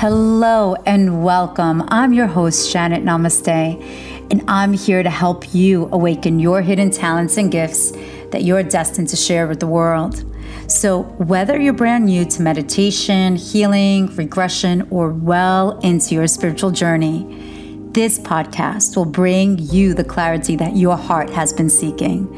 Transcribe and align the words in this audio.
Hello 0.00 0.74
and 0.84 1.24
welcome. 1.24 1.82
I'm 1.88 2.12
your 2.12 2.26
host, 2.26 2.70
Janet 2.70 3.02
Namaste, 3.02 3.82
and 4.30 4.42
I'm 4.46 4.74
here 4.74 5.02
to 5.02 5.08
help 5.08 5.54
you 5.54 5.88
awaken 5.90 6.38
your 6.38 6.60
hidden 6.60 6.90
talents 6.90 7.38
and 7.38 7.50
gifts 7.50 7.92
that 8.30 8.42
you're 8.42 8.62
destined 8.62 9.08
to 9.08 9.16
share 9.16 9.46
with 9.46 9.58
the 9.58 9.66
world. 9.66 10.22
So, 10.70 11.04
whether 11.16 11.58
you're 11.58 11.72
brand 11.72 12.04
new 12.04 12.26
to 12.26 12.42
meditation, 12.42 13.36
healing, 13.36 14.14
regression, 14.16 14.86
or 14.90 15.14
well 15.14 15.78
into 15.78 16.14
your 16.14 16.26
spiritual 16.26 16.72
journey, 16.72 17.88
this 17.92 18.18
podcast 18.18 18.98
will 18.98 19.06
bring 19.06 19.56
you 19.58 19.94
the 19.94 20.04
clarity 20.04 20.56
that 20.56 20.76
your 20.76 20.98
heart 20.98 21.30
has 21.30 21.54
been 21.54 21.70
seeking. 21.70 22.28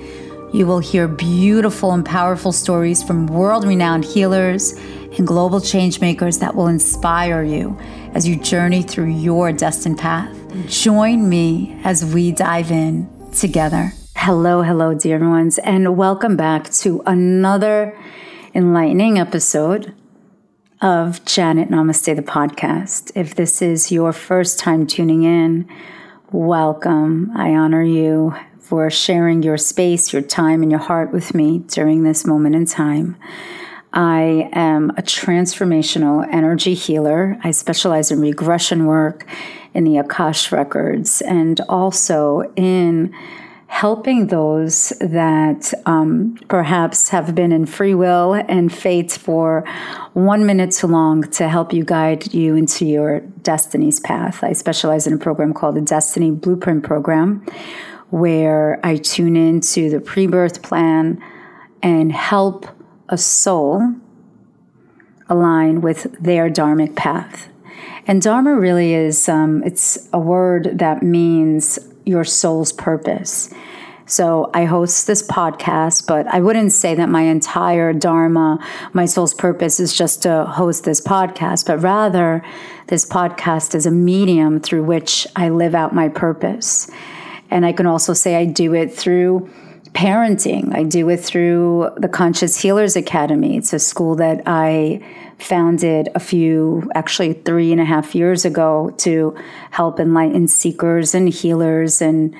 You 0.54 0.64
will 0.64 0.78
hear 0.78 1.08
beautiful 1.08 1.90
and 1.90 2.06
powerful 2.06 2.52
stories 2.52 3.02
from 3.02 3.26
world 3.26 3.64
renowned 3.64 4.04
healers 4.04 4.78
and 5.18 5.26
global 5.26 5.60
change 5.60 6.00
makers 6.00 6.38
that 6.38 6.54
will 6.54 6.68
inspire 6.68 7.42
you 7.42 7.76
as 8.14 8.26
you 8.26 8.36
journey 8.36 8.82
through 8.82 9.10
your 9.10 9.52
destined 9.52 9.98
path. 9.98 10.34
Join 10.66 11.28
me 11.28 11.78
as 11.84 12.04
we 12.04 12.32
dive 12.32 12.70
in 12.70 13.08
together. 13.32 13.92
Hello, 14.16 14.62
hello, 14.62 14.94
dear 14.94 15.18
ones, 15.28 15.58
and 15.58 15.96
welcome 15.96 16.36
back 16.36 16.70
to 16.70 17.02
another 17.04 17.98
enlightening 18.54 19.18
episode 19.18 19.94
of 20.80 21.24
Janet 21.24 21.68
Namaste, 21.68 22.14
the 22.14 22.22
podcast. 22.22 23.10
If 23.14 23.34
this 23.34 23.60
is 23.60 23.90
your 23.90 24.12
first 24.12 24.58
time 24.58 24.86
tuning 24.86 25.24
in, 25.24 25.68
welcome. 26.30 27.32
I 27.36 27.50
honor 27.50 27.82
you 27.82 28.34
for 28.60 28.88
sharing 28.90 29.42
your 29.42 29.56
space, 29.56 30.12
your 30.12 30.22
time, 30.22 30.62
and 30.62 30.70
your 30.70 30.80
heart 30.80 31.12
with 31.12 31.34
me 31.34 31.58
during 31.58 32.04
this 32.04 32.24
moment 32.26 32.54
in 32.54 32.66
time. 32.66 33.16
I 33.92 34.50
am 34.52 34.90
a 34.90 35.02
transformational 35.02 36.26
energy 36.30 36.74
healer. 36.74 37.38
I 37.42 37.50
specialize 37.52 38.10
in 38.10 38.20
regression 38.20 38.86
work 38.86 39.26
in 39.74 39.84
the 39.84 39.92
Akash 39.92 40.52
records 40.52 41.20
and 41.22 41.60
also 41.68 42.52
in 42.56 43.14
helping 43.68 44.28
those 44.28 44.94
that 45.00 45.72
um, 45.86 46.36
perhaps 46.48 47.10
have 47.10 47.34
been 47.34 47.52
in 47.52 47.66
free 47.66 47.94
will 47.94 48.32
and 48.32 48.72
fate 48.72 49.12
for 49.12 49.62
one 50.14 50.46
minute 50.46 50.72
too 50.72 50.86
long 50.86 51.22
to 51.22 51.48
help 51.48 51.72
you 51.72 51.84
guide 51.84 52.32
you 52.32 52.56
into 52.56 52.86
your 52.86 53.20
destiny's 53.42 54.00
path. 54.00 54.42
I 54.42 54.54
specialize 54.54 55.06
in 55.06 55.12
a 55.12 55.18
program 55.18 55.52
called 55.52 55.76
the 55.76 55.82
Destiny 55.82 56.30
Blueprint 56.30 56.82
Program, 56.82 57.44
where 58.08 58.80
I 58.82 58.96
tune 58.96 59.36
into 59.36 59.90
the 59.90 60.00
pre 60.00 60.26
birth 60.26 60.62
plan 60.62 61.22
and 61.82 62.10
help 62.10 62.66
a 63.08 63.18
soul 63.18 63.94
align 65.28 65.80
with 65.80 66.04
their 66.20 66.50
dharmic 66.50 66.96
path. 66.96 67.48
And 68.06 68.22
dharma 68.22 68.54
really 68.54 68.94
is 68.94 69.28
um, 69.28 69.62
it's 69.64 70.08
a 70.12 70.18
word 70.18 70.78
that 70.78 71.02
means 71.02 71.78
your 72.06 72.24
soul's 72.24 72.72
purpose. 72.72 73.52
So 74.06 74.50
I 74.54 74.64
host 74.64 75.06
this 75.06 75.22
podcast, 75.22 76.06
but 76.06 76.26
I 76.28 76.40
wouldn't 76.40 76.72
say 76.72 76.94
that 76.94 77.10
my 77.10 77.22
entire 77.22 77.92
dharma, 77.92 78.58
my 78.94 79.04
soul's 79.04 79.34
purpose 79.34 79.78
is 79.78 79.94
just 79.94 80.22
to 80.22 80.46
host 80.46 80.84
this 80.84 81.02
podcast, 81.02 81.66
but 81.66 81.82
rather 81.82 82.42
this 82.86 83.04
podcast 83.04 83.74
is 83.74 83.84
a 83.84 83.90
medium 83.90 84.60
through 84.60 84.84
which 84.84 85.26
I 85.36 85.50
live 85.50 85.74
out 85.74 85.94
my 85.94 86.08
purpose. 86.08 86.90
And 87.50 87.66
I 87.66 87.74
can 87.74 87.84
also 87.84 88.14
say 88.14 88.36
I 88.36 88.46
do 88.46 88.72
it 88.72 88.94
through 88.94 89.50
parenting. 89.98 90.72
I 90.76 90.84
do 90.84 91.08
it 91.08 91.16
through 91.16 91.90
the 91.96 92.06
Conscious 92.08 92.62
Healers 92.62 92.94
Academy. 92.94 93.56
It's 93.56 93.72
a 93.72 93.80
school 93.80 94.14
that 94.14 94.42
I 94.46 95.04
founded 95.40 96.08
a 96.14 96.20
few, 96.20 96.88
actually 96.94 97.32
three 97.32 97.72
and 97.72 97.80
a 97.80 97.84
half 97.84 98.14
years 98.14 98.44
ago 98.44 98.94
to 98.98 99.36
help 99.72 99.98
enlighten 99.98 100.46
seekers 100.46 101.16
and 101.16 101.28
healers 101.28 102.00
and 102.00 102.32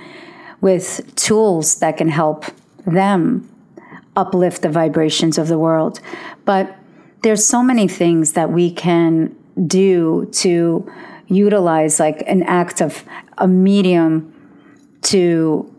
with 0.61 1.13
tools 1.17 1.81
that 1.81 1.97
can 1.97 2.09
help 2.09 2.45
them 2.87 3.51
uplift 4.15 4.63
the 4.63 4.69
vibrations 4.69 5.37
of 5.37 5.49
the 5.49 5.59
world. 5.59 5.99
But 6.45 6.77
there's 7.25 7.45
so 7.45 7.61
many 7.65 7.89
things 7.89 8.35
that 8.35 8.53
we 8.53 8.71
can 8.71 9.35
do 9.67 10.29
to 10.35 10.89
utilize 11.27 11.99
like 11.99 12.23
an 12.29 12.45
act 12.45 12.81
of 12.81 13.03
a 13.37 13.49
medium 13.49 14.33
to 15.03 15.75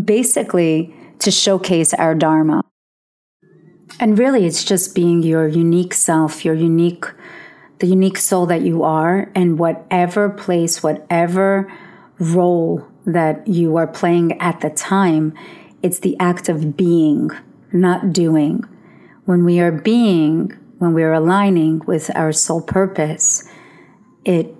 basically 0.00 0.94
to 1.18 1.30
showcase 1.30 1.94
our 1.94 2.14
dharma. 2.14 2.62
And 4.00 4.18
really, 4.18 4.46
it's 4.46 4.64
just 4.64 4.94
being 4.94 5.22
your 5.22 5.46
unique 5.46 5.94
self, 5.94 6.44
your 6.44 6.54
unique, 6.54 7.04
the 7.78 7.86
unique 7.86 8.18
soul 8.18 8.46
that 8.46 8.62
you 8.62 8.82
are, 8.82 9.30
and 9.34 9.58
whatever 9.58 10.30
place, 10.30 10.82
whatever 10.82 11.72
role 12.18 12.86
that 13.04 13.46
you 13.46 13.76
are 13.76 13.86
playing 13.86 14.40
at 14.40 14.60
the 14.60 14.70
time, 14.70 15.34
it's 15.82 15.98
the 16.00 16.16
act 16.18 16.48
of 16.48 16.76
being, 16.76 17.30
not 17.72 18.12
doing. 18.12 18.64
When 19.24 19.44
we 19.44 19.60
are 19.60 19.72
being, 19.72 20.52
when 20.78 20.94
we 20.94 21.02
are 21.02 21.12
aligning 21.12 21.82
with 21.86 22.10
our 22.16 22.32
soul 22.32 22.62
purpose, 22.62 23.48
it 24.24 24.54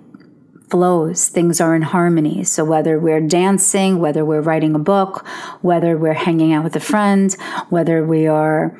flows, 0.73 1.27
things 1.29 1.61
are 1.61 1.75
in 1.75 1.83
harmony. 1.83 2.43
So 2.43 2.65
whether 2.65 2.97
we're 2.97 3.21
dancing, 3.21 3.99
whether 3.99 4.25
we're 4.25 4.41
writing 4.41 4.73
a 4.73 4.79
book, 4.79 5.23
whether 5.61 5.95
we're 5.95 6.13
hanging 6.13 6.51
out 6.51 6.63
with 6.63 6.75
a 6.75 6.79
friend, 6.79 7.31
whether 7.69 8.03
we 8.03 8.25
are 8.25 8.75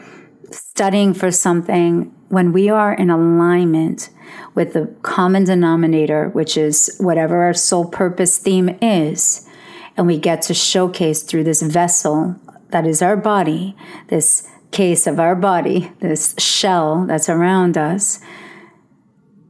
studying 0.50 1.14
for 1.14 1.30
something, 1.30 2.12
when 2.30 2.52
we 2.52 2.68
are 2.68 2.96
in 2.96 3.12
alignment 3.12 4.09
with 4.56 4.74
the 4.74 4.88
common 5.04 5.44
denominator, 5.44 6.30
which 6.30 6.58
is 6.58 6.98
whatever 7.00 7.44
our 7.44 7.54
soul 7.54 7.86
purpose 7.86 8.40
theme 8.40 8.70
is, 8.81 9.48
and 9.96 10.08
we 10.08 10.18
get 10.18 10.42
to 10.42 10.54
showcase 10.56 11.22
through 11.22 11.44
this 11.44 11.62
vessel 11.62 12.36
that 12.70 12.88
is 12.88 13.04
our 13.04 13.16
body, 13.16 13.75
this 14.08 14.50
case 14.72 15.06
of 15.06 15.20
our 15.20 15.36
body, 15.36 15.92
this 16.00 16.34
shell 16.40 17.06
that's 17.06 17.30
around 17.30 17.78
us, 17.78 18.20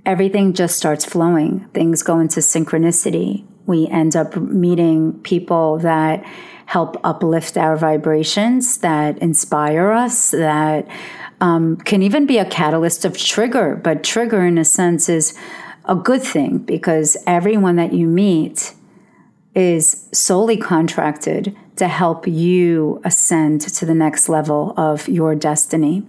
everything 0.06 0.54
just 0.54 0.78
starts 0.78 1.06
flowing. 1.06 1.68
Things 1.74 2.04
go 2.04 2.20
into 2.20 2.40
synchronicity. 2.40 3.46
We 3.66 3.88
end 3.88 4.16
up 4.16 4.36
meeting 4.36 5.20
people 5.24 5.78
that 5.80 6.26
help 6.66 6.98
uplift 7.04 7.58
our 7.58 7.78
vibrations, 7.78 8.78
that 8.80 9.18
inspire 9.20 9.92
us, 9.92 10.32
that 10.32 10.88
um, 11.42 11.78
can 11.78 12.02
even 12.02 12.26
be 12.26 12.38
a 12.38 12.46
catalyst 12.46 13.06
of 13.06 13.18
trigger. 13.18 13.76
But 13.76 14.04
trigger, 14.04 14.46
in 14.46 14.58
a 14.58 14.66
sense, 14.66 15.10
is 15.10 15.38
a 15.86 15.96
good 15.96 16.22
thing 16.22 16.60
because 16.60 17.18
everyone 17.28 17.76
that 17.76 17.94
you 17.94 18.08
meet 18.08 18.74
is 19.54 20.08
solely 20.14 20.58
contracted 20.58 21.56
to 21.76 21.88
help 21.88 22.28
you 22.28 23.02
ascend 23.04 23.62
to 23.62 23.86
the 23.86 23.94
next 23.94 24.30
level 24.30 24.74
of 24.78 25.08
your 25.08 25.36
destiny. 25.36 26.04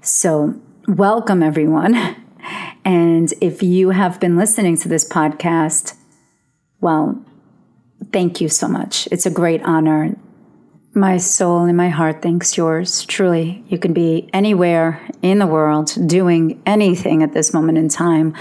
So, 0.00 0.60
welcome 0.86 1.42
everyone. 1.42 2.16
And 2.84 3.32
if 3.40 3.62
you 3.62 3.90
have 3.90 4.20
been 4.20 4.36
listening 4.36 4.76
to 4.78 4.88
this 4.88 5.08
podcast, 5.08 5.96
well, 6.80 7.24
thank 8.12 8.40
you 8.40 8.48
so 8.48 8.68
much. 8.68 9.08
It's 9.10 9.26
a 9.26 9.30
great 9.30 9.62
honor. 9.62 10.16
My 10.96 11.16
soul 11.16 11.64
and 11.64 11.76
my 11.76 11.88
heart 11.88 12.22
thanks 12.22 12.56
yours. 12.56 13.04
Truly, 13.06 13.64
you 13.68 13.78
can 13.78 13.92
be 13.92 14.28
anywhere 14.32 15.00
in 15.22 15.40
the 15.40 15.46
world 15.46 15.92
doing 16.06 16.62
anything 16.66 17.22
at 17.22 17.32
this 17.32 17.52
moment 17.52 17.78
in 17.78 17.88
time. 17.88 18.32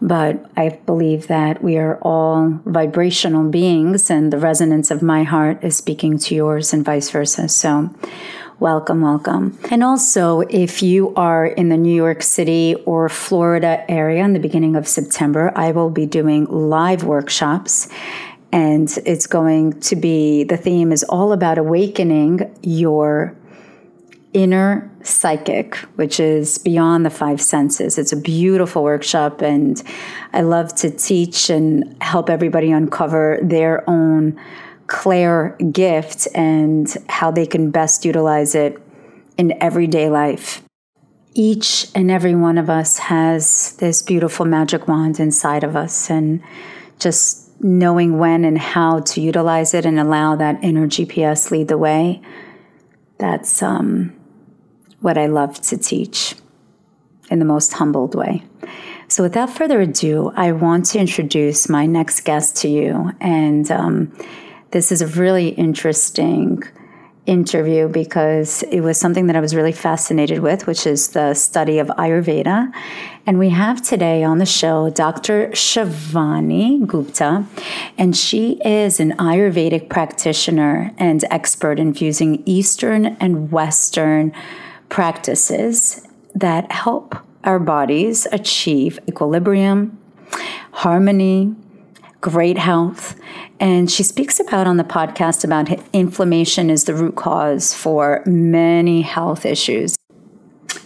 But 0.00 0.48
I 0.56 0.78
believe 0.86 1.26
that 1.26 1.64
we 1.64 1.78
are 1.78 1.98
all 2.02 2.60
vibrational 2.64 3.48
beings, 3.50 4.08
and 4.08 4.32
the 4.32 4.38
resonance 4.38 4.92
of 4.92 5.02
my 5.02 5.24
heart 5.24 5.64
is 5.64 5.76
speaking 5.76 6.16
to 6.18 6.34
yours, 6.34 6.72
and 6.72 6.84
vice 6.84 7.10
versa. 7.10 7.48
So, 7.48 7.90
welcome, 8.58 9.02
welcome. 9.02 9.58
And 9.70 9.82
also, 9.82 10.40
if 10.40 10.82
you 10.82 11.14
are 11.14 11.46
in 11.46 11.68
the 11.68 11.76
New 11.76 11.94
York 11.94 12.22
City 12.22 12.74
or 12.86 13.08
Florida 13.08 13.84
area 13.90 14.24
in 14.24 14.32
the 14.32 14.40
beginning 14.40 14.76
of 14.76 14.88
September, 14.88 15.52
I 15.54 15.72
will 15.72 15.90
be 15.90 16.06
doing 16.06 16.46
live 16.46 17.04
workshops. 17.04 17.88
And 18.52 18.88
it's 19.04 19.26
going 19.26 19.80
to 19.80 19.96
be 19.96 20.44
the 20.44 20.56
theme 20.56 20.92
is 20.92 21.04
all 21.04 21.32
about 21.32 21.58
awakening 21.58 22.54
your 22.62 23.36
inner 24.32 24.90
psychic, 25.02 25.76
which 25.96 26.20
is 26.20 26.58
beyond 26.58 27.06
the 27.06 27.10
five 27.10 27.40
senses. 27.40 27.98
It's 27.98 28.12
a 28.12 28.16
beautiful 28.16 28.82
workshop, 28.82 29.40
and 29.40 29.82
I 30.32 30.42
love 30.42 30.74
to 30.76 30.90
teach 30.90 31.48
and 31.50 31.96
help 32.02 32.28
everybody 32.28 32.70
uncover 32.70 33.38
their 33.42 33.88
own 33.88 34.38
clair 34.86 35.56
gift 35.72 36.28
and 36.34 36.94
how 37.08 37.30
they 37.30 37.46
can 37.46 37.70
best 37.70 38.04
utilize 38.04 38.54
it 38.54 38.78
in 39.36 39.60
everyday 39.62 40.08
life. 40.08 40.62
Each 41.34 41.88
and 41.94 42.10
every 42.10 42.34
one 42.34 42.56
of 42.56 42.70
us 42.70 42.98
has 42.98 43.76
this 43.76 44.00
beautiful 44.02 44.46
magic 44.46 44.88
wand 44.88 45.20
inside 45.20 45.64
of 45.64 45.76
us, 45.76 46.08
and 46.08 46.42
just 46.98 47.46
knowing 47.62 48.18
when 48.18 48.44
and 48.44 48.58
how 48.58 49.00
to 49.00 49.20
utilize 49.20 49.74
it 49.74 49.84
and 49.84 49.98
allow 49.98 50.36
that 50.36 50.62
inner 50.62 50.86
GPS 50.86 51.50
lead 51.50 51.68
the 51.68 51.78
way. 51.78 52.22
That's 53.18 53.62
um, 53.62 54.14
what 55.00 55.18
I 55.18 55.26
love 55.26 55.60
to 55.62 55.76
teach 55.76 56.34
in 57.30 57.38
the 57.38 57.44
most 57.44 57.74
humbled 57.74 58.14
way. 58.14 58.42
So, 59.08 59.22
without 59.22 59.50
further 59.50 59.80
ado, 59.80 60.32
I 60.36 60.52
want 60.52 60.86
to 60.86 60.98
introduce 60.98 61.68
my 61.68 61.86
next 61.86 62.20
guest 62.20 62.56
to 62.58 62.68
you. 62.68 63.12
And 63.20 63.70
um, 63.70 64.12
this 64.76 64.92
is 64.92 65.00
a 65.00 65.06
really 65.06 65.48
interesting 65.48 66.62
interview 67.24 67.88
because 67.88 68.62
it 68.64 68.82
was 68.82 69.00
something 69.00 69.26
that 69.26 69.34
I 69.34 69.40
was 69.40 69.54
really 69.54 69.72
fascinated 69.72 70.40
with, 70.40 70.66
which 70.66 70.86
is 70.86 71.08
the 71.08 71.32
study 71.32 71.78
of 71.78 71.86
Ayurveda. 71.88 72.70
And 73.24 73.38
we 73.38 73.48
have 73.48 73.80
today 73.80 74.22
on 74.22 74.36
the 74.36 74.44
show 74.44 74.90
Dr. 74.90 75.48
Shivani 75.52 76.86
Gupta, 76.86 77.46
and 77.96 78.14
she 78.14 78.60
is 78.66 79.00
an 79.00 79.12
Ayurvedic 79.12 79.88
practitioner 79.88 80.92
and 80.98 81.24
expert 81.30 81.78
in 81.78 81.94
fusing 81.94 82.42
Eastern 82.44 83.16
and 83.18 83.50
Western 83.50 84.30
practices 84.90 86.06
that 86.34 86.70
help 86.70 87.16
our 87.44 87.58
bodies 87.58 88.26
achieve 88.30 88.98
equilibrium, 89.08 89.98
harmony, 90.72 91.56
great 92.20 92.58
health. 92.58 93.18
And 93.60 93.90
she 93.90 94.02
speaks 94.02 94.40
about 94.40 94.66
on 94.66 94.76
the 94.76 94.84
podcast 94.84 95.44
about 95.44 95.68
inflammation 95.92 96.70
is 96.70 96.84
the 96.84 96.94
root 96.94 97.16
cause 97.16 97.74
for 97.74 98.22
many 98.26 99.02
health 99.02 99.46
issues. 99.46 99.96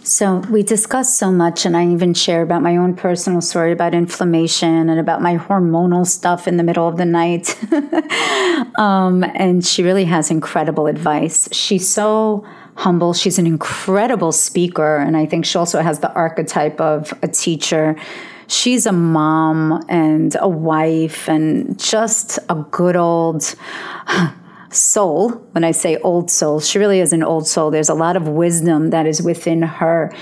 So 0.03 0.39
we 0.51 0.63
discussed 0.63 1.19
so 1.19 1.31
much, 1.31 1.65
and 1.65 1.77
I 1.77 1.87
even 1.87 2.15
share 2.15 2.43
about 2.43 2.63
my 2.63 2.77
own 2.77 2.95
personal 2.95 3.41
story 3.41 3.71
about 3.71 3.95
inflammation 3.95 4.89
and 4.89 4.99
about 4.99 5.23
my 5.23 5.37
hormonal 5.37 6.07
stuff 6.07 6.49
in 6.49 6.57
the 6.57 6.63
middle 6.63 6.89
of 6.89 6.97
the 6.97 7.05
night. 7.05 7.57
um, 8.79 9.23
and 9.35 9.65
she 9.65 9.83
really 9.83 10.07
has 10.07 10.31
incredible 10.31 10.87
advice. 10.87 11.49
She's 11.53 11.89
so 11.89 12.45
humble. 12.75 13.13
She's 13.15 13.39
an 13.39 13.47
incredible 13.47 14.33
speaker, 14.33 14.97
and 14.97 15.17
I 15.17 15.27
think 15.27 15.45
she 15.45 15.59
also 15.59 15.81
has 15.81 16.01
the 16.01 16.13
archetype 16.13 16.81
of 16.81 17.15
a 17.23 17.29
teacher. 17.29 17.95
She's 18.51 18.85
a 18.85 18.93
mom 18.93 19.85
and 19.89 20.37
a 20.41 20.49
wife, 20.49 21.29
and 21.29 21.79
just 21.79 22.41
a 22.49 22.57
good 22.73 22.97
old 22.97 23.55
soul. 24.73 25.31
When 25.53 25.63
I 25.63 25.71
say 25.71 25.99
old 25.99 26.33
soul, 26.33 26.59
she 26.59 26.81
really 26.81 26.99
is 26.99 27.13
an 27.13 27.23
old 27.23 27.47
soul. 27.47 27.71
There's 27.71 27.89
a 27.89 27.95
lot 27.95 28.17
of 28.17 28.27
wisdom 28.27 28.91
that 28.91 29.07
is 29.07 29.23
within 29.23 29.63
her 29.63 30.13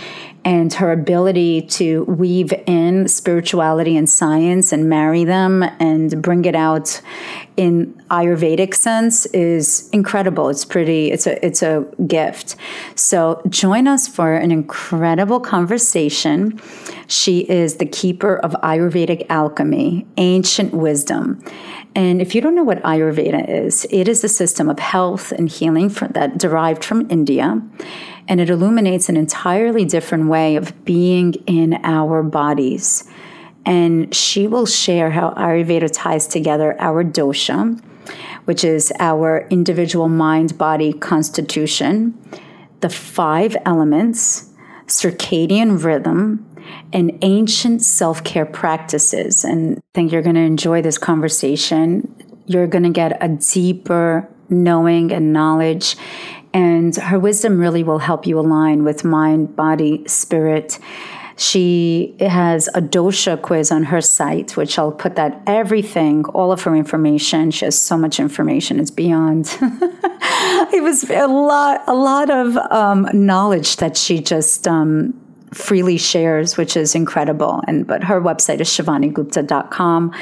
and 0.44 0.72
her 0.74 0.92
ability 0.92 1.62
to 1.62 2.04
weave 2.04 2.52
in 2.66 3.08
spirituality 3.08 3.96
and 3.96 4.08
science 4.08 4.72
and 4.72 4.88
marry 4.88 5.24
them 5.24 5.62
and 5.80 6.22
bring 6.22 6.44
it 6.44 6.54
out 6.54 7.00
in 7.56 7.92
ayurvedic 8.10 8.74
sense 8.74 9.26
is 9.26 9.90
incredible. 9.92 10.48
It's 10.48 10.64
pretty 10.64 11.10
it's 11.10 11.26
a 11.26 11.44
it's 11.44 11.62
a 11.62 11.86
gift. 12.06 12.56
So 12.94 13.42
join 13.48 13.88
us 13.88 14.06
for 14.06 14.34
an 14.34 14.52
incredible 14.52 15.40
conversation. 15.40 16.60
She 17.08 17.40
is 17.40 17.76
the 17.76 17.86
keeper 17.86 18.36
of 18.36 18.52
ayurvedic 18.62 19.26
alchemy 19.28 20.06
ancient 20.16 20.72
wisdom. 20.72 21.42
And 21.94 22.22
if 22.22 22.34
you 22.34 22.40
don't 22.40 22.54
know 22.54 22.62
what 22.62 22.80
Ayurveda 22.82 23.48
is, 23.48 23.86
it 23.90 24.06
is 24.08 24.22
a 24.22 24.28
system 24.28 24.68
of 24.68 24.78
health 24.78 25.32
and 25.32 25.48
healing 25.48 25.88
for, 25.88 26.06
that 26.08 26.38
derived 26.38 26.84
from 26.84 27.10
India. 27.10 27.60
And 28.28 28.40
it 28.40 28.50
illuminates 28.50 29.08
an 29.08 29.16
entirely 29.16 29.84
different 29.84 30.28
way 30.28 30.56
of 30.56 30.84
being 30.84 31.34
in 31.46 31.80
our 31.82 32.22
bodies. 32.22 33.08
And 33.64 34.14
she 34.14 34.46
will 34.46 34.66
share 34.66 35.10
how 35.10 35.30
Ayurveda 35.30 35.90
ties 35.92 36.26
together 36.26 36.76
our 36.78 37.02
dosha, 37.02 37.82
which 38.44 38.64
is 38.64 38.92
our 39.00 39.46
individual 39.50 40.08
mind 40.08 40.56
body 40.56 40.92
constitution, 40.92 42.16
the 42.80 42.88
five 42.88 43.56
elements, 43.64 44.50
circadian 44.86 45.82
rhythm, 45.82 46.44
and 46.92 47.18
ancient 47.22 47.82
self 47.82 48.24
care 48.24 48.46
practices. 48.46 49.44
And 49.44 49.78
I 49.78 49.80
think 49.94 50.12
you're 50.12 50.22
going 50.22 50.36
to 50.36 50.42
enjoy 50.42 50.82
this 50.82 50.98
conversation. 50.98 52.14
You're 52.46 52.66
going 52.66 52.84
to 52.84 52.90
get 52.90 53.22
a 53.22 53.28
deeper 53.28 54.28
knowing 54.48 55.12
and 55.12 55.32
knowledge. 55.32 55.96
And 56.52 56.94
her 56.96 57.18
wisdom 57.18 57.58
really 57.58 57.82
will 57.82 57.98
help 57.98 58.26
you 58.26 58.38
align 58.38 58.84
with 58.84 59.04
mind, 59.04 59.54
body, 59.54 60.06
spirit. 60.06 60.78
She 61.36 62.16
has 62.18 62.68
a 62.74 62.82
dosha 62.82 63.40
quiz 63.40 63.70
on 63.70 63.84
her 63.84 64.00
site, 64.00 64.56
which 64.56 64.76
I'll 64.78 64.90
put 64.90 65.14
that 65.16 65.40
everything, 65.46 66.24
all 66.26 66.50
of 66.50 66.62
her 66.62 66.74
information. 66.74 67.52
She 67.52 67.64
has 67.64 67.80
so 67.80 67.96
much 67.96 68.18
information; 68.18 68.80
it's 68.80 68.90
beyond. 68.90 69.56
it 69.60 70.82
was 70.82 71.08
a 71.08 71.28
lot, 71.28 71.84
a 71.86 71.94
lot 71.94 72.28
of 72.28 72.56
um, 72.72 73.08
knowledge 73.12 73.76
that 73.76 73.96
she 73.96 74.20
just 74.20 74.66
um, 74.66 75.14
freely 75.52 75.96
shares, 75.96 76.56
which 76.56 76.76
is 76.76 76.94
incredible. 76.94 77.62
And 77.66 77.86
but 77.86 78.04
her 78.04 78.20
website 78.20 78.60
is 78.60 78.68
shivanigupta.com. 78.68 80.12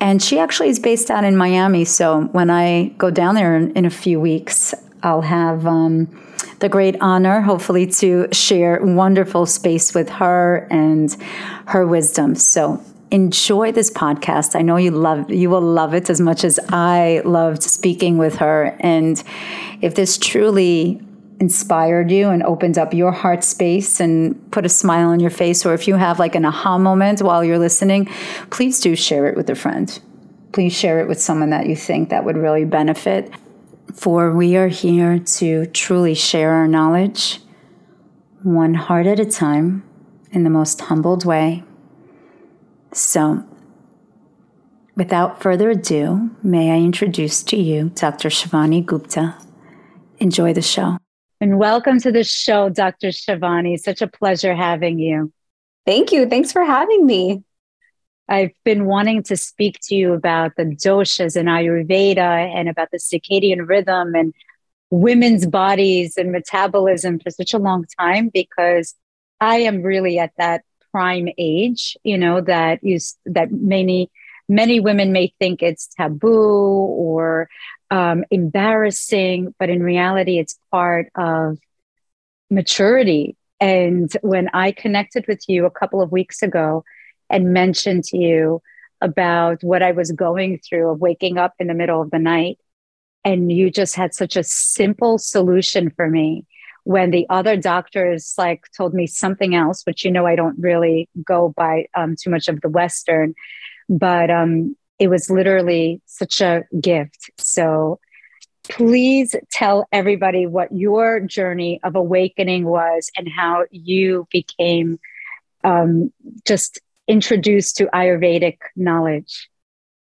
And 0.00 0.22
she 0.22 0.38
actually 0.38 0.68
is 0.68 0.78
based 0.78 1.10
out 1.10 1.24
in 1.24 1.36
Miami. 1.36 1.84
So 1.84 2.22
when 2.32 2.50
I 2.50 2.88
go 2.98 3.10
down 3.10 3.34
there 3.34 3.56
in, 3.56 3.72
in 3.72 3.84
a 3.84 3.90
few 3.90 4.20
weeks, 4.20 4.74
I'll 5.02 5.22
have 5.22 5.66
um, 5.66 6.08
the 6.60 6.68
great 6.68 6.96
honor, 7.00 7.40
hopefully, 7.40 7.86
to 7.86 8.28
share 8.32 8.80
wonderful 8.82 9.46
space 9.46 9.94
with 9.94 10.08
her 10.10 10.66
and 10.70 11.14
her 11.66 11.86
wisdom. 11.86 12.34
So 12.34 12.82
enjoy 13.10 13.72
this 13.72 13.90
podcast. 13.90 14.54
I 14.54 14.62
know 14.62 14.76
you 14.76 14.90
love 14.90 15.30
you 15.30 15.50
will 15.50 15.62
love 15.62 15.94
it 15.94 16.10
as 16.10 16.20
much 16.20 16.44
as 16.44 16.60
I 16.68 17.22
loved 17.24 17.62
speaking 17.62 18.18
with 18.18 18.36
her. 18.36 18.76
And 18.80 19.22
if 19.80 19.94
this 19.94 20.18
truly 20.18 21.00
inspired 21.40 22.10
you 22.10 22.28
and 22.28 22.42
opened 22.42 22.76
up 22.76 22.92
your 22.92 23.10
heart 23.10 23.42
space 23.42 23.98
and 23.98 24.50
put 24.52 24.66
a 24.66 24.68
smile 24.68 25.08
on 25.08 25.20
your 25.20 25.30
face, 25.30 25.64
or 25.64 25.72
if 25.72 25.88
you 25.88 25.96
have 25.96 26.18
like 26.18 26.34
an 26.34 26.44
aha 26.44 26.78
moment 26.78 27.22
while 27.22 27.42
you're 27.42 27.58
listening, 27.58 28.06
please 28.50 28.78
do 28.80 28.94
share 28.94 29.26
it 29.26 29.36
with 29.36 29.48
a 29.48 29.54
friend. 29.54 29.98
Please 30.52 30.74
share 30.74 31.00
it 31.00 31.08
with 31.08 31.20
someone 31.20 31.50
that 31.50 31.66
you 31.66 31.76
think 31.76 32.10
that 32.10 32.24
would 32.24 32.36
really 32.36 32.64
benefit. 32.64 33.32
For 33.94 34.32
we 34.32 34.56
are 34.56 34.68
here 34.68 35.18
to 35.18 35.66
truly 35.66 36.14
share 36.14 36.52
our 36.52 36.68
knowledge, 36.68 37.40
one 38.42 38.74
heart 38.74 39.06
at 39.06 39.18
a 39.18 39.24
time, 39.24 39.82
in 40.32 40.44
the 40.44 40.50
most 40.50 40.80
humbled 40.80 41.24
way. 41.24 41.64
So, 42.92 43.44
without 44.96 45.42
further 45.42 45.70
ado, 45.70 46.30
may 46.42 46.70
I 46.70 46.78
introduce 46.78 47.42
to 47.44 47.56
you 47.56 47.90
Dr. 47.94 48.28
Shivani 48.28 48.84
Gupta. 48.84 49.36
Enjoy 50.18 50.52
the 50.52 50.62
show. 50.62 50.98
And 51.40 51.58
welcome 51.58 51.98
to 52.00 52.12
the 52.12 52.24
show, 52.24 52.68
Dr. 52.68 53.08
Shivani. 53.08 53.78
Such 53.78 54.02
a 54.02 54.06
pleasure 54.06 54.54
having 54.54 54.98
you. 54.98 55.32
Thank 55.86 56.12
you. 56.12 56.28
Thanks 56.28 56.52
for 56.52 56.64
having 56.64 57.06
me. 57.06 57.42
I've 58.30 58.52
been 58.64 58.84
wanting 58.84 59.24
to 59.24 59.36
speak 59.36 59.80
to 59.88 59.96
you 59.96 60.12
about 60.12 60.52
the 60.56 60.64
doshas 60.64 61.36
in 61.36 61.46
Ayurveda 61.46 62.18
and 62.54 62.68
about 62.68 62.92
the 62.92 62.98
circadian 62.98 63.68
rhythm 63.68 64.14
and 64.14 64.32
women's 64.90 65.46
bodies 65.46 66.16
and 66.16 66.30
metabolism 66.30 67.18
for 67.18 67.30
such 67.30 67.52
a 67.54 67.58
long 67.58 67.86
time 67.98 68.30
because 68.32 68.94
I 69.40 69.56
am 69.58 69.82
really 69.82 70.20
at 70.20 70.30
that 70.38 70.62
prime 70.92 71.28
age, 71.38 71.96
you 72.04 72.16
know, 72.16 72.40
that 72.40 72.84
you 72.84 73.00
that 73.26 73.50
many 73.50 74.10
many 74.48 74.78
women 74.78 75.12
may 75.12 75.32
think 75.40 75.60
it's 75.60 75.88
taboo 75.96 76.28
or 76.28 77.48
um, 77.90 78.24
embarrassing, 78.30 79.54
but 79.58 79.70
in 79.70 79.82
reality, 79.82 80.38
it's 80.38 80.58
part 80.70 81.10
of 81.16 81.58
maturity. 82.48 83.36
And 83.60 84.10
when 84.22 84.48
I 84.54 84.70
connected 84.70 85.26
with 85.26 85.40
you 85.48 85.66
a 85.66 85.70
couple 85.70 86.00
of 86.00 86.12
weeks 86.12 86.42
ago 86.42 86.84
and 87.30 87.52
mentioned 87.52 88.04
to 88.04 88.18
you 88.18 88.62
about 89.00 89.62
what 89.62 89.82
I 89.82 89.92
was 89.92 90.12
going 90.12 90.58
through 90.58 90.90
of 90.90 91.00
waking 91.00 91.38
up 91.38 91.54
in 91.58 91.68
the 91.68 91.74
middle 91.74 92.02
of 92.02 92.10
the 92.10 92.18
night, 92.18 92.58
and 93.24 93.50
you 93.50 93.70
just 93.70 93.94
had 93.94 94.14
such 94.14 94.36
a 94.36 94.44
simple 94.44 95.18
solution 95.18 95.90
for 95.90 96.08
me 96.08 96.44
when 96.84 97.10
the 97.10 97.26
other 97.30 97.56
doctors 97.56 98.34
like 98.38 98.64
told 98.76 98.94
me 98.94 99.06
something 99.06 99.54
else 99.54 99.84
which 99.84 100.02
you 100.02 100.10
know 100.10 100.24
i 100.24 100.34
don't 100.34 100.58
really 100.58 101.10
go 101.22 101.52
by 101.54 101.86
um, 101.94 102.16
too 102.16 102.30
much 102.30 102.48
of 102.48 102.58
the 102.62 102.70
western 102.70 103.34
but 103.90 104.30
um, 104.30 104.74
it 105.00 105.08
was 105.08 105.30
literally 105.30 106.00
such 106.04 106.40
a 106.40 106.64
gift. 106.80 107.30
So 107.38 107.98
please 108.64 109.34
tell 109.50 109.88
everybody 109.90 110.46
what 110.46 110.70
your 110.70 111.18
journey 111.20 111.80
of 111.82 111.96
awakening 111.96 112.66
was 112.66 113.10
and 113.16 113.26
how 113.28 113.64
you 113.72 114.28
became 114.30 115.00
um, 115.64 116.12
just 116.46 116.80
introduced 117.10 117.76
to 117.76 117.86
Ayurvedic 117.86 118.58
knowledge. 118.76 119.50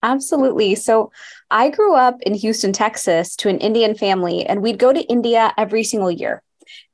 Absolutely. 0.02 0.74
So 0.74 1.10
I 1.50 1.70
grew 1.70 1.94
up 1.94 2.16
in 2.22 2.34
Houston, 2.34 2.72
Texas 2.72 3.34
to 3.36 3.48
an 3.48 3.58
Indian 3.58 3.94
family, 3.96 4.46
and 4.46 4.62
we'd 4.62 4.78
go 4.78 4.92
to 4.92 5.00
India 5.00 5.52
every 5.56 5.82
single 5.82 6.10
year. 6.10 6.42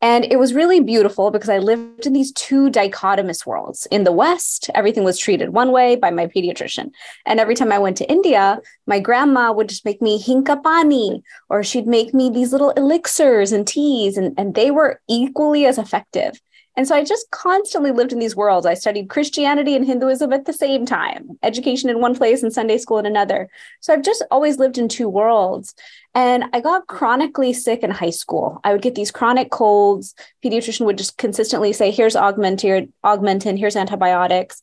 And 0.00 0.24
it 0.24 0.38
was 0.38 0.54
really 0.54 0.80
beautiful 0.80 1.30
because 1.30 1.48
I 1.48 1.58
lived 1.58 2.06
in 2.06 2.12
these 2.12 2.32
two 2.32 2.70
dichotomous 2.70 3.44
worlds. 3.44 3.86
In 3.90 4.04
the 4.04 4.12
West, 4.12 4.70
everything 4.74 5.02
was 5.02 5.18
treated 5.18 5.50
one 5.50 5.72
way 5.72 5.96
by 5.96 6.10
my 6.10 6.26
pediatrician. 6.28 6.90
And 7.26 7.40
every 7.40 7.56
time 7.56 7.72
I 7.72 7.78
went 7.78 7.96
to 7.98 8.08
India, 8.08 8.60
my 8.86 9.00
grandma 9.00 9.52
would 9.52 9.68
just 9.68 9.84
make 9.84 10.00
me 10.00 10.18
hing 10.18 10.44
ka 10.44 10.56
pani, 10.56 11.22
or 11.48 11.64
she'd 11.64 11.88
make 11.88 12.14
me 12.14 12.30
these 12.30 12.52
little 12.52 12.70
elixirs 12.70 13.50
and 13.52 13.66
teas, 13.66 14.16
and, 14.16 14.32
and 14.38 14.54
they 14.54 14.70
were 14.70 15.00
equally 15.08 15.66
as 15.66 15.78
effective. 15.78 16.40
And 16.76 16.88
so 16.88 16.96
I 16.96 17.04
just 17.04 17.30
constantly 17.30 17.92
lived 17.92 18.12
in 18.12 18.18
these 18.18 18.34
worlds. 18.34 18.66
I 18.66 18.74
studied 18.74 19.08
Christianity 19.08 19.76
and 19.76 19.86
Hinduism 19.86 20.32
at 20.32 20.44
the 20.44 20.52
same 20.52 20.84
time, 20.84 21.38
education 21.42 21.88
in 21.88 22.00
one 22.00 22.16
place 22.16 22.42
and 22.42 22.52
Sunday 22.52 22.78
school 22.78 22.98
in 22.98 23.06
another. 23.06 23.48
So 23.80 23.92
I've 23.92 24.02
just 24.02 24.24
always 24.30 24.58
lived 24.58 24.76
in 24.76 24.88
two 24.88 25.08
worlds. 25.08 25.74
And 26.16 26.44
I 26.52 26.60
got 26.60 26.86
chronically 26.88 27.52
sick 27.52 27.82
in 27.82 27.90
high 27.90 28.10
school. 28.10 28.60
I 28.64 28.72
would 28.72 28.82
get 28.82 28.96
these 28.96 29.12
chronic 29.12 29.50
colds. 29.50 30.14
Pediatrician 30.44 30.84
would 30.86 30.98
just 30.98 31.16
consistently 31.16 31.72
say, 31.72 31.90
here's 31.90 32.16
augmentin, 32.16 33.58
here's 33.58 33.76
antibiotics. 33.76 34.60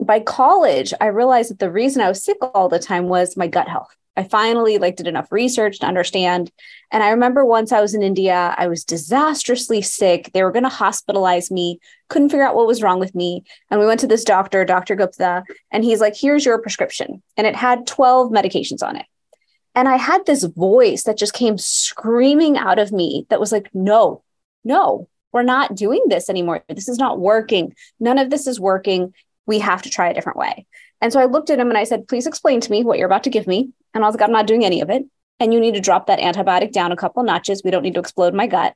By 0.00 0.20
college, 0.20 0.92
I 1.00 1.06
realized 1.06 1.50
that 1.50 1.60
the 1.60 1.70
reason 1.70 2.02
I 2.02 2.08
was 2.08 2.22
sick 2.22 2.38
all 2.40 2.68
the 2.68 2.80
time 2.80 3.08
was 3.08 3.36
my 3.36 3.46
gut 3.46 3.68
health. 3.68 3.94
I 4.16 4.22
finally 4.22 4.78
like 4.78 4.96
did 4.96 5.08
enough 5.08 5.32
research 5.32 5.80
to 5.80 5.86
understand. 5.86 6.52
And 6.92 7.02
I 7.02 7.10
remember 7.10 7.44
once 7.44 7.72
I 7.72 7.80
was 7.80 7.94
in 7.94 8.02
India, 8.02 8.54
I 8.56 8.68
was 8.68 8.84
disastrously 8.84 9.82
sick. 9.82 10.30
They 10.32 10.44
were 10.44 10.52
going 10.52 10.64
to 10.64 10.68
hospitalize 10.68 11.50
me, 11.50 11.80
couldn't 12.08 12.28
figure 12.28 12.46
out 12.46 12.54
what 12.54 12.66
was 12.66 12.82
wrong 12.82 13.00
with 13.00 13.14
me. 13.14 13.42
And 13.70 13.80
we 13.80 13.86
went 13.86 14.00
to 14.00 14.06
this 14.06 14.24
doctor, 14.24 14.64
Dr. 14.64 14.94
Gupta, 14.94 15.42
and 15.72 15.82
he's 15.82 16.00
like, 16.00 16.16
here's 16.16 16.44
your 16.44 16.60
prescription. 16.60 17.22
And 17.36 17.46
it 17.46 17.56
had 17.56 17.86
12 17.86 18.30
medications 18.30 18.82
on 18.82 18.96
it. 18.96 19.06
And 19.74 19.88
I 19.88 19.96
had 19.96 20.24
this 20.24 20.44
voice 20.44 21.02
that 21.04 21.18
just 21.18 21.32
came 21.32 21.58
screaming 21.58 22.56
out 22.56 22.78
of 22.78 22.92
me 22.92 23.26
that 23.30 23.40
was 23.40 23.50
like, 23.50 23.68
no, 23.74 24.22
no, 24.62 25.08
we're 25.32 25.42
not 25.42 25.74
doing 25.74 26.04
this 26.06 26.30
anymore. 26.30 26.62
This 26.68 26.88
is 26.88 26.98
not 26.98 27.18
working. 27.18 27.74
None 27.98 28.18
of 28.18 28.30
this 28.30 28.46
is 28.46 28.60
working. 28.60 29.12
We 29.46 29.58
have 29.58 29.82
to 29.82 29.90
try 29.90 30.08
a 30.08 30.14
different 30.14 30.38
way. 30.38 30.66
And 31.00 31.12
so 31.12 31.18
I 31.18 31.24
looked 31.24 31.50
at 31.50 31.58
him 31.58 31.68
and 31.68 31.76
I 31.76 31.84
said, 31.84 32.06
please 32.06 32.28
explain 32.28 32.60
to 32.60 32.70
me 32.70 32.84
what 32.84 32.98
you're 32.98 33.06
about 33.06 33.24
to 33.24 33.30
give 33.30 33.48
me. 33.48 33.72
And 33.94 34.04
I 34.04 34.08
was 34.08 34.14
like, 34.14 34.22
I'm 34.22 34.32
not 34.32 34.46
doing 34.46 34.64
any 34.64 34.80
of 34.80 34.90
it. 34.90 35.04
And 35.40 35.52
you 35.52 35.60
need 35.60 35.74
to 35.74 35.80
drop 35.80 36.06
that 36.06 36.18
antibiotic 36.18 36.72
down 36.72 36.92
a 36.92 36.96
couple 36.96 37.22
notches. 37.22 37.62
We 37.64 37.70
don't 37.70 37.82
need 37.82 37.94
to 37.94 38.00
explode 38.00 38.34
my 38.34 38.46
gut. 38.46 38.74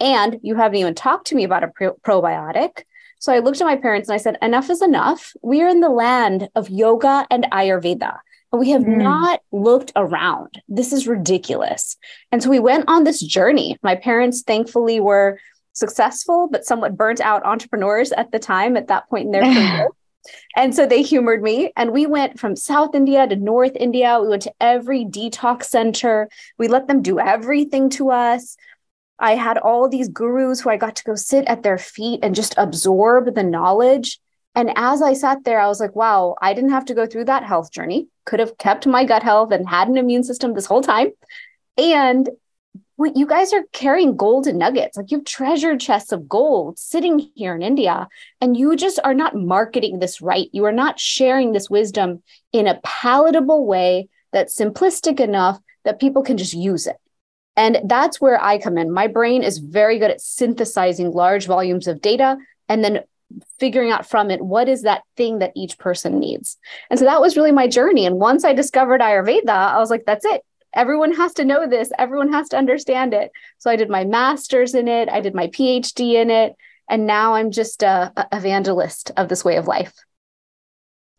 And 0.00 0.38
you 0.42 0.54
haven't 0.54 0.78
even 0.78 0.94
talked 0.94 1.28
to 1.28 1.34
me 1.34 1.44
about 1.44 1.64
a 1.64 1.68
pro- 1.68 1.96
probiotic. 1.96 2.82
So 3.20 3.32
I 3.32 3.40
looked 3.40 3.60
at 3.60 3.66
my 3.66 3.76
parents 3.76 4.08
and 4.08 4.14
I 4.14 4.18
said, 4.18 4.38
enough 4.42 4.70
is 4.70 4.80
enough. 4.80 5.32
We 5.42 5.62
are 5.62 5.68
in 5.68 5.80
the 5.80 5.88
land 5.88 6.48
of 6.54 6.70
yoga 6.70 7.26
and 7.30 7.46
Ayurveda. 7.50 8.18
But 8.50 8.58
we 8.58 8.70
have 8.70 8.82
mm. 8.82 9.02
not 9.02 9.40
looked 9.52 9.92
around. 9.94 10.62
This 10.68 10.92
is 10.92 11.06
ridiculous. 11.06 11.96
And 12.32 12.42
so 12.42 12.48
we 12.48 12.60
went 12.60 12.84
on 12.88 13.04
this 13.04 13.20
journey. 13.20 13.76
My 13.82 13.96
parents, 13.96 14.42
thankfully, 14.42 15.00
were 15.00 15.38
successful, 15.74 16.48
but 16.50 16.64
somewhat 16.64 16.96
burnt 16.96 17.20
out 17.20 17.44
entrepreneurs 17.44 18.10
at 18.12 18.32
the 18.32 18.38
time, 18.38 18.76
at 18.76 18.88
that 18.88 19.08
point 19.10 19.26
in 19.26 19.32
their 19.32 19.42
career. 19.54 19.88
And 20.56 20.74
so 20.74 20.86
they 20.86 21.02
humored 21.02 21.42
me. 21.42 21.72
And 21.76 21.92
we 21.92 22.06
went 22.06 22.38
from 22.38 22.56
South 22.56 22.94
India 22.94 23.26
to 23.26 23.36
North 23.36 23.72
India. 23.74 24.18
We 24.20 24.28
went 24.28 24.42
to 24.42 24.54
every 24.60 25.04
detox 25.04 25.64
center. 25.64 26.28
We 26.58 26.68
let 26.68 26.88
them 26.88 27.02
do 27.02 27.18
everything 27.18 27.90
to 27.90 28.10
us. 28.10 28.56
I 29.18 29.34
had 29.34 29.58
all 29.58 29.88
these 29.88 30.08
gurus 30.08 30.60
who 30.60 30.70
I 30.70 30.76
got 30.76 30.96
to 30.96 31.04
go 31.04 31.14
sit 31.14 31.46
at 31.46 31.62
their 31.62 31.78
feet 31.78 32.20
and 32.22 32.34
just 32.34 32.54
absorb 32.56 33.34
the 33.34 33.42
knowledge. 33.42 34.20
And 34.54 34.72
as 34.76 35.02
I 35.02 35.12
sat 35.12 35.44
there, 35.44 35.60
I 35.60 35.68
was 35.68 35.80
like, 35.80 35.94
wow, 35.94 36.36
I 36.40 36.54
didn't 36.54 36.70
have 36.70 36.84
to 36.86 36.94
go 36.94 37.06
through 37.06 37.26
that 37.26 37.44
health 37.44 37.70
journey. 37.70 38.08
Could 38.26 38.40
have 38.40 38.58
kept 38.58 38.86
my 38.86 39.04
gut 39.04 39.22
health 39.22 39.52
and 39.52 39.68
had 39.68 39.88
an 39.88 39.96
immune 39.96 40.24
system 40.24 40.54
this 40.54 40.66
whole 40.66 40.82
time. 40.82 41.08
And 41.76 42.28
you 43.14 43.26
guys 43.26 43.52
are 43.52 43.62
carrying 43.72 44.16
golden 44.16 44.58
nuggets. 44.58 44.96
Like 44.96 45.10
you 45.10 45.18
have 45.18 45.24
treasure 45.24 45.76
chests 45.76 46.12
of 46.12 46.28
gold 46.28 46.78
sitting 46.78 47.30
here 47.34 47.54
in 47.54 47.62
India, 47.62 48.08
and 48.40 48.56
you 48.56 48.74
just 48.76 48.98
are 49.04 49.14
not 49.14 49.36
marketing 49.36 49.98
this 49.98 50.20
right. 50.20 50.48
You 50.52 50.64
are 50.64 50.72
not 50.72 50.98
sharing 50.98 51.52
this 51.52 51.70
wisdom 51.70 52.22
in 52.52 52.66
a 52.66 52.80
palatable 52.82 53.66
way 53.66 54.08
that's 54.32 54.56
simplistic 54.56 55.20
enough 55.20 55.58
that 55.84 56.00
people 56.00 56.22
can 56.22 56.36
just 56.36 56.54
use 56.54 56.86
it. 56.86 56.96
And 57.56 57.78
that's 57.84 58.20
where 58.20 58.42
I 58.42 58.58
come 58.58 58.78
in. 58.78 58.92
My 58.92 59.06
brain 59.06 59.42
is 59.42 59.58
very 59.58 59.98
good 59.98 60.10
at 60.10 60.20
synthesizing 60.20 61.10
large 61.10 61.46
volumes 61.46 61.88
of 61.88 62.00
data 62.00 62.36
and 62.68 62.84
then 62.84 63.00
figuring 63.58 63.90
out 63.90 64.08
from 64.08 64.30
it 64.30 64.40
what 64.40 64.68
is 64.68 64.82
that 64.82 65.02
thing 65.16 65.40
that 65.40 65.52
each 65.54 65.76
person 65.78 66.18
needs. 66.18 66.56
And 66.88 66.98
so 66.98 67.04
that 67.04 67.20
was 67.20 67.36
really 67.36 67.52
my 67.52 67.66
journey. 67.66 68.06
And 68.06 68.16
once 68.16 68.44
I 68.44 68.52
discovered 68.52 69.00
Ayurveda, 69.00 69.48
I 69.48 69.78
was 69.78 69.90
like, 69.90 70.04
that's 70.06 70.24
it 70.24 70.42
everyone 70.74 71.14
has 71.14 71.34
to 71.34 71.44
know 71.44 71.68
this. 71.68 71.90
Everyone 71.98 72.32
has 72.32 72.48
to 72.50 72.56
understand 72.56 73.14
it. 73.14 73.30
So 73.58 73.70
i 73.70 73.76
did 73.76 73.88
my 73.88 74.04
master's 74.04 74.74
in 74.74 74.88
it. 74.88 75.08
I 75.08 75.20
did 75.20 75.34
my 75.34 75.48
phd 75.48 76.00
in 76.00 76.30
it. 76.30 76.56
And 76.90 77.06
now 77.06 77.34
i'm 77.34 77.50
just 77.50 77.82
a, 77.82 78.12
a 78.16 78.28
evangelist 78.32 79.10
of 79.16 79.28
this 79.28 79.44
way 79.44 79.56
of 79.56 79.66
life. 79.66 79.94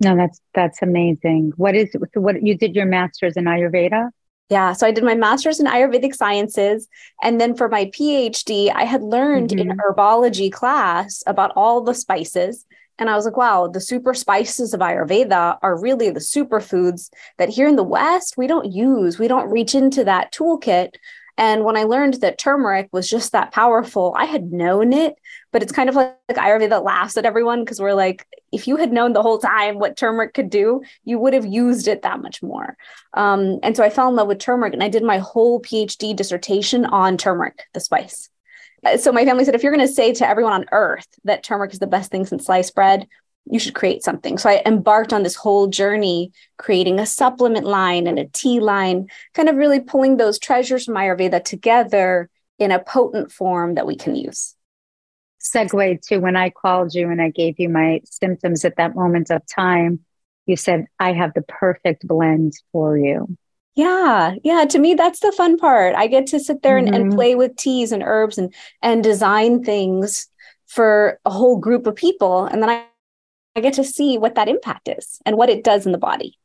No 0.02 0.16
that's 0.16 0.40
that's 0.54 0.82
amazing. 0.82 1.54
What 1.58 1.76
is 1.76 1.92
so 1.92 2.22
what 2.22 2.42
you 2.42 2.58
did 2.58 2.76
your 2.76 2.86
master's 2.86 3.36
in 3.38 3.46
ayurveda? 3.46 4.10
Yeah, 4.50 4.74
so 4.74 4.88
I 4.88 4.92
did 4.92 5.04
my 5.04 5.14
master's 5.14 5.60
in 5.60 5.68
Ayurvedic 5.68 6.16
sciences. 6.16 6.88
And 7.22 7.40
then 7.40 7.56
for 7.56 7.70
my 7.70 7.86
PhD, 7.86 8.72
I 8.74 8.84
had 8.84 9.04
learned 9.04 9.52
mm-hmm. 9.52 9.70
in 9.70 9.78
herbology 9.78 10.52
class 10.52 11.22
about 11.28 11.52
all 11.56 11.82
the 11.82 11.94
spices. 11.94 12.66
And 13.00 13.10
I 13.10 13.16
was 13.16 13.26
like, 13.26 13.38
wow, 13.38 13.68
the 13.68 13.82
super 13.82 14.14
spices 14.14 14.74
of 14.74 14.82
Ayurveda 14.82 15.58
are 15.62 15.82
really 15.82 16.10
the 16.10 16.20
superfoods 16.20 17.10
that 17.38 17.50
here 17.50 17.68
in 17.68 17.78
the 17.78 17.84
West, 17.84 18.36
we 18.38 18.46
don't 18.46 18.72
use. 18.72 19.18
We 19.18 19.30
don't 19.30 19.50
reach 19.50 19.74
into 19.74 20.04
that 20.04 20.34
toolkit. 20.34 20.96
And 21.38 21.64
when 21.64 21.78
I 21.78 21.84
learned 21.84 22.16
that 22.16 22.38
turmeric 22.38 22.90
was 22.92 23.10
just 23.10 23.32
that 23.32 23.54
powerful, 23.54 24.14
I 24.18 24.26
had 24.26 24.52
known 24.52 24.92
it, 24.92 25.16
but 25.54 25.64
it's 25.64 25.72
kind 25.72 25.88
of 25.88 25.96
like, 25.96 26.14
like 26.28 26.38
Ayurveda 26.38 26.84
laughs 26.84 27.16
at 27.16 27.26
everyone 27.26 27.64
because 27.64 27.80
we're 27.80 27.94
like, 27.94 28.28
if 28.52 28.68
you 28.68 28.76
had 28.76 28.92
known 28.92 29.14
the 29.14 29.22
whole 29.22 29.40
time 29.40 29.80
what 29.80 29.96
turmeric 29.96 30.34
could 30.34 30.50
do, 30.50 30.82
you 31.06 31.18
would 31.18 31.34
have 31.34 31.46
used 31.46 31.88
it 31.88 32.02
that 32.02 32.22
much 32.22 32.44
more. 32.44 32.76
Um, 33.14 33.60
and 33.64 33.78
so 33.78 33.86
I 33.86 33.90
fell 33.90 34.10
in 34.10 34.18
love 34.18 34.28
with 34.28 34.40
turmeric 34.40 34.74
and 34.74 34.84
I 34.84 34.90
did 34.90 35.04
my 35.04 35.20
whole 35.20 35.62
PhD 35.62 36.14
dissertation 36.14 36.84
on 36.84 37.16
turmeric, 37.16 37.64
the 37.74 37.80
spice. 37.80 38.30
Uh, 38.86 38.98
so 38.98 39.12
my 39.12 39.26
family 39.26 39.46
said, 39.46 39.56
if 39.56 39.64
you're 39.64 39.76
going 39.76 39.88
to 39.88 39.94
say 39.94 40.14
to 40.14 40.28
everyone 40.28 40.54
on 40.54 40.66
earth 40.72 41.08
that 41.24 41.44
turmeric 41.44 41.74
is 41.74 41.80
the 41.80 41.88
best 41.88 42.12
thing 42.12 42.26
since 42.26 42.46
sliced 42.46 42.76
bread, 42.76 43.08
you 43.46 43.60
should 43.60 43.74
create 43.74 44.04
something. 44.04 44.38
So 44.38 44.50
I 44.50 44.62
embarked 44.66 45.12
on 45.12 45.24
this 45.24 45.36
whole 45.36 45.68
journey, 45.68 46.32
creating 46.58 47.00
a 47.00 47.06
supplement 47.06 47.66
line 47.66 48.06
and 48.06 48.20
a 48.20 48.26
tea 48.26 48.60
line, 48.60 49.08
kind 49.34 49.50
of 49.50 49.56
really 49.56 49.80
pulling 49.80 50.18
those 50.18 50.40
treasures 50.40 50.86
from 50.86 50.96
Ayurveda 50.96 51.44
together 51.44 52.30
in 52.60 52.72
a 52.72 52.80
potent 52.80 53.32
form 53.32 53.76
that 53.76 53.88
we 53.88 53.96
can 53.96 54.16
use. 54.16 54.56
Segue 55.42 56.02
to 56.08 56.18
when 56.18 56.36
I 56.36 56.50
called 56.50 56.94
you 56.94 57.10
and 57.10 57.22
I 57.22 57.30
gave 57.30 57.60
you 57.60 57.70
my 57.70 58.02
symptoms 58.04 58.66
at 58.66 58.76
that 58.76 58.94
moment 58.96 59.32
of 59.32 59.42
time, 59.48 60.02
you 60.46 60.58
said, 60.58 60.86
I 61.00 61.14
have 61.14 61.34
the 61.34 61.42
perfect 61.42 62.08
blend 62.08 62.54
for 62.72 62.98
you. 62.98 63.38
Yeah, 63.80 64.36
yeah. 64.44 64.66
To 64.66 64.78
me, 64.78 64.94
that's 64.94 65.22
the 65.22 65.32
fun 65.32 65.58
part. 65.58 65.96
I 65.96 66.08
get 66.08 66.28
to 66.28 66.40
sit 66.40 66.64
there 66.64 66.78
mm-hmm. 66.78 66.88
and, 66.88 66.96
and 66.96 67.06
mm-hmm. 67.06 67.16
play 67.16 67.36
with 67.36 67.56
teas 67.56 67.94
and 67.94 68.04
herbs 68.04 68.38
and 68.38 68.54
and 68.82 69.02
design 69.02 69.64
things 69.64 70.28
for 70.68 71.18
a 71.24 71.30
whole 71.30 71.58
group 71.58 71.88
of 71.88 71.96
people, 71.96 72.44
and 72.44 72.62
then 72.62 72.70
I, 72.70 72.86
I 73.56 73.62
get 73.62 73.76
to 73.76 73.86
see 73.86 74.18
what 74.18 74.36
that 74.36 74.50
impact 74.50 74.90
is 74.90 75.22
and 75.26 75.38
what 75.38 75.50
it 75.50 75.64
does 75.64 75.86
in 75.86 75.94
the 75.94 75.98
body. 75.98 76.38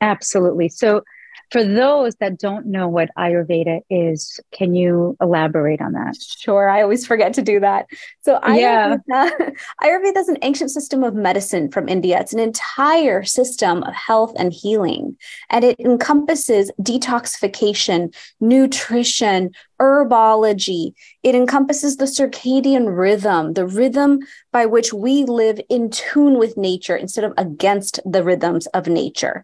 Absolutely. 0.00 0.70
So 0.70 1.02
for 1.50 1.64
those 1.64 2.14
that 2.16 2.38
don't 2.38 2.66
know 2.66 2.88
what 2.88 3.10
Ayurveda 3.18 3.80
is, 3.90 4.38
can 4.52 4.74
you 4.74 5.16
elaborate 5.20 5.80
on 5.80 5.92
that? 5.92 6.16
Sure. 6.20 6.68
I 6.68 6.82
always 6.82 7.06
forget 7.06 7.34
to 7.34 7.42
do 7.42 7.58
that. 7.60 7.86
So 8.22 8.38
Ayurveda, 8.40 9.00
yeah. 9.08 9.30
Ayurveda 9.82 10.16
is 10.18 10.28
an 10.28 10.38
ancient 10.42 10.70
system 10.70 11.02
of 11.02 11.14
medicine 11.14 11.70
from 11.70 11.88
India. 11.88 12.20
It's 12.20 12.32
an 12.32 12.38
entire 12.38 13.24
system 13.24 13.82
of 13.82 13.94
health 13.94 14.32
and 14.38 14.52
healing, 14.52 15.16
and 15.50 15.64
it 15.64 15.78
encompasses 15.80 16.70
detoxification, 16.80 18.14
nutrition, 18.40 19.50
herbology. 19.80 20.92
It 21.22 21.34
encompasses 21.34 21.96
the 21.96 22.04
circadian 22.04 22.96
rhythm, 22.96 23.54
the 23.54 23.66
rhythm 23.66 24.20
by 24.52 24.66
which 24.66 24.92
we 24.92 25.24
live 25.24 25.60
in 25.68 25.90
tune 25.90 26.38
with 26.38 26.56
nature 26.56 26.96
instead 26.96 27.24
of 27.24 27.32
against 27.38 27.98
the 28.04 28.22
rhythms 28.22 28.66
of 28.68 28.86
nature 28.86 29.42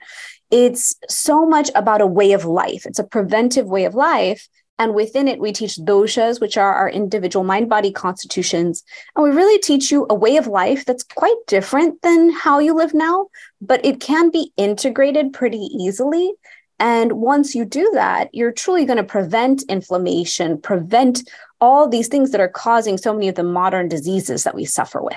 it's 0.51 0.95
so 1.09 1.47
much 1.47 1.71
about 1.75 2.01
a 2.01 2.07
way 2.07 2.33
of 2.33 2.45
life. 2.45 2.87
It's 2.87 2.99
a 2.99 3.05
preventive 3.05 3.67
way 3.67 3.85
of 3.85 3.95
life. 3.95 4.49
And 4.79 4.95
within 4.95 5.27
it, 5.27 5.41
we 5.41 5.53
teach 5.53 5.77
doshas, 5.77 6.41
which 6.41 6.59
are 6.59 6.75
our 6.75 6.91
individual 6.91 7.45
mind 7.45 7.69
body 7.69 7.91
constitutions. 7.91 8.85
And 9.15 9.25
we 9.25 9.31
really 9.31 9.59
teach 9.59 9.91
you 9.91 10.07
a 10.11 10.15
way 10.15 10.37
of 10.37 10.47
life 10.47 10.85
that's 10.85 11.03
quite 11.03 11.37
different 11.47 12.03
than 12.03 12.31
how 12.31 12.59
you 12.59 12.75
live 12.75 12.93
now, 12.93 13.29
but 13.61 13.85
it 13.85 14.01
can 14.01 14.31
be 14.31 14.53
integrated 14.57 15.33
pretty 15.33 15.69
easily. 15.73 16.35
And 16.79 17.13
once 17.13 17.55
you 17.55 17.65
do 17.65 17.91
that, 17.95 18.29
you're 18.35 18.53
truly 18.53 18.85
going 18.85 18.99
to 18.99 19.05
prevent 19.05 19.63
inflammation, 19.69 20.61
prevent 20.61 21.27
all 21.59 21.89
these 21.89 22.09
things 22.09 22.33
that 22.33 22.41
are 22.41 22.49
causing 22.49 22.99
so 22.99 23.15
many 23.15 23.29
of 23.29 23.35
the 23.35 23.43
modern 23.43 23.89
diseases 23.89 24.45
that 24.45 24.55
we 24.55 24.67
suffer 24.67 25.03
with. 25.03 25.17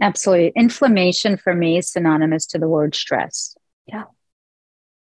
Absolutely. 0.00 0.52
Inflammation 0.56 1.36
for 1.36 1.54
me 1.54 1.76
is 1.76 1.90
synonymous 1.90 2.46
to 2.46 2.58
the 2.58 2.68
word 2.68 2.94
stress. 2.94 3.54
Yeah. 3.86 4.04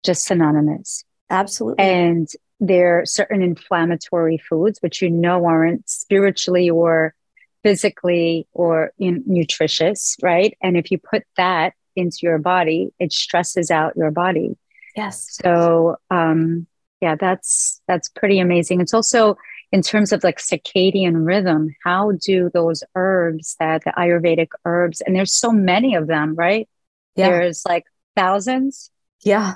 Just 0.05 0.25
synonymous. 0.25 1.05
Absolutely. 1.31 1.85
And 1.85 2.29
there 2.61 3.01
are 3.01 3.07
certain 3.07 3.43
inflammatory 3.43 4.39
foods 4.39 4.79
which 4.81 5.03
you 5.03 5.11
know 5.11 5.45
aren't 5.45 5.89
spiritually 5.89 6.71
or 6.71 7.15
physically 7.63 8.47
or 8.53 8.93
in, 8.99 9.25
nutritious, 9.27 10.17
right? 10.23 10.57
And 10.63 10.77
if 10.77 10.91
you 10.91 10.99
put 10.99 11.25
that 11.37 11.75
into 11.97 12.19
your 12.23 12.39
body, 12.39 12.93
it 12.99 13.13
stresses 13.13 13.71
out 13.71 13.97
your 13.97 14.11
body. 14.11 14.57
Yes. 14.95 15.39
So, 15.43 15.97
um, 16.11 16.67
yeah, 17.01 17.17
that's 17.17 17.83
that's 17.87 18.09
pretty 18.09 18.39
amazing. 18.39 18.81
It's 18.81 18.95
also 18.95 19.37
in 19.73 19.83
terms 19.83 20.13
of 20.13 20.25
like 20.25 20.39
circadian 20.39 21.27
rhythm, 21.27 21.75
how 21.85 22.13
do 22.25 22.51
those 22.55 22.83
herbs 22.95 23.57
that 23.59 23.85
the 23.85 23.93
Ayurvedic 23.99 24.49
herbs, 24.65 25.01
and 25.01 25.15
there's 25.15 25.35
so 25.35 25.51
many 25.51 25.95
of 25.95 26.07
them, 26.07 26.35
right? 26.35 26.69
Yeah. 27.17 27.31
There's 27.31 27.65
like 27.67 27.85
thousands. 28.17 28.91
Yeah. 29.23 29.55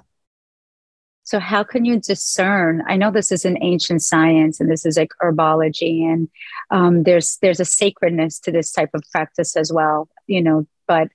So 1.24 1.38
how 1.38 1.62
can 1.62 1.84
you 1.84 2.00
discern? 2.00 2.82
I 2.88 2.96
know 2.96 3.10
this 3.10 3.30
is 3.30 3.44
an 3.44 3.56
ancient 3.62 4.02
science 4.02 4.60
and 4.60 4.70
this 4.70 4.84
is 4.84 4.96
like 4.96 5.10
herbology, 5.22 6.02
and 6.02 6.28
um, 6.70 7.04
there's 7.04 7.38
there's 7.40 7.60
a 7.60 7.64
sacredness 7.64 8.40
to 8.40 8.52
this 8.52 8.72
type 8.72 8.90
of 8.94 9.02
practice 9.12 9.56
as 9.56 9.72
well, 9.72 10.08
you 10.26 10.42
know. 10.42 10.66
But 10.88 11.08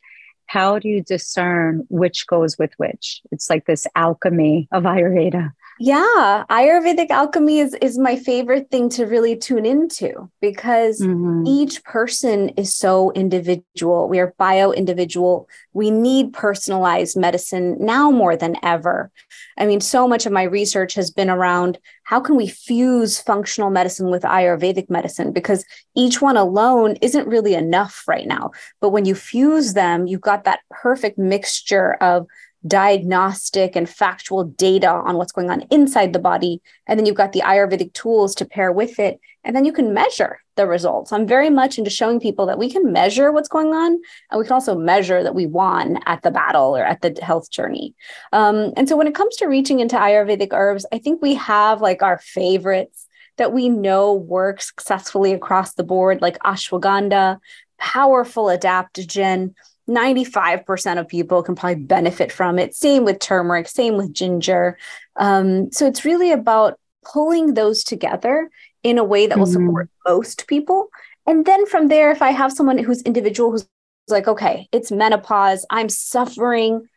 how 0.46 0.80
do 0.80 0.88
you 0.88 1.02
discern 1.02 1.86
which 1.90 2.28
goes 2.28 2.58
with 2.58 2.72
which? 2.78 3.22
It's 3.32 3.50
like 3.50 3.66
this 3.66 3.88
alchemy 3.96 4.70
of 4.72 4.84
Ayurveda. 4.84 5.52
Yeah, 5.78 6.46
Ayurvedic 6.50 7.10
alchemy 7.10 7.60
is 7.60 7.74
is 7.82 7.98
my 7.98 8.16
favorite 8.16 8.72
thing 8.72 8.88
to 8.92 9.06
really 9.06 9.36
tune 9.36 9.66
into 9.66 10.30
because 10.40 11.02
mm-hmm. 11.02 11.46
each 11.46 11.84
person 11.84 12.50
is 12.50 12.74
so 12.74 13.12
individual. 13.12 14.08
We 14.08 14.20
are 14.20 14.34
bio 14.38 14.72
individual. 14.72 15.50
We 15.74 15.92
need 15.92 16.32
personalized 16.32 17.18
medicine 17.18 17.76
now 17.80 18.10
more 18.10 18.38
than 18.38 18.56
ever. 18.64 19.12
I 19.58 19.66
mean, 19.66 19.82
so 19.82 20.08
much 20.08 20.26
of 20.26 20.32
my 20.32 20.44
research 20.44 20.94
has 20.94 21.12
been 21.12 21.30
around 21.30 21.78
how 22.04 22.22
can 22.22 22.38
we 22.38 22.48
fuse 22.48 23.20
functional 23.20 23.70
medicine 23.70 24.10
with 24.10 24.24
Ayurvedic 24.24 24.90
medicine 24.90 25.34
because 25.34 25.66
each 25.96 26.22
one 26.22 26.38
alone 26.38 26.96
isn't 27.02 27.28
really 27.28 27.54
enough 27.54 28.04
right 28.08 28.28
now. 28.28 28.52
But 28.80 28.92
when 28.92 29.04
you 29.04 29.16
fuse 29.16 29.74
them, 29.74 30.08
you've 30.08 30.22
got 30.22 30.46
that 30.46 30.62
perfect 30.70 31.18
mixture 31.18 31.96
of 31.96 32.28
diagnostic 32.68 33.76
and 33.76 33.90
factual 33.90 34.44
data 34.44 34.90
on 34.90 35.18
what's 35.18 35.32
going 35.32 35.50
on 35.50 35.62
inside 35.70 36.14
the 36.14 36.20
body. 36.20 36.62
And 36.88 37.00
then 37.00 37.06
you've 37.06 37.16
got 37.16 37.32
the 37.32 37.42
Ayurvedic 37.42 37.94
tools 37.94 38.34
to 38.36 38.46
pair 38.46 38.72
with 38.72 39.00
it. 39.00 39.20
And 39.44 39.56
then 39.56 39.66
you 39.66 39.72
can 39.74 39.94
measure 39.94 40.40
the 40.56 40.66
results. 40.66 41.12
I'm 41.12 41.28
very 41.28 41.50
much 41.50 41.78
into 41.78 41.92
showing 41.92 42.20
people 42.20 42.46
that 42.48 42.58
we 42.58 42.72
can 42.72 42.92
measure 42.92 43.32
what's 43.32 43.50
going 43.50 43.74
on 43.74 44.00
and 44.32 44.40
we 44.40 44.46
can 44.46 44.54
also 44.54 44.76
measure 44.76 45.22
that 45.22 45.36
we 45.36 45.46
won 45.46 46.00
at 46.06 46.24
the 46.24 46.32
battle 46.32 46.76
or 46.76 46.84
at 46.84 47.02
the 47.02 47.16
health 47.22 47.52
journey. 47.52 47.94
Um, 48.34 48.74
and 48.76 48.90
so 48.90 48.98
when 48.98 49.08
it 49.08 49.16
comes 49.16 49.36
to 49.38 49.48
reaching 49.48 49.80
into 49.80 49.98
Ayurvedic 49.98 50.50
herbs, 50.52 50.86
I 50.92 50.98
think 50.98 51.22
we 51.22 51.36
have 51.36 51.82
like 51.82 52.02
our 52.02 52.18
favorites 52.18 53.08
that 53.38 53.52
we 53.52 53.70
know 53.70 54.14
work 54.14 54.62
successfully 54.62 55.34
across 55.34 55.74
the 55.74 55.84
board, 55.84 56.22
like 56.22 56.40
ashwagandha, 56.40 57.38
powerful 57.78 58.46
adaptogen 58.46 59.54
95% 59.90 61.00
of 61.00 61.08
people 61.08 61.44
can 61.44 61.56
probably 61.56 61.84
benefit 61.84 62.32
from 62.32 62.58
it. 62.58 62.76
Same 62.76 63.06
with 63.06 63.20
turmeric, 63.20 63.68
same 63.68 63.98
with 63.98 64.14
ginger. 64.14 64.78
Um, 65.16 65.72
so 65.72 65.86
it's 65.86 66.06
really 66.06 66.32
about 66.32 66.80
pulling 67.06 67.54
those 67.54 67.84
together 67.84 68.50
in 68.84 68.98
a 68.98 69.04
way 69.04 69.28
that 69.28 69.38
will 69.38 69.46
mm-hmm. 69.46 69.68
support 69.68 69.90
most 70.08 70.48
people. 70.48 70.90
And 71.28 71.46
then 71.46 71.66
from 71.66 71.88
there, 71.88 72.12
if 72.12 72.22
I 72.22 72.32
have 72.32 72.52
someone 72.52 72.78
who's 72.78 73.02
individual 73.04 73.52
who's 73.52 73.68
like, 74.08 74.28
okay, 74.28 74.68
it's 74.72 74.92
menopause, 74.92 75.66
I'm 75.70 75.90
suffering. 75.90 76.88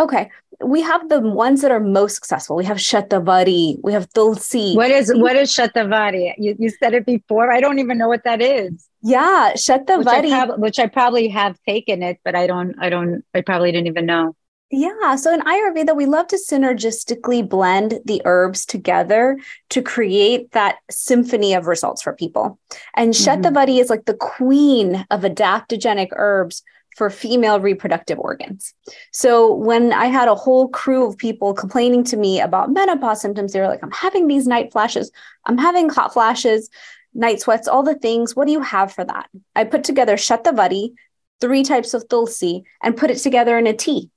Okay, 0.00 0.30
we 0.64 0.82
have 0.82 1.08
the 1.08 1.20
ones 1.20 1.62
that 1.62 1.70
are 1.70 1.80
most 1.80 2.14
successful. 2.14 2.56
We 2.56 2.64
have 2.64 2.78
Shatavari, 2.78 3.78
we 3.82 3.92
have 3.92 4.12
Tulsi. 4.12 4.74
What 4.74 4.90
is 4.90 5.12
what 5.14 5.36
is 5.36 5.50
Shatavari? 5.50 6.34
You, 6.38 6.56
you 6.58 6.70
said 6.70 6.94
it 6.94 7.06
before. 7.06 7.52
I 7.52 7.60
don't 7.60 7.78
even 7.78 7.98
know 7.98 8.08
what 8.08 8.24
that 8.24 8.40
is. 8.42 8.88
Yeah, 9.06 9.52
Shatavari. 9.54 9.98
Which 9.98 10.32
I, 10.32 10.46
prob- 10.46 10.60
which 10.60 10.78
I 10.78 10.86
probably 10.86 11.28
have 11.28 11.58
taken 11.68 12.02
it, 12.02 12.18
but 12.24 12.34
I 12.34 12.46
don't, 12.46 12.74
I 12.80 12.88
don't, 12.88 13.22
I 13.34 13.42
probably 13.42 13.70
didn't 13.70 13.88
even 13.88 14.06
know. 14.06 14.34
Yeah. 14.70 15.14
So 15.16 15.32
in 15.32 15.42
Ayurveda, 15.42 15.94
we 15.94 16.06
love 16.06 16.26
to 16.28 16.36
synergistically 16.36 17.46
blend 17.46 18.00
the 18.06 18.22
herbs 18.24 18.64
together 18.64 19.38
to 19.68 19.82
create 19.82 20.50
that 20.52 20.76
symphony 20.90 21.52
of 21.52 21.66
results 21.66 22.00
for 22.00 22.14
people. 22.14 22.58
And 22.96 23.12
mm-hmm. 23.12 23.42
Shatavari 23.42 23.78
is 23.78 23.90
like 23.90 24.06
the 24.06 24.14
queen 24.14 25.04
of 25.10 25.20
adaptogenic 25.20 26.08
herbs 26.12 26.62
for 26.96 27.10
female 27.10 27.60
reproductive 27.60 28.18
organs. 28.18 28.72
So 29.12 29.52
when 29.52 29.92
I 29.92 30.06
had 30.06 30.28
a 30.28 30.34
whole 30.34 30.68
crew 30.68 31.06
of 31.06 31.18
people 31.18 31.52
complaining 31.52 32.04
to 32.04 32.16
me 32.16 32.40
about 32.40 32.72
menopause 32.72 33.20
symptoms, 33.20 33.52
they 33.52 33.60
were 33.60 33.68
like, 33.68 33.82
I'm 33.82 33.90
having 33.90 34.28
these 34.28 34.46
night 34.46 34.72
flashes, 34.72 35.12
I'm 35.44 35.58
having 35.58 35.90
hot 35.90 36.14
flashes 36.14 36.70
night 37.14 37.40
sweats, 37.40 37.68
all 37.68 37.82
the 37.82 37.94
things. 37.94 38.34
What 38.34 38.46
do 38.46 38.52
you 38.52 38.60
have 38.60 38.92
for 38.92 39.04
that? 39.04 39.28
I 39.54 39.64
put 39.64 39.84
together 39.84 40.16
Shatavari, 40.16 40.94
three 41.40 41.62
types 41.62 41.94
of 41.94 42.08
tulsi, 42.08 42.64
and 42.82 42.96
put 42.96 43.10
it 43.10 43.18
together 43.18 43.56
in 43.58 43.66
a 43.66 43.72
tea. 43.72 44.10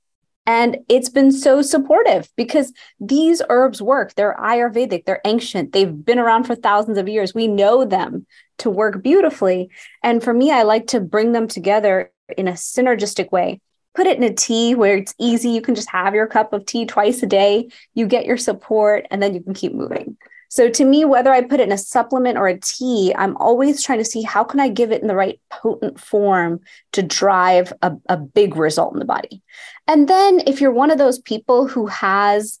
And 0.46 0.78
it's 0.88 1.10
been 1.10 1.30
so 1.30 1.60
supportive 1.60 2.30
because 2.34 2.72
these 2.98 3.42
herbs 3.50 3.82
work. 3.82 4.14
They're 4.14 4.34
Ayurvedic, 4.34 5.04
they're 5.04 5.20
ancient, 5.26 5.72
they've 5.72 6.04
been 6.04 6.18
around 6.18 6.44
for 6.44 6.54
thousands 6.54 6.96
of 6.96 7.06
years. 7.06 7.34
We 7.34 7.48
know 7.48 7.84
them 7.84 8.26
to 8.58 8.70
work 8.70 9.02
beautifully. 9.02 9.70
And 10.02 10.24
for 10.24 10.32
me, 10.32 10.50
I 10.50 10.62
like 10.62 10.86
to 10.88 11.00
bring 11.00 11.32
them 11.32 11.48
together 11.48 12.10
in 12.36 12.48
a 12.48 12.52
synergistic 12.52 13.30
way. 13.30 13.60
Put 13.94 14.06
it 14.06 14.16
in 14.16 14.22
a 14.22 14.32
tea 14.32 14.74
where 14.74 14.96
it's 14.96 15.14
easy. 15.18 15.50
You 15.50 15.60
can 15.60 15.74
just 15.74 15.90
have 15.90 16.14
your 16.14 16.26
cup 16.26 16.52
of 16.52 16.64
tea 16.64 16.86
twice 16.86 17.22
a 17.22 17.26
day. 17.26 17.68
You 17.94 18.06
get 18.06 18.26
your 18.26 18.36
support, 18.36 19.06
and 19.10 19.22
then 19.22 19.34
you 19.34 19.42
can 19.42 19.54
keep 19.54 19.74
moving. 19.74 20.16
So 20.48 20.70
to 20.70 20.84
me, 20.84 21.04
whether 21.04 21.30
I 21.30 21.42
put 21.42 21.60
it 21.60 21.64
in 21.64 21.72
a 21.72 21.78
supplement 21.78 22.38
or 22.38 22.48
a 22.48 22.58
tea, 22.58 23.14
I'm 23.16 23.36
always 23.36 23.82
trying 23.82 23.98
to 23.98 24.04
see 24.04 24.22
how 24.22 24.44
can 24.44 24.60
I 24.60 24.68
give 24.68 24.90
it 24.90 25.02
in 25.02 25.08
the 25.08 25.14
right 25.14 25.38
potent 25.50 26.00
form 26.00 26.60
to 26.92 27.02
drive 27.02 27.72
a, 27.82 27.92
a 28.08 28.16
big 28.16 28.56
result 28.56 28.94
in 28.94 28.98
the 28.98 29.04
body. 29.04 29.42
And 29.86 30.08
then 30.08 30.40
if 30.46 30.60
you're 30.60 30.72
one 30.72 30.90
of 30.90 30.98
those 30.98 31.18
people 31.18 31.68
who 31.68 31.86
has 31.86 32.58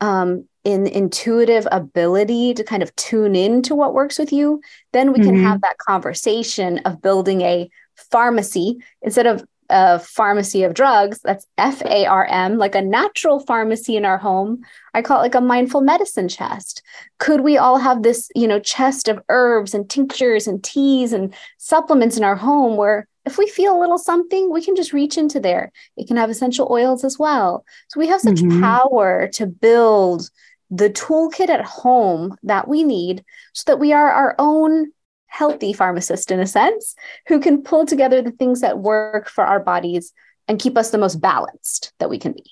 um, 0.00 0.46
an 0.64 0.86
intuitive 0.86 1.66
ability 1.72 2.54
to 2.54 2.64
kind 2.64 2.82
of 2.82 2.94
tune 2.96 3.34
into 3.34 3.74
what 3.74 3.94
works 3.94 4.18
with 4.18 4.32
you, 4.32 4.60
then 4.92 5.12
we 5.12 5.20
mm-hmm. 5.20 5.28
can 5.28 5.42
have 5.42 5.62
that 5.62 5.78
conversation 5.78 6.78
of 6.84 7.00
building 7.00 7.40
a 7.40 7.70
pharmacy 8.10 8.78
instead 9.02 9.26
of 9.26 9.44
a 9.70 9.98
pharmacy 10.00 10.62
of 10.62 10.74
drugs. 10.74 11.20
That's 11.22 11.46
F 11.56 11.82
A 11.82 12.06
R 12.06 12.26
M, 12.26 12.58
like 12.58 12.74
a 12.74 12.82
natural 12.82 13.40
pharmacy 13.40 13.96
in 13.96 14.04
our 14.04 14.18
home. 14.18 14.62
I 14.92 15.02
call 15.02 15.20
it 15.20 15.22
like 15.22 15.34
a 15.34 15.40
mindful 15.40 15.80
medicine 15.80 16.28
chest. 16.28 16.82
Could 17.18 17.40
we 17.40 17.56
all 17.56 17.78
have 17.78 18.02
this, 18.02 18.28
you 18.34 18.48
know, 18.48 18.60
chest 18.60 19.08
of 19.08 19.22
herbs 19.28 19.72
and 19.72 19.88
tinctures 19.88 20.46
and 20.46 20.62
teas 20.62 21.12
and 21.12 21.34
supplements 21.58 22.16
in 22.16 22.24
our 22.24 22.36
home 22.36 22.76
where 22.76 23.06
if 23.24 23.38
we 23.38 23.48
feel 23.48 23.76
a 23.76 23.80
little 23.80 23.98
something, 23.98 24.50
we 24.50 24.64
can 24.64 24.74
just 24.74 24.92
reach 24.92 25.18
into 25.18 25.40
there. 25.40 25.70
It 25.96 26.08
can 26.08 26.16
have 26.16 26.30
essential 26.30 26.68
oils 26.70 27.04
as 27.04 27.18
well. 27.18 27.64
So 27.88 28.00
we 28.00 28.08
have 28.08 28.20
such 28.20 28.36
mm-hmm. 28.36 28.62
power 28.62 29.28
to 29.34 29.46
build 29.46 30.30
the 30.70 30.90
toolkit 30.90 31.48
at 31.48 31.64
home 31.64 32.36
that 32.44 32.66
we 32.66 32.82
need 32.82 33.24
so 33.52 33.64
that 33.66 33.78
we 33.78 33.92
are 33.92 34.10
our 34.10 34.34
own 34.38 34.92
healthy 35.30 35.72
pharmacist 35.72 36.30
in 36.30 36.40
a 36.40 36.46
sense 36.46 36.94
who 37.28 37.40
can 37.40 37.62
pull 37.62 37.86
together 37.86 38.20
the 38.20 38.32
things 38.32 38.60
that 38.60 38.78
work 38.78 39.28
for 39.28 39.44
our 39.44 39.60
bodies 39.60 40.12
and 40.48 40.58
keep 40.58 40.76
us 40.76 40.90
the 40.90 40.98
most 40.98 41.20
balanced 41.20 41.92
that 42.00 42.10
we 42.10 42.18
can 42.18 42.32
be. 42.32 42.44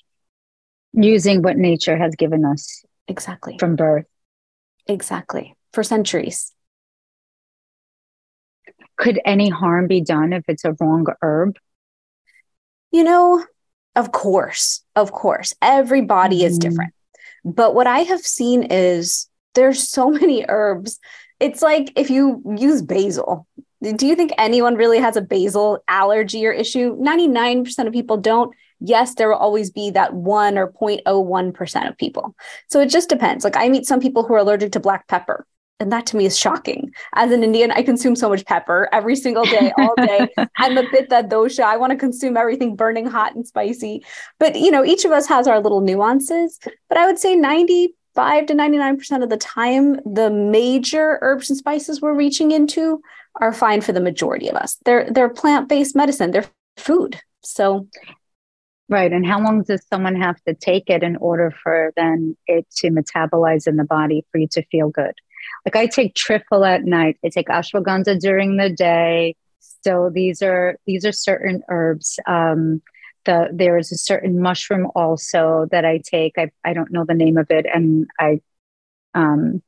Using 0.93 1.41
what 1.41 1.57
nature 1.57 1.97
has 1.97 2.15
given 2.15 2.45
us 2.45 2.83
exactly. 3.07 3.57
from 3.59 3.75
birth. 3.75 4.05
Exactly. 4.87 5.55
For 5.73 5.83
centuries. 5.83 6.53
Could 8.97 9.19
any 9.25 9.49
harm 9.49 9.87
be 9.87 10.01
done 10.01 10.33
if 10.33 10.43
it's 10.47 10.65
a 10.65 10.75
wrong 10.79 11.05
herb? 11.21 11.57
You 12.91 13.03
know 13.03 13.45
of 13.95 14.11
course 14.13 14.83
of 14.95 15.11
course. 15.11 15.53
Every 15.61 16.01
body 16.01 16.41
mm. 16.41 16.45
is 16.45 16.57
mm-hmm. 16.57 16.69
different. 16.69 16.93
But 17.43 17.75
what 17.75 17.87
i 17.87 17.99
have 17.99 18.21
seen 18.21 18.63
is 18.63 19.29
there's 19.53 19.87
so 19.87 20.09
many 20.21 20.45
herbs 20.47 20.99
it's 21.39 21.61
like 21.61 21.91
if 21.95 22.09
you 22.09 22.41
use 22.57 22.81
basil. 22.81 23.47
Do 23.81 24.05
you 24.05 24.15
think 24.15 24.33
anyone 24.37 24.75
really 24.75 24.99
has 24.99 25.15
a 25.15 25.21
basil 25.21 25.81
allergy 25.87 26.45
or 26.45 26.51
issue? 26.51 26.97
99% 26.97 27.87
of 27.87 27.93
people 27.93 28.17
don't. 28.17 28.53
Yes, 28.81 29.15
there 29.15 29.29
will 29.29 29.37
always 29.37 29.71
be 29.71 29.89
that 29.91 30.13
1 30.13 30.57
or 30.57 30.71
0.01% 30.71 31.89
of 31.89 31.97
people. 31.97 32.35
So 32.67 32.81
it 32.81 32.89
just 32.89 33.09
depends. 33.09 33.43
Like 33.43 33.55
I 33.55 33.69
meet 33.69 33.85
some 33.85 34.01
people 34.01 34.23
who 34.23 34.33
are 34.33 34.39
allergic 34.39 34.73
to 34.73 34.79
black 34.79 35.07
pepper. 35.07 35.45
And 35.81 35.93
that 35.93 36.05
to 36.07 36.17
me 36.17 36.25
is 36.25 36.37
shocking. 36.37 36.91
As 37.15 37.31
an 37.31 37.41
Indian, 37.41 37.71
I 37.71 37.83
consume 37.83 38.17
so 38.17 38.27
much 38.27 38.45
pepper 38.45 38.89
every 38.91 39.15
single 39.15 39.45
day, 39.45 39.71
all 39.77 39.95
day. 39.95 40.27
I'm 40.57 40.77
a 40.77 40.83
bit 40.91 41.09
that 41.09 41.29
dosha. 41.29 41.63
I 41.63 41.77
want 41.77 41.91
to 41.91 41.97
consume 41.97 42.35
everything 42.35 42.75
burning 42.75 43.05
hot 43.05 43.33
and 43.33 43.47
spicy. 43.47 44.03
But 44.39 44.57
you 44.59 44.71
know, 44.71 44.83
each 44.83 45.05
of 45.05 45.11
us 45.13 45.25
has 45.27 45.47
our 45.47 45.61
little 45.61 45.79
nuances. 45.79 46.59
But 46.89 46.97
I 46.97 47.05
would 47.05 47.17
say 47.17 47.37
90 47.37 47.93
5 48.19 48.47
to 48.47 48.53
99% 48.53 49.23
of 49.23 49.29
the 49.29 49.37
time, 49.37 49.95
the 50.05 50.29
major 50.29 51.19
herbs 51.21 51.49
and 51.49 51.57
spices 51.57 52.01
we're 52.01 52.13
reaching 52.13 52.51
into 52.51 53.01
are 53.39 53.53
fine 53.53 53.79
for 53.79 53.93
the 53.93 54.01
majority 54.01 54.49
of 54.49 54.57
us. 54.57 54.75
They're 54.83 55.09
they're 55.09 55.29
plant-based 55.29 55.95
medicine, 55.95 56.31
they're 56.31 56.49
food. 56.75 57.21
So 57.45 57.87
Right. 58.89 59.13
And 59.13 59.25
how 59.25 59.39
long 59.39 59.63
does 59.63 59.85
someone 59.87 60.15
have 60.15 60.35
to 60.47 60.53
take 60.53 60.89
it 60.89 61.01
in 61.01 61.15
order 61.17 61.53
for 61.63 61.93
then 61.95 62.35
it 62.45 62.67
to 62.77 62.89
metabolize 62.89 63.67
in 63.67 63.77
the 63.77 63.85
body 63.85 64.25
for 64.31 64.39
you 64.39 64.47
to 64.51 64.65
feel 64.65 64.89
good? 64.89 65.13
Like 65.65 65.77
I 65.77 65.85
take 65.85 66.13
triphala 66.15 66.75
at 66.75 66.83
night. 66.83 67.17
I 67.23 67.29
take 67.29 67.47
ashwagandha 67.47 68.19
during 68.19 68.57
the 68.57 68.69
day. 68.69 69.37
So 69.85 70.11
these 70.13 70.41
are 70.41 70.77
these 70.85 71.05
are 71.05 71.13
certain 71.13 71.61
herbs. 71.69 72.19
Um, 72.27 72.81
the 73.29 73.49
there 73.53 73.77
is 73.77 73.91
a 73.91 73.97
certain 73.97 74.41
mushroom 74.41 74.87
also 74.95 75.67
that 75.71 75.85
I 75.85 76.01
take. 76.03 76.33
I 76.37 76.49
I 76.65 76.73
don't 76.73 76.91
know 76.91 77.05
the 77.05 77.13
name 77.13 77.37
of 77.37 77.47
it, 77.51 77.67
and 77.71 78.07
I 78.19 78.41
um 79.13 79.61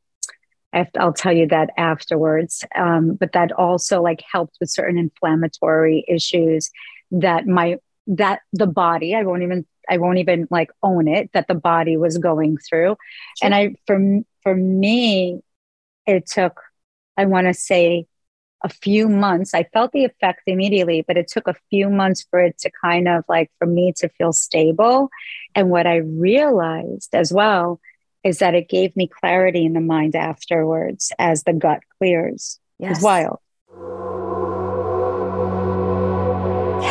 I'll 0.98 1.14
tell 1.14 1.34
you 1.34 1.48
that 1.48 1.70
afterwards. 1.78 2.66
Um, 2.76 3.16
but 3.20 3.34
that 3.34 3.52
also 3.52 4.02
like 4.02 4.24
helped 4.32 4.58
with 4.60 4.70
certain 4.70 4.98
inflammatory 4.98 6.06
issues 6.08 6.72
that 7.12 7.46
my 7.46 7.78
that 8.08 8.40
the 8.54 8.68
body 8.68 9.16
I 9.16 9.24
won't 9.24 9.44
even 9.44 9.66
I 9.90 9.98
won't 9.98 10.18
even 10.18 10.48
like 10.50 10.72
own 10.82 11.08
it 11.08 11.30
that 11.34 11.48
the 11.48 11.56
body 11.56 11.98
was 11.98 12.18
going 12.18 12.58
through. 12.58 12.96
Sure. 13.38 13.46
And 13.46 13.54
I 13.54 13.76
for 13.86 14.00
for 14.42 14.56
me, 14.56 15.42
it 16.08 16.26
took 16.26 16.60
I 17.16 17.26
want 17.26 17.48
to 17.48 17.54
say 17.54 18.08
a 18.64 18.70
few 18.70 19.10
months. 19.10 19.54
I 19.54 19.64
felt 19.64 19.92
the 19.92 20.06
effect 20.06 20.42
immediately, 20.48 21.04
but 21.08 21.18
it 21.18 21.28
took 21.28 21.48
a 21.48 21.56
few 21.70 21.90
months 21.90 22.26
for 22.30 22.40
it 22.40 22.58
to 22.60 22.72
kind 22.84 23.08
of 23.08 23.24
like 23.28 23.52
for 23.60 23.66
me 23.66 23.94
to 23.98 24.10
feel 24.10 24.34
stable. 24.34 25.10
And 25.56 25.70
what 25.70 25.88
I 25.88 25.98
realized 25.98 27.14
as 27.14 27.34
well 27.34 27.80
is 28.24 28.40
that 28.40 28.54
it 28.54 28.70
gave 28.70 28.96
me 28.96 29.08
clarity 29.08 29.66
in 29.66 29.74
the 29.74 29.82
mind 29.82 30.16
afterwards 30.16 31.12
as 31.18 31.44
the 31.44 31.54
gut 31.54 31.80
clears. 31.98 32.60
Yes. 32.78 32.98
It's 32.98 33.04
wild. 33.04 33.40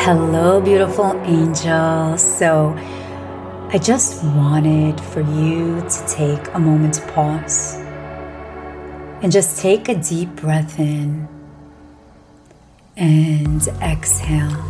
Hello, 0.03 0.61
beautiful 0.61 1.15
angels. 1.25 2.23
So, 2.23 2.75
I 3.73 3.79
just 3.79 4.25
wanted 4.25 5.01
for 5.01 5.21
you 5.21 5.81
to 5.81 6.07
take 6.09 6.53
a 6.55 6.59
moment 6.59 6.95
to 6.95 7.03
pause 7.13 7.77
and 9.23 9.31
just 9.31 9.61
take 9.61 9.89
a 9.89 9.95
deep 9.95 10.35
breath 10.35 10.81
in 10.81 11.29
and 13.01 13.67
exhale. 13.83 14.63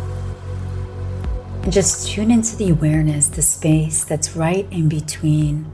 And 1.63 1.71
just 1.71 2.07
tune 2.07 2.31
into 2.31 2.55
the 2.55 2.69
awareness, 2.69 3.27
the 3.27 3.41
space 3.41 4.03
that's 4.05 4.35
right 4.35 4.65
in 4.71 4.89
between 4.89 5.69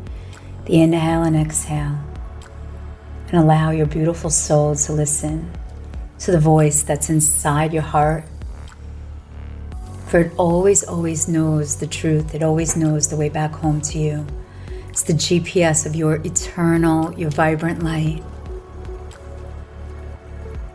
the 0.66 0.82
inhale 0.82 1.24
and 1.24 1.38
exhale. 1.38 1.98
And 3.30 3.40
allow 3.40 3.70
your 3.70 3.86
beautiful 3.86 4.30
soul 4.30 4.76
to 4.76 4.92
listen 4.92 5.52
to 6.20 6.32
the 6.32 6.40
voice 6.40 6.82
that's 6.82 7.10
inside 7.10 7.74
your 7.74 7.84
heart. 7.84 8.26
For 10.08 10.22
it 10.22 10.34
always, 10.38 10.84
always 10.84 11.28
knows 11.28 11.76
the 11.78 11.88
truth. 11.88 12.34
It 12.34 12.42
always 12.42 12.76
knows 12.76 13.08
the 13.08 13.18
way 13.18 13.30
back 13.30 13.52
home 13.52 13.82
to 13.82 14.00
you. 14.00 14.26
It's 14.90 15.04
the 15.04 15.14
GPS 15.14 15.86
of 15.86 15.96
your 15.96 16.16
eternal, 16.26 17.14
your 17.20 17.30
vibrant 17.30 17.84
light. 17.84 18.24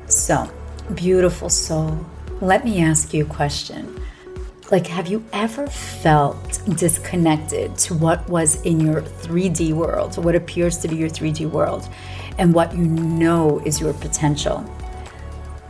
So, 0.07 0.51
beautiful 0.93 1.49
soul, 1.49 2.07
let 2.41 2.65
me 2.65 2.83
ask 2.83 3.13
you 3.15 3.25
a 3.25 3.29
question. 3.29 3.99
Like, 4.71 4.87
have 4.87 5.07
you 5.07 5.25
ever 5.33 5.67
felt 5.67 6.63
disconnected 6.77 7.77
to 7.79 7.95
what 7.95 8.27
was 8.29 8.61
in 8.63 8.81
your 8.81 9.03
3D 9.03 9.73
world, 9.73 10.23
what 10.23 10.35
appears 10.35 10.79
to 10.79 10.89
be 10.89 10.97
your 10.97 11.11
3D 11.11 11.51
world, 11.51 11.89
and 12.39 12.55
what 12.55 12.75
you 12.75 12.85
know 12.85 13.61
is 13.67 13.81
your 13.81 13.93
potential? 13.95 14.65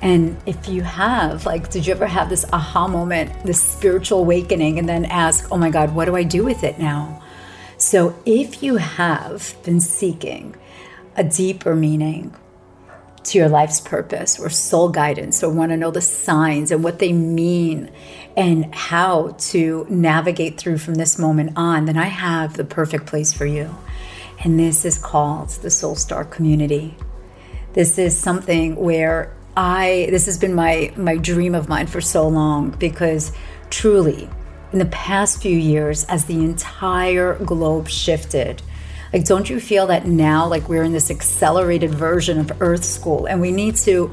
And 0.03 0.37
if 0.47 0.69
you 0.69 0.83
have, 0.83 1.47
like, 1.47 1.71
did 1.71 1.87
you 1.87 1.95
ever 1.95 2.07
have 2.07 2.29
this 2.29 2.45
aha 2.53 2.89
moment, 2.89 3.31
this 3.45 3.63
spiritual 3.63 4.21
awakening, 4.21 4.79
and 4.79 4.89
then 4.89 5.05
ask, 5.07 5.51
oh 5.51 5.57
my 5.57 5.71
God, 5.71 5.95
what 5.95 6.05
do 6.05 6.17
I 6.17 6.25
do 6.25 6.45
with 6.45 6.65
it 6.65 6.79
now? 6.79 7.23
So, 7.79 8.15
if 8.25 8.63
you 8.63 8.77
have 8.77 9.57
been 9.65 9.81
seeking 9.81 10.55
a 11.17 11.25
deeper 11.25 11.75
meaning, 11.75 12.35
to 13.25 13.39
your 13.39 13.49
life's 13.49 13.81
purpose 13.81 14.39
or 14.39 14.51
soul 14.51 14.89
guidance 14.89 15.43
or 15.43 15.53
want 15.53 15.71
to 15.71 15.77
know 15.77 15.91
the 15.91 16.01
signs 16.01 16.71
and 16.71 16.83
what 16.83 16.99
they 16.99 17.13
mean 17.13 17.91
and 18.37 18.75
how 18.75 19.37
to 19.39 19.87
navigate 19.89 20.59
through 20.59 20.79
from 20.79 20.95
this 20.95 21.19
moment 21.19 21.53
on, 21.57 21.85
then 21.85 21.97
I 21.97 22.07
have 22.07 22.57
the 22.57 22.65
perfect 22.65 23.07
place 23.07 23.33
for 23.33 23.47
you. 23.47 23.75
And 24.43 24.59
this 24.59 24.85
is 24.85 24.99
called 24.99 25.51
the 25.51 25.71
Soul 25.71 25.95
Star 25.95 26.25
community. 26.25 26.97
This 27.75 27.99
is 27.99 28.19
something 28.19 28.77
where 28.77 29.35
I 29.57 30.09
this 30.11 30.27
has 30.27 30.39
been 30.39 30.55
my 30.55 30.93
my 30.97 31.17
dream 31.17 31.55
of 31.55 31.69
mine 31.69 31.87
for 31.87 32.01
so 32.01 32.27
long 32.27 32.71
because 32.71 33.33
truly 33.71 34.29
in 34.73 34.79
the 34.79 34.87
past 34.87 35.43
few 35.43 35.57
years 35.57 36.05
as 36.05 36.25
the 36.25 36.43
entire 36.43 37.35
globe 37.45 37.89
shifted 37.89 38.63
like, 39.13 39.25
don't 39.25 39.49
you 39.49 39.61
feel 39.61 39.87
that 39.89 40.07
now, 40.07 40.47
like, 40.47 40.69
we're 40.69 40.85
in 40.85 40.93
this 40.93 41.11
accelerated 41.11 41.95
version 41.95 42.39
of 42.39 42.51
Earth 42.61 42.85
School 42.85 43.27
and 43.27 43.41
we 43.41 43.53
need 43.53 43.77
to 43.77 44.13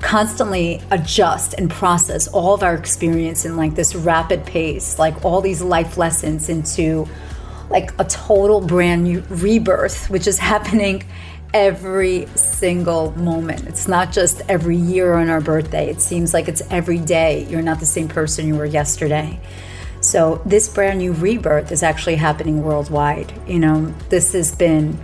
constantly 0.00 0.80
adjust 0.90 1.54
and 1.54 1.70
process 1.70 2.28
all 2.28 2.54
of 2.54 2.62
our 2.62 2.74
experience 2.74 3.44
in 3.44 3.56
like 3.56 3.74
this 3.74 3.94
rapid 3.94 4.44
pace, 4.46 4.98
like 4.98 5.24
all 5.24 5.40
these 5.40 5.60
life 5.60 5.96
lessons 5.96 6.48
into 6.48 7.06
like 7.70 7.90
a 7.98 8.04
total 8.04 8.60
brand 8.60 9.04
new 9.04 9.22
rebirth, 9.28 10.08
which 10.08 10.26
is 10.26 10.38
happening 10.38 11.04
every 11.52 12.26
single 12.34 13.10
moment. 13.12 13.66
It's 13.66 13.88
not 13.88 14.12
just 14.12 14.42
every 14.48 14.76
year 14.76 15.14
on 15.14 15.28
our 15.28 15.40
birthday. 15.40 15.88
It 15.88 16.00
seems 16.00 16.32
like 16.32 16.48
it's 16.48 16.62
every 16.70 16.98
day. 16.98 17.46
You're 17.48 17.62
not 17.62 17.80
the 17.80 17.86
same 17.86 18.08
person 18.08 18.46
you 18.46 18.54
were 18.54 18.66
yesterday. 18.66 19.40
So 20.00 20.40
this 20.46 20.68
brand 20.68 20.98
new 20.98 21.12
rebirth 21.12 21.72
is 21.72 21.82
actually 21.82 22.16
happening 22.16 22.62
worldwide. 22.62 23.32
You 23.48 23.58
know, 23.58 23.86
this 24.08 24.32
has 24.32 24.54
been 24.54 24.98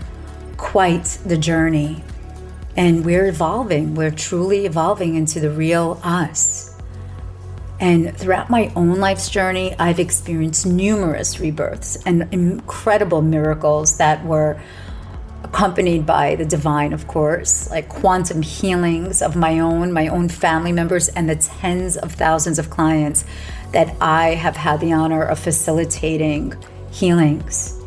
quite 0.57 1.04
the 1.24 1.37
journey. 1.37 2.02
And 2.76 3.04
we're 3.04 3.26
evolving. 3.26 3.94
We're 3.94 4.11
truly 4.11 4.66
evolving 4.66 5.14
into 5.14 5.40
the 5.40 5.50
real 5.50 6.00
us. 6.02 6.76
And 7.80 8.16
throughout 8.16 8.50
my 8.50 8.72
own 8.76 8.96
life's 8.96 9.28
journey, 9.28 9.74
I've 9.78 9.98
experienced 9.98 10.64
numerous 10.64 11.40
rebirths 11.40 11.96
and 12.07 12.28
incredible 12.33 13.20
miracles 13.20 13.98
that 13.98 14.24
were 14.24 14.61
accompanied 15.55 16.05
by 16.05 16.35
the 16.35 16.45
divine, 16.45 16.93
of 16.93 17.07
course, 17.07 17.71
like 17.71 17.88
quantum 17.88 18.43
healings 18.43 19.23
of 19.23 19.37
my 19.37 19.61
own, 19.61 19.93
my 19.93 20.09
own 20.09 20.29
family 20.29 20.73
members, 20.73 21.09
and 21.11 21.31
the 21.31 21.37
tens 21.37 21.97
of 21.97 22.12
thousands 22.12 22.59
of 22.59 22.71
clients 22.71 23.25
that 23.71 23.95
I 24.01 24.35
have 24.35 24.57
had 24.57 24.81
the 24.81 24.93
honor 24.93 25.23
of 25.23 25.38
facilitating 25.38 26.55
healings. 26.90 27.81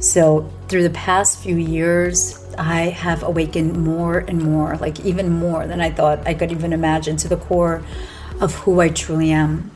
So, 0.00 0.50
through 0.66 0.82
the 0.82 0.90
past 0.90 1.38
few 1.38 1.54
years, 1.54 2.44
I 2.58 2.88
have 2.88 3.22
awakened 3.22 3.76
more 3.76 4.18
and 4.18 4.42
more, 4.42 4.76
like 4.78 4.98
even 5.00 5.30
more 5.30 5.64
than 5.68 5.80
I 5.80 5.90
thought 5.90 6.26
I 6.26 6.34
could 6.34 6.50
even 6.50 6.72
imagine, 6.72 7.16
to 7.18 7.28
the 7.28 7.36
core 7.36 7.84
of 8.40 8.52
who 8.56 8.80
I 8.80 8.88
truly 8.88 9.30
am. 9.30 9.70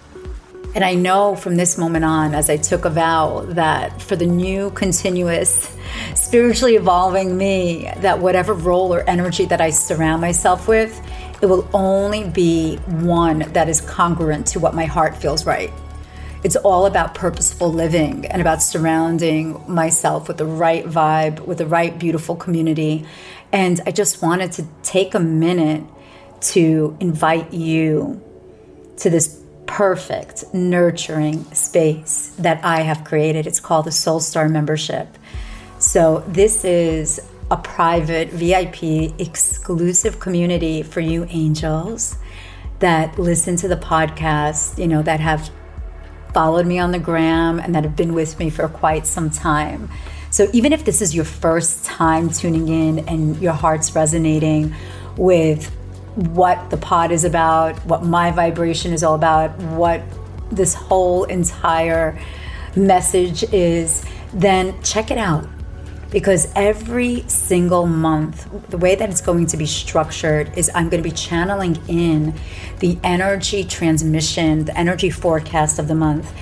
And 0.74 0.84
I 0.84 0.94
know 0.94 1.34
from 1.34 1.56
this 1.56 1.76
moment 1.76 2.04
on, 2.04 2.32
as 2.32 2.48
I 2.48 2.56
took 2.56 2.84
a 2.84 2.90
vow, 2.90 3.40
that 3.48 4.00
for 4.00 4.14
the 4.14 4.26
new, 4.26 4.70
continuous, 4.70 5.76
spiritually 6.14 6.76
evolving 6.76 7.36
me, 7.36 7.90
that 7.98 8.20
whatever 8.20 8.54
role 8.54 8.94
or 8.94 9.02
energy 9.08 9.46
that 9.46 9.60
I 9.60 9.70
surround 9.70 10.20
myself 10.20 10.68
with, 10.68 11.00
it 11.42 11.46
will 11.46 11.68
only 11.74 12.28
be 12.28 12.76
one 12.76 13.40
that 13.52 13.68
is 13.68 13.80
congruent 13.80 14.46
to 14.48 14.60
what 14.60 14.74
my 14.74 14.84
heart 14.84 15.16
feels 15.16 15.44
right. 15.44 15.72
It's 16.44 16.56
all 16.56 16.86
about 16.86 17.14
purposeful 17.14 17.72
living 17.72 18.26
and 18.26 18.40
about 18.40 18.62
surrounding 18.62 19.62
myself 19.66 20.28
with 20.28 20.38
the 20.38 20.46
right 20.46 20.84
vibe, 20.84 21.40
with 21.40 21.58
the 21.58 21.66
right 21.66 21.98
beautiful 21.98 22.36
community. 22.36 23.04
And 23.52 23.80
I 23.86 23.90
just 23.90 24.22
wanted 24.22 24.52
to 24.52 24.66
take 24.82 25.14
a 25.14 25.20
minute 25.20 25.82
to 26.40 26.96
invite 27.00 27.52
you 27.52 28.22
to 28.98 29.10
this 29.10 29.39
perfect, 29.70 30.52
nurturing 30.52 31.44
space 31.54 32.34
that 32.38 32.62
I 32.64 32.80
have 32.80 33.04
created. 33.04 33.46
It's 33.46 33.60
called 33.60 33.86
the 33.86 33.92
Soul 33.92 34.18
Star 34.18 34.48
Membership. 34.48 35.16
So, 35.78 36.24
this 36.26 36.64
is 36.64 37.20
a 37.52 37.56
private, 37.56 38.30
VIP, 38.30 39.14
exclusive 39.20 40.18
community 40.18 40.82
for 40.82 41.00
you 41.00 41.24
angels 41.30 42.16
that 42.80 43.16
listen 43.16 43.54
to 43.56 43.68
the 43.68 43.76
podcast, 43.76 44.76
you 44.76 44.88
know, 44.88 45.02
that 45.02 45.20
have 45.20 45.50
followed 46.34 46.66
me 46.66 46.80
on 46.80 46.90
the 46.90 46.98
gram 46.98 47.60
and 47.60 47.72
that 47.76 47.84
have 47.84 47.94
been 47.94 48.12
with 48.12 48.40
me 48.40 48.50
for 48.50 48.66
quite 48.68 49.06
some 49.06 49.30
time. 49.30 49.88
So, 50.30 50.48
even 50.52 50.72
if 50.72 50.84
this 50.84 51.00
is 51.00 51.14
your 51.14 51.24
first 51.24 51.84
time 51.84 52.28
tuning 52.28 52.66
in 52.68 53.08
and 53.08 53.40
your 53.40 53.52
heart's 53.52 53.94
resonating 53.94 54.74
with 55.16 55.74
what 56.14 56.70
the 56.70 56.76
pod 56.76 57.12
is 57.12 57.24
about, 57.24 57.76
what 57.86 58.04
my 58.04 58.30
vibration 58.30 58.92
is 58.92 59.02
all 59.02 59.14
about, 59.14 59.56
what 59.58 60.02
this 60.50 60.74
whole 60.74 61.24
entire 61.24 62.18
message 62.76 63.44
is, 63.52 64.04
then 64.32 64.80
check 64.82 65.10
it 65.10 65.18
out. 65.18 65.46
Because 66.10 66.52
every 66.56 67.22
single 67.28 67.86
month, 67.86 68.48
the 68.68 68.78
way 68.78 68.96
that 68.96 69.08
it's 69.10 69.20
going 69.20 69.46
to 69.46 69.56
be 69.56 69.66
structured 69.66 70.52
is 70.58 70.68
I'm 70.74 70.88
going 70.88 71.02
to 71.02 71.08
be 71.08 71.14
channeling 71.14 71.78
in 71.86 72.34
the 72.80 72.98
energy 73.04 73.62
transmission, 73.62 74.64
the 74.64 74.76
energy 74.76 75.10
forecast 75.10 75.78
of 75.78 75.86
the 75.86 75.94
month. 75.94 76.32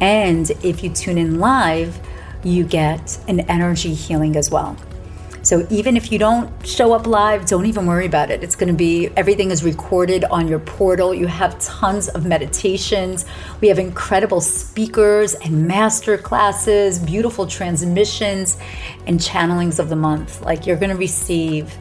And 0.00 0.50
if 0.62 0.84
you 0.84 0.90
tune 0.90 1.16
in 1.16 1.38
live, 1.38 1.98
you 2.42 2.64
get 2.64 3.18
an 3.26 3.40
energy 3.40 3.94
healing 3.94 4.36
as 4.36 4.50
well. 4.50 4.76
So 5.44 5.66
even 5.68 5.94
if 5.94 6.10
you 6.10 6.18
don't 6.18 6.50
show 6.66 6.94
up 6.94 7.06
live, 7.06 7.44
don't 7.44 7.66
even 7.66 7.84
worry 7.84 8.06
about 8.06 8.30
it. 8.30 8.42
It's 8.42 8.56
going 8.56 8.72
to 8.72 8.74
be 8.74 9.10
everything 9.14 9.50
is 9.50 9.62
recorded 9.62 10.24
on 10.24 10.48
your 10.48 10.58
portal. 10.58 11.12
You 11.14 11.26
have 11.26 11.58
tons 11.60 12.08
of 12.08 12.24
meditations. 12.24 13.26
We 13.60 13.68
have 13.68 13.78
incredible 13.78 14.40
speakers 14.40 15.34
and 15.34 15.68
master 15.68 16.16
classes, 16.16 16.98
beautiful 16.98 17.46
transmissions 17.46 18.56
and 19.06 19.20
channelings 19.20 19.78
of 19.78 19.90
the 19.90 19.96
month. 19.96 20.40
Like 20.40 20.66
you're 20.66 20.78
going 20.78 20.92
to 20.92 20.96
receive 20.96 21.76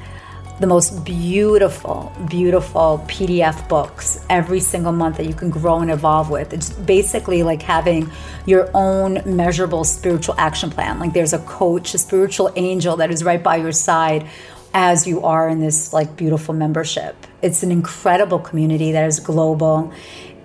the 0.59 0.67
most 0.67 1.03
beautiful, 1.03 2.11
beautiful 2.29 3.03
PDF 3.07 3.67
books 3.67 4.23
every 4.29 4.59
single 4.59 4.91
month 4.91 5.17
that 5.17 5.25
you 5.25 5.33
can 5.33 5.49
grow 5.49 5.79
and 5.79 5.89
evolve 5.89 6.29
with. 6.29 6.53
It's 6.53 6.69
basically 6.69 7.43
like 7.43 7.61
having 7.61 8.11
your 8.45 8.69
own 8.73 9.21
measurable 9.25 9.83
spiritual 9.83 10.35
action 10.37 10.69
plan. 10.69 10.99
Like 10.99 11.13
there's 11.13 11.33
a 11.33 11.39
coach, 11.39 11.93
a 11.93 11.97
spiritual 11.97 12.51
angel 12.55 12.97
that 12.97 13.11
is 13.11 13.23
right 13.23 13.41
by 13.41 13.57
your 13.57 13.71
side 13.71 14.27
as 14.73 15.07
you 15.07 15.23
are 15.23 15.49
in 15.49 15.59
this 15.59 15.91
like 15.93 16.15
beautiful 16.15 16.53
membership. 16.53 17.15
It's 17.41 17.63
an 17.63 17.71
incredible 17.71 18.39
community 18.39 18.91
that 18.91 19.05
is 19.05 19.19
global. 19.19 19.91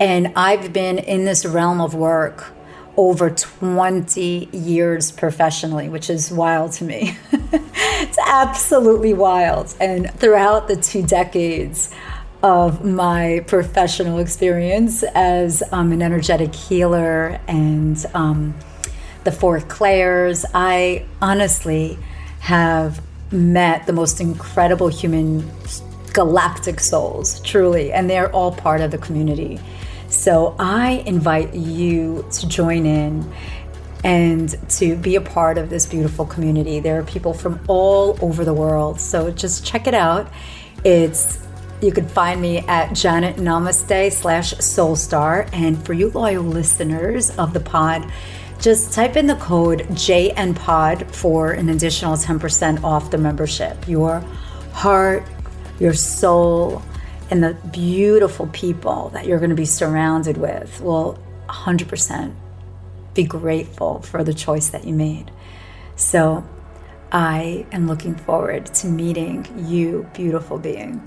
And 0.01 0.33
I've 0.37 0.73
been 0.73 0.99
in 0.99 1.25
this 1.25 1.45
realm 1.45 1.81
of 1.81 1.95
work 1.95 2.53
over 2.99 3.31
20 3.31 4.49
years 4.53 5.13
professionally, 5.13 5.89
which 5.89 6.11
is 6.11 6.33
wild 6.33 6.73
to 6.73 6.85
me. 6.85 7.17
it's 7.33 8.19
absolutely 8.27 9.15
wild. 9.15 9.73
And 9.81 10.11
throughout 10.15 10.67
the 10.67 10.75
two 10.75 11.05
decades 11.05 11.95
of 12.43 12.85
my 12.85 13.45
professional 13.47 14.19
experience 14.19 15.05
as 15.15 15.63
um, 15.71 15.93
an 15.93 16.03
energetic 16.03 16.53
healer 16.53 17.41
and 17.47 18.05
um, 18.15 18.55
the 19.23 19.31
four 19.31 19.61
clairs, 19.61 20.45
I 20.53 21.07
honestly 21.23 21.99
have 22.41 23.01
met 23.31 23.87
the 23.87 23.93
most 23.93 24.21
incredible 24.21 24.89
human 24.89 25.49
galactic 26.15 26.81
souls, 26.81 27.41
truly, 27.43 27.93
and 27.93 28.11
they're 28.11 28.33
all 28.33 28.51
part 28.51 28.81
of 28.81 28.91
the 28.91 28.99
community. 28.99 29.61
So 30.19 30.57
I 30.59 31.05
invite 31.07 31.55
you 31.55 32.27
to 32.33 32.49
join 32.49 32.87
in 32.87 33.33
and 34.03 34.53
to 34.71 34.97
be 34.97 35.15
a 35.15 35.21
part 35.21 35.59
of 35.59 35.71
this 35.71 35.87
beautiful 35.87 36.27
community. 36.27 36.81
There 36.81 36.99
are 36.99 37.05
people 37.05 37.33
from 37.33 37.61
all 37.69 38.19
over 38.21 38.45
the 38.45 38.53
world. 38.53 39.01
So 39.01 39.31
just 39.31 39.65
check 39.65 39.87
it 39.87 39.95
out. 39.95 40.29
It's 40.83 41.47
you 41.81 41.93
can 41.93 42.09
find 42.09 42.43
me 42.43 42.59
at 42.67 42.95
Janet 42.95 43.37
Namaste 43.37 44.11
slash 44.11 44.55
Soulstar. 44.55 45.49
And 45.53 45.81
for 45.87 45.93
you 45.93 46.11
loyal 46.11 46.43
listeners 46.43 47.31
of 47.39 47.55
the 47.55 47.61
pod, 47.61 48.11
just 48.59 48.93
type 48.93 49.17
in 49.17 49.29
the 49.29 49.37
code 49.37 49.83
JNPOD 49.91 51.15
for 51.15 51.53
an 51.53 51.69
additional 51.69 52.17
10% 52.17 52.83
off 52.83 53.13
the 53.13 53.19
membership. 53.19 53.87
Your 53.87 54.19
heart, 54.73 55.23
your 55.79 55.95
soul, 55.95 56.83
and 57.31 57.43
the 57.43 57.55
beautiful 57.71 58.47
people 58.49 59.11
that 59.11 59.27
you're 59.27 59.39
going 59.39 59.51
to 59.51 59.57
be 59.57 59.65
surrounded 59.65 60.37
with 60.37 60.81
will 60.81 61.19
100% 61.49 62.35
be 63.15 63.25
grateful 63.25 64.01
for 64.03 64.25
the 64.25 64.33
choice 64.33 64.69
that 64.69 64.85
you 64.85 64.95
made. 64.95 65.31
So 65.97 66.47
I 67.13 67.67
am 67.73 67.87
looking 67.87 68.15
forward 68.15 68.67
to 68.67 68.87
meeting 68.87 69.47
you, 69.67 70.09
beautiful 70.15 70.59
being. 70.59 71.03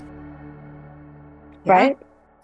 Right? 1.64 1.96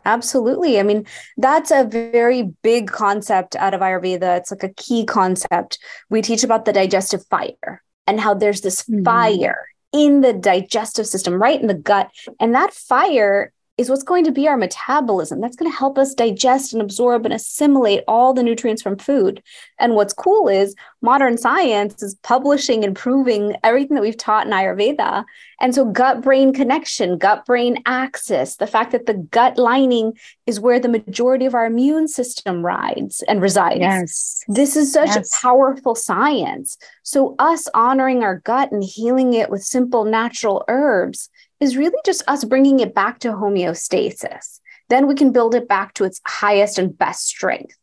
Absolutely. 0.04 0.78
I 0.78 0.84
mean, 0.84 1.04
that's 1.36 1.70
a 1.70 1.84
very 1.84 2.42
big 2.62 2.90
concept 2.90 3.56
out 3.56 3.74
of 3.74 3.80
Ayurveda. 3.80 4.38
It's 4.38 4.50
like 4.50 4.62
a 4.62 4.72
key 4.74 5.04
concept. 5.04 5.78
We 6.08 6.22
teach 6.22 6.44
about 6.44 6.64
the 6.64 6.72
digestive 6.72 7.26
fire 7.26 7.82
and 8.06 8.18
how 8.18 8.32
there's 8.34 8.62
this 8.62 8.84
mm-hmm. 8.84 9.04
fire 9.04 9.66
in 9.92 10.20
the 10.20 10.32
digestive 10.32 11.06
system, 11.06 11.34
right 11.34 11.60
in 11.60 11.66
the 11.66 11.74
gut. 11.74 12.10
And 12.40 12.54
that 12.54 12.72
fire 12.72 13.52
is 13.78 13.88
what's 13.88 14.02
going 14.02 14.24
to 14.24 14.32
be 14.32 14.48
our 14.48 14.56
metabolism. 14.56 15.40
That's 15.40 15.56
going 15.56 15.70
to 15.70 15.78
help 15.78 15.98
us 15.98 16.12
digest 16.12 16.72
and 16.72 16.82
absorb 16.82 17.24
and 17.24 17.32
assimilate 17.32 18.02
all 18.08 18.34
the 18.34 18.42
nutrients 18.42 18.82
from 18.82 18.98
food. 18.98 19.40
And 19.78 19.94
what's 19.94 20.12
cool 20.12 20.48
is 20.48 20.74
modern 21.00 21.38
science 21.38 22.02
is 22.02 22.16
publishing 22.24 22.84
and 22.84 22.96
proving 22.96 23.56
everything 23.62 23.94
that 23.94 24.02
we've 24.02 24.16
taught 24.16 24.48
in 24.48 24.52
Ayurveda. 24.52 25.24
And 25.60 25.74
so, 25.74 25.84
gut 25.84 26.22
brain 26.22 26.52
connection, 26.52 27.18
gut 27.18 27.46
brain 27.46 27.80
axis, 27.86 28.56
the 28.56 28.66
fact 28.66 28.90
that 28.92 29.06
the 29.06 29.14
gut 29.14 29.58
lining 29.58 30.14
is 30.46 30.58
where 30.58 30.80
the 30.80 30.88
majority 30.88 31.46
of 31.46 31.54
our 31.54 31.66
immune 31.66 32.08
system 32.08 32.66
rides 32.66 33.22
and 33.28 33.40
resides. 33.40 33.80
Yes. 33.80 34.44
This 34.48 34.76
is 34.76 34.92
such 34.92 35.08
yes. 35.08 35.32
a 35.32 35.40
powerful 35.40 35.94
science. 35.94 36.76
So, 37.04 37.36
us 37.38 37.68
honoring 37.74 38.24
our 38.24 38.38
gut 38.40 38.72
and 38.72 38.82
healing 38.82 39.34
it 39.34 39.50
with 39.50 39.62
simple 39.62 40.04
natural 40.04 40.64
herbs 40.68 41.30
is 41.60 41.76
really 41.76 41.98
just 42.04 42.22
us 42.28 42.44
bringing 42.44 42.80
it 42.80 42.94
back 42.94 43.18
to 43.20 43.28
homeostasis. 43.28 44.60
Then 44.88 45.06
we 45.06 45.14
can 45.14 45.32
build 45.32 45.54
it 45.54 45.68
back 45.68 45.94
to 45.94 46.04
its 46.04 46.20
highest 46.26 46.78
and 46.78 46.96
best 46.96 47.26
strength. 47.26 47.76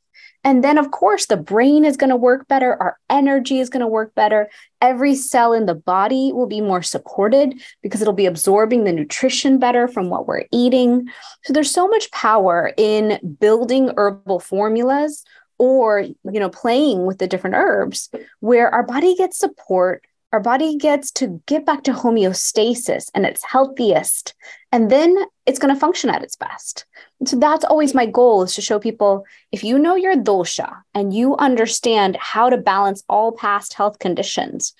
And 0.43 0.63
then, 0.63 0.77
of 0.77 0.91
course, 0.91 1.25
the 1.25 1.38
brain 1.38 1.83
is 1.83 1.97
going 1.97 2.11
to 2.11 2.15
work 2.15 2.47
better. 2.47 2.79
Our 2.79 2.99
energy 3.09 3.59
is 3.59 3.69
going 3.71 3.81
to 3.81 3.88
work 3.88 4.13
better. 4.13 4.47
Every 4.79 5.15
cell 5.15 5.53
in 5.53 5.65
the 5.65 5.73
body 5.73 6.31
will 6.31 6.45
be 6.45 6.61
more 6.61 6.83
supported 6.83 7.59
because 7.81 7.99
it'll 7.99 8.13
be 8.13 8.27
absorbing 8.27 8.83
the 8.83 8.91
nutrition 8.91 9.57
better 9.57 9.88
from 9.88 10.11
what 10.11 10.27
we're 10.27 10.43
eating. 10.51 11.09
So 11.45 11.53
there's 11.53 11.71
so 11.71 11.88
much 11.88 12.11
power 12.11 12.71
in 12.77 13.38
building 13.39 13.91
herbal 13.97 14.39
formulas 14.39 15.23
or, 15.57 16.01
you 16.01 16.39
know, 16.39 16.49
playing 16.49 17.07
with 17.07 17.17
the 17.17 17.27
different 17.27 17.55
herbs 17.55 18.11
where 18.39 18.69
our 18.69 18.83
body 18.83 19.15
gets 19.15 19.39
support 19.39 20.05
our 20.31 20.39
body 20.39 20.77
gets 20.77 21.11
to 21.11 21.41
get 21.45 21.65
back 21.65 21.83
to 21.83 21.93
homeostasis 21.93 23.09
and 23.13 23.25
its 23.25 23.43
healthiest 23.43 24.33
and 24.71 24.91
then 24.91 25.15
it's 25.45 25.59
going 25.59 25.73
to 25.73 25.79
function 25.79 26.09
at 26.09 26.23
its 26.23 26.35
best 26.35 26.85
so 27.25 27.38
that's 27.38 27.65
always 27.65 27.93
my 27.93 28.05
goal 28.05 28.43
is 28.43 28.53
to 28.53 28.61
show 28.61 28.79
people 28.79 29.25
if 29.51 29.63
you 29.63 29.79
know 29.79 29.95
your 29.95 30.15
dosha 30.15 30.81
and 30.93 31.13
you 31.13 31.35
understand 31.38 32.17
how 32.17 32.49
to 32.49 32.57
balance 32.57 33.03
all 33.07 33.31
past 33.31 33.73
health 33.73 33.99
conditions 33.99 34.73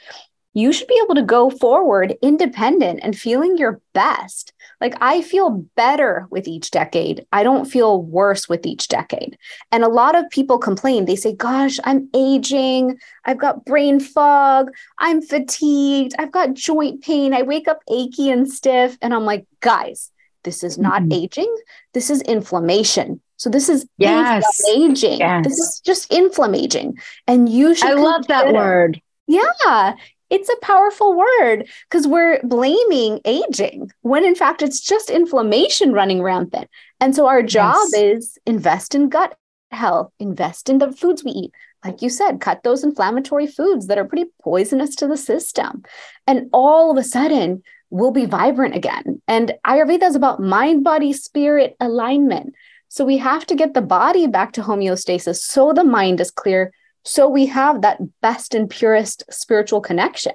you 0.56 0.72
should 0.72 0.88
be 0.88 1.00
able 1.04 1.16
to 1.16 1.22
go 1.22 1.50
forward 1.50 2.16
independent 2.22 3.02
and 3.04 3.16
feeling 3.16 3.58
your 3.58 3.82
best. 3.94 4.54
Like 4.82 4.96
I 5.02 5.22
feel 5.22 5.66
better 5.76 6.28
with 6.30 6.48
each 6.48 6.72
decade. 6.72 7.26
I 7.32 7.44
don't 7.44 7.66
feel 7.66 8.02
worse 8.02 8.50
with 8.50 8.66
each 8.66 8.88
decade. 8.88 9.38
And 9.72 9.84
a 9.84 9.90
lot 9.90 10.16
of 10.16 10.30
people 10.30 10.58
complain. 10.58 11.06
They 11.06 11.16
say, 11.16 11.34
Gosh, 11.34 11.80
I'm 11.84 12.10
aging. 12.14 12.98
I've 13.26 13.38
got 13.38 13.66
brain 13.66 14.00
fog. 14.00 14.72
I'm 15.00 15.22
fatigued. 15.22 16.14
I've 16.20 16.32
got 16.32 16.54
joint 16.54 17.04
pain. 17.04 17.34
I 17.34 17.42
wake 17.42 17.68
up 17.68 17.80
achy 17.90 18.30
and 18.30 18.52
stiff. 18.52 18.98
And 19.02 19.14
I'm 19.14 19.26
like, 19.26 19.46
Guys, 19.62 20.12
this 20.44 20.64
is 20.64 20.78
not 20.78 21.02
mm-hmm. 21.04 21.24
aging. 21.24 21.56
This 21.94 22.10
is 22.10 22.22
inflammation. 22.22 23.22
So 23.38 23.50
this 23.50 23.68
is 23.68 23.86
yes. 23.98 24.46
aging. 24.74 25.20
Yes. 25.20 25.44
This 25.46 25.60
is 25.60 25.82
just 25.86 26.12
inflammaging. 26.12 26.98
And 27.28 27.50
you 27.50 27.76
should 27.76 27.92
I 27.92 27.94
love 27.94 28.28
that 28.28 28.54
word. 28.54 29.02
Yeah 29.28 29.96
it's 30.30 30.50
a 30.50 30.58
powerful 30.62 31.16
word 31.16 31.68
because 31.90 32.08
we're 32.08 32.40
blaming 32.44 33.20
aging 33.26 33.92
when 34.02 34.26
in 34.26 34.36
fact 34.36 34.62
it's 34.62 34.80
just 34.80 35.10
inflammation 35.10 35.94
running 35.94 36.22
rampant. 36.22 36.70
And 37.00 37.16
so 37.16 37.28
our 37.28 37.44
job 37.44 37.76
yes. 37.92 37.94
is 37.94 38.38
invest 38.46 38.96
in 38.96 39.10
gut 39.10 39.38
health, 39.72 40.12
invest 40.20 40.70
in 40.70 40.80
the 40.80 40.92
foods 40.92 41.24
we 41.24 41.32
eat. 41.32 41.52
Like 41.84 42.02
you 42.02 42.10
said, 42.10 42.42
cut 42.42 42.64
those 42.64 42.84
inflammatory 42.84 43.46
foods 43.46 43.88
that 43.88 44.00
are 44.00 44.06
pretty 44.06 44.32
poisonous 44.42 44.96
to 44.96 45.08
the 45.08 45.18
system. 45.18 45.84
And 46.26 46.50
all 46.52 46.90
of 46.90 46.98
a 46.98 47.04
sudden, 47.04 47.62
we'll 47.92 48.12
be 48.12 48.26
vibrant 48.26 48.76
again. 48.76 49.22
And 49.28 49.54
Ayurveda 49.68 50.04
is 50.04 50.16
about 50.16 50.42
mind, 50.42 50.84
body, 50.84 51.14
spirit 51.14 51.76
alignment. 51.80 52.56
So 52.88 53.06
we 53.06 53.18
have 53.18 53.46
to 53.48 53.56
get 53.56 53.74
the 53.74 53.82
body 53.82 54.26
back 54.26 54.54
to 54.54 54.62
homeostasis 54.62 55.38
so 55.38 55.74
the 55.74 55.84
mind 55.84 56.20
is 56.22 56.32
clear 56.32 56.72
so 57.06 57.30
we 57.30 57.46
have 57.46 57.82
that 57.82 58.00
best 58.22 58.56
and 58.56 58.70
purest 58.70 59.24
spiritual 59.30 59.80
connection. 59.80 60.34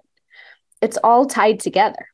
It's 0.80 0.98
all 1.02 1.26
tied 1.26 1.60
together. 1.60 2.06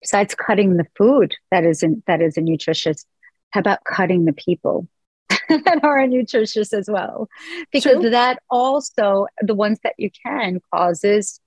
Besides 0.00 0.34
cutting 0.34 0.76
the 0.76 0.86
food 0.96 1.34
that 1.50 1.64
isn't 1.64 2.04
that 2.06 2.22
isn't 2.22 2.44
nutritious, 2.44 3.04
how 3.50 3.60
about 3.60 3.84
cutting 3.84 4.24
the 4.24 4.32
people 4.32 4.88
that 5.48 5.80
are 5.82 6.06
nutritious 6.06 6.72
as 6.72 6.88
well? 6.88 7.28
Because 7.72 8.00
True. 8.00 8.10
that 8.10 8.40
also 8.50 9.26
the 9.42 9.54
ones 9.54 9.78
that 9.82 9.94
you 9.98 10.10
can 10.24 10.60
causes 10.72 11.40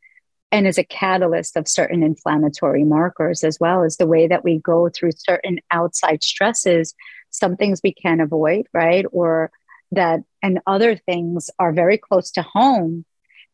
and 0.51 0.67
is 0.67 0.77
a 0.77 0.83
catalyst 0.83 1.55
of 1.55 1.67
certain 1.67 2.03
inflammatory 2.03 2.83
markers 2.83 3.43
as 3.43 3.59
well 3.59 3.83
as 3.83 3.97
the 3.97 4.05
way 4.05 4.27
that 4.27 4.43
we 4.43 4.59
go 4.59 4.89
through 4.89 5.11
certain 5.15 5.59
outside 5.71 6.21
stresses 6.23 6.93
some 7.29 7.55
things 7.55 7.79
we 7.81 7.93
can 7.93 8.19
avoid 8.19 8.67
right 8.73 9.05
or 9.11 9.49
that 9.91 10.21
and 10.41 10.59
other 10.65 10.95
things 10.95 11.49
are 11.59 11.73
very 11.73 11.97
close 11.97 12.31
to 12.31 12.41
home 12.41 13.05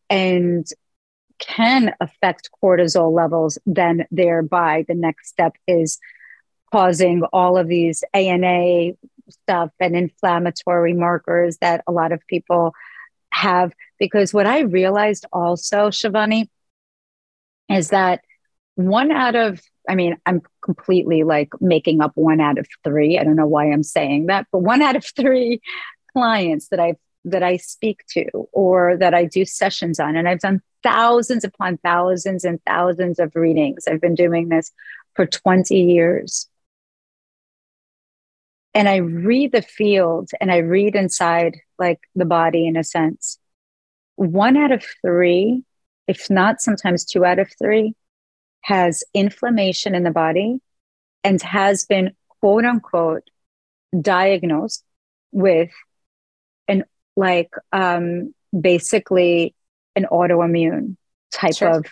and 0.10 0.66
can 1.40 1.94
affect 2.00 2.50
cortisol 2.64 3.14
levels, 3.14 3.58
then 3.66 4.06
thereby 4.12 4.86
the 4.88 4.96
next 4.96 5.30
step 5.30 5.56
is 5.68 6.00
causing 6.72 7.24
all 7.34 7.58
of 7.58 7.68
these 7.68 8.04
ANA 8.14 8.94
stuff 9.30 9.72
and 9.80 9.96
inflammatory 9.96 10.94
markers 10.94 11.58
that 11.58 11.84
a 11.88 11.92
lot 11.92 12.12
of 12.12 12.26
people 12.28 12.74
have. 13.32 13.74
Because 14.00 14.34
what 14.34 14.48
I 14.48 14.62
realized 14.62 15.26
also, 15.32 15.90
Shivani, 15.90 16.50
is 17.70 17.90
that 17.90 18.22
one 18.76 19.12
out 19.12 19.36
of, 19.36 19.60
I 19.90 19.96
mean, 19.96 20.18
I'm 20.26 20.42
completely 20.62 21.24
like 21.24 21.50
making 21.60 22.02
up 22.02 22.12
one 22.16 22.40
out 22.40 22.58
of 22.58 22.68
three. 22.84 23.18
I 23.18 23.24
don't 23.24 23.36
know 23.36 23.48
why 23.48 23.72
I'm 23.72 23.84
saying 23.84 24.28
that, 24.28 24.48
but 24.52 24.60
one 24.60 24.82
out 24.82 24.96
of 24.96 25.06
three 25.06 25.62
clients 26.18 26.70
that 26.70 26.80
I 26.80 26.96
that 27.26 27.44
I 27.44 27.58
speak 27.58 28.06
to 28.12 28.26
or 28.54 28.98
that 28.98 29.14
I 29.14 29.26
do 29.26 29.46
sessions 29.46 30.00
on, 30.00 30.16
and 30.16 30.28
I've 30.28 30.40
done 30.40 30.62
thousands 30.82 31.44
upon 31.44 31.78
thousands 31.78 32.44
and 32.44 32.60
thousands 32.66 33.20
of 33.20 33.36
readings. 33.36 33.84
I've 33.88 34.02
been 34.02 34.16
doing 34.16 34.50
this 34.50 34.72
for 35.14 35.26
20 35.26 35.76
years. 35.76 36.48
And 38.74 38.88
I 38.88 38.98
read 38.98 39.52
the 39.52 39.62
field 39.62 40.30
and 40.40 40.52
I 40.52 40.58
read 40.58 40.96
inside 40.96 41.58
like 41.78 42.00
the 42.16 42.26
body 42.26 42.68
in 42.68 42.78
a 42.78 42.84
sense. 42.84 43.38
One 44.16 44.56
out 44.56 44.72
of 44.72 44.84
three, 45.02 45.64
if 46.08 46.30
not 46.30 46.62
sometimes 46.62 47.06
two 47.06 47.26
out 47.26 47.40
of 47.40 47.52
three, 47.60 47.96
has 48.62 49.04
inflammation 49.14 49.94
in 49.94 50.04
the 50.04 50.12
body 50.12 50.60
and 51.24 51.42
has 51.42 51.86
been 51.86 52.16
quote 52.40 52.66
unquote 52.66 53.30
diagnosed 54.00 54.84
with 55.32 55.72
like 57.18 57.50
um 57.74 58.34
basically 58.58 59.54
an 59.96 60.06
autoimmune 60.12 60.96
type 61.32 61.56
sure. 61.56 61.80
of 61.80 61.86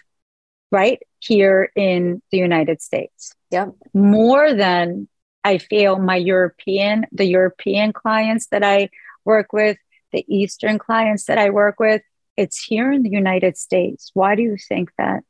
right 0.71 1.01
here 1.19 1.71
in 1.75 2.21
the 2.31 2.37
United 2.37 2.81
States. 2.81 3.33
Yeah. 3.51 3.67
More 3.93 4.53
than 4.53 5.07
I 5.43 5.57
feel 5.57 5.99
my 5.99 6.15
European, 6.15 7.05
the 7.11 7.25
European 7.25 7.93
clients 7.93 8.47
that 8.47 8.63
I 8.63 8.89
work 9.25 9.53
with, 9.53 9.77
the 10.11 10.25
Eastern 10.27 10.79
clients 10.79 11.25
that 11.25 11.37
I 11.37 11.49
work 11.49 11.79
with, 11.79 12.01
it's 12.37 12.63
here 12.63 12.91
in 12.91 13.03
the 13.03 13.09
United 13.09 13.57
States. 13.57 14.11
Why 14.13 14.35
do 14.35 14.41
you 14.41 14.57
think 14.57 14.91
that? 14.97 15.23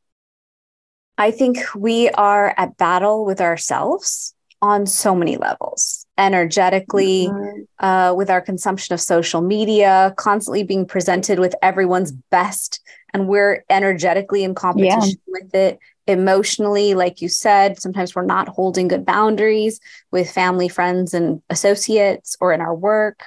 I 1.17 1.31
think 1.31 1.60
we 1.75 2.10
are 2.10 2.53
at 2.58 2.77
battle 2.77 3.25
with 3.25 3.39
ourselves 3.39 4.34
on 4.62 4.86
so 4.86 5.15
many 5.15 5.38
levels 5.38 5.94
energetically 6.17 7.28
mm-hmm. 7.28 7.86
uh, 7.86 8.13
with 8.13 8.30
our 8.30 8.41
consumption 8.41 8.93
of 8.93 9.01
social 9.01 9.41
media 9.41 10.13
constantly 10.17 10.63
being 10.63 10.86
presented 10.86 11.39
with 11.39 11.56
everyone's 11.62 12.12
best 12.12 12.80
and 13.13 13.28
we're 13.28 13.63
energetically 13.69 14.43
in 14.43 14.56
competition 14.56 15.10
yeah. 15.10 15.15
with 15.28 15.56
it 15.56 15.80
emotionally 16.08 16.93
like 16.93 17.21
you 17.21 17.28
said 17.28 17.82
sometimes 17.82 18.15
we're 18.15 18.25
not 18.25 18.47
holding 18.47 18.88
good 18.88 19.06
boundaries 19.06 19.80
with 20.12 20.30
family 20.30 20.69
friends 20.69 21.13
and 21.13 21.41
associates 21.49 22.38
or 22.39 22.54
in 22.54 22.62
our 22.62 22.75
work 22.75 23.23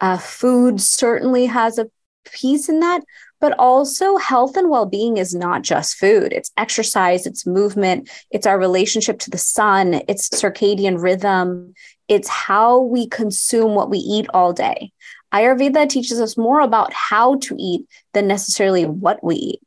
uh, 0.00 0.18
food 0.18 0.80
certainly 0.80 1.46
has 1.46 1.78
a 1.78 1.86
piece 2.24 2.68
in 2.68 2.80
that 2.80 3.02
but 3.40 3.54
also 3.58 4.16
health 4.16 4.56
and 4.56 4.70
well-being 4.70 5.18
is 5.18 5.34
not 5.34 5.60
just 5.60 5.96
food 5.96 6.32
it's 6.32 6.50
exercise 6.56 7.26
it's 7.26 7.46
movement 7.46 8.08
it's 8.30 8.46
our 8.46 8.58
relationship 8.58 9.18
to 9.18 9.30
the 9.30 9.38
sun 9.38 10.00
it's 10.08 10.30
circadian 10.30 11.00
rhythm 11.00 11.74
it's 12.08 12.28
how 12.28 12.80
we 12.80 13.08
consume 13.08 13.74
what 13.74 13.90
we 13.90 13.98
eat 13.98 14.26
all 14.34 14.52
day. 14.52 14.92
Ayurveda 15.32 15.88
teaches 15.88 16.20
us 16.20 16.36
more 16.36 16.60
about 16.60 16.92
how 16.92 17.36
to 17.40 17.56
eat 17.58 17.86
than 18.12 18.28
necessarily 18.28 18.84
what 18.84 19.22
we 19.24 19.34
eat. 19.36 19.60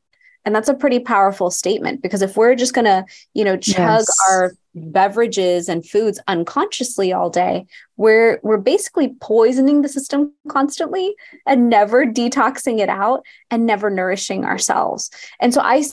And 0.46 0.56
that's 0.56 0.70
a 0.70 0.74
pretty 0.74 1.00
powerful 1.00 1.52
statement 1.52 2.02
because 2.02 2.22
if 2.22 2.38
we're 2.38 2.56
just 2.56 2.74
going 2.74 2.86
to 2.86 3.04
you 3.34 3.44
know 3.44 3.58
chug 3.58 4.00
yes. 4.00 4.18
our 4.30 4.54
beverages 4.74 5.68
and 5.68 5.86
foods 5.86 6.22
unconsciously 6.30 7.12
all 7.12 7.30
day 7.30 7.66
we're 7.98 8.40
we're 8.44 8.56
basically 8.56 9.14
poisoning 9.20 9.82
the 9.82 9.90
system 9.90 10.32
constantly 10.48 11.14
and 11.46 11.70
never 11.70 12.06
detoxing 12.06 12.80
it 12.80 12.88
out 12.88 13.26
and 13.52 13.66
never 13.66 13.90
nourishing 13.90 14.46
ourselves. 14.46 15.10
And 15.42 15.54
so 15.54 15.60
i 15.60 15.84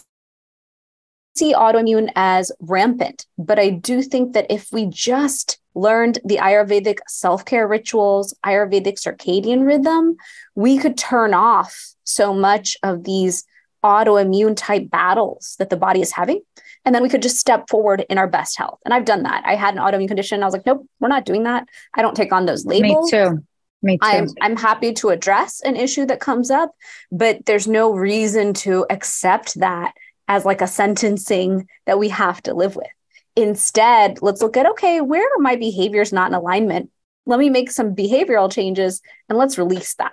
see 1.34 1.52
autoimmune 1.52 2.12
as 2.14 2.52
rampant 2.60 3.26
but 3.36 3.58
i 3.58 3.70
do 3.70 4.02
think 4.02 4.34
that 4.34 4.46
if 4.50 4.68
we 4.70 4.86
just 4.86 5.58
learned 5.74 6.18
the 6.24 6.36
ayurvedic 6.36 6.98
self-care 7.08 7.66
rituals 7.66 8.34
ayurvedic 8.46 8.94
circadian 8.94 9.66
rhythm 9.66 10.16
we 10.54 10.78
could 10.78 10.96
turn 10.96 11.34
off 11.34 11.94
so 12.04 12.32
much 12.32 12.76
of 12.82 13.04
these 13.04 13.44
autoimmune 13.84 14.56
type 14.56 14.90
battles 14.90 15.56
that 15.58 15.68
the 15.68 15.76
body 15.76 16.00
is 16.00 16.10
having. 16.10 16.40
And 16.84 16.94
then 16.94 17.02
we 17.02 17.08
could 17.08 17.22
just 17.22 17.38
step 17.38 17.68
forward 17.68 18.04
in 18.08 18.18
our 18.18 18.26
best 18.26 18.56
health. 18.56 18.78
And 18.84 18.94
I've 18.94 19.04
done 19.04 19.22
that. 19.24 19.42
I 19.46 19.54
had 19.54 19.74
an 19.74 19.80
autoimmune 19.80 20.08
condition. 20.08 20.42
I 20.42 20.46
was 20.46 20.54
like, 20.54 20.66
nope, 20.66 20.86
we're 21.00 21.08
not 21.08 21.26
doing 21.26 21.44
that. 21.44 21.68
I 21.94 22.02
don't 22.02 22.16
take 22.16 22.32
on 22.32 22.46
those 22.46 22.64
labels. 22.64 23.12
Me 23.12 23.18
too. 23.18 23.44
Me 23.82 23.98
too. 23.98 24.06
I'm, 24.06 24.28
I'm 24.40 24.56
happy 24.56 24.94
to 24.94 25.10
address 25.10 25.60
an 25.60 25.76
issue 25.76 26.06
that 26.06 26.18
comes 26.18 26.50
up, 26.50 26.74
but 27.12 27.44
there's 27.44 27.68
no 27.68 27.92
reason 27.92 28.54
to 28.54 28.86
accept 28.88 29.60
that 29.60 29.92
as 30.26 30.46
like 30.46 30.62
a 30.62 30.66
sentencing 30.66 31.68
that 31.84 31.98
we 31.98 32.08
have 32.08 32.42
to 32.44 32.54
live 32.54 32.76
with. 32.76 32.86
Instead, 33.36 34.22
let's 34.22 34.42
look 34.42 34.56
at 34.56 34.66
okay, 34.66 35.00
where 35.00 35.24
are 35.24 35.40
my 35.40 35.56
behaviors 35.56 36.12
not 36.12 36.30
in 36.30 36.34
alignment? 36.34 36.90
Let 37.26 37.38
me 37.38 37.50
make 37.50 37.70
some 37.70 37.94
behavioral 37.94 38.52
changes 38.52 39.00
and 39.28 39.38
let's 39.38 39.58
release 39.58 39.94
that. 39.94 40.12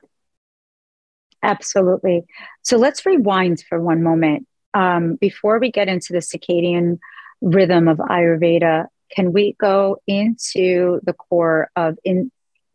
Absolutely. 1.44 2.24
So 2.62 2.78
let's 2.78 3.06
rewind 3.06 3.64
for 3.68 3.80
one 3.80 4.04
moment. 4.04 4.48
Um, 4.74 5.16
before 5.16 5.60
we 5.60 5.72
get 5.72 5.88
into 5.88 6.14
the 6.14 6.20
circadian 6.20 7.00
rhythm 7.42 7.88
of 7.88 7.98
Ayurveda, 7.98 8.86
can 9.12 9.34
we 9.34 9.56
go 9.60 9.98
into 10.08 11.02
the 11.04 11.14
core 11.14 11.70
of 11.76 11.98
in, 12.04 12.32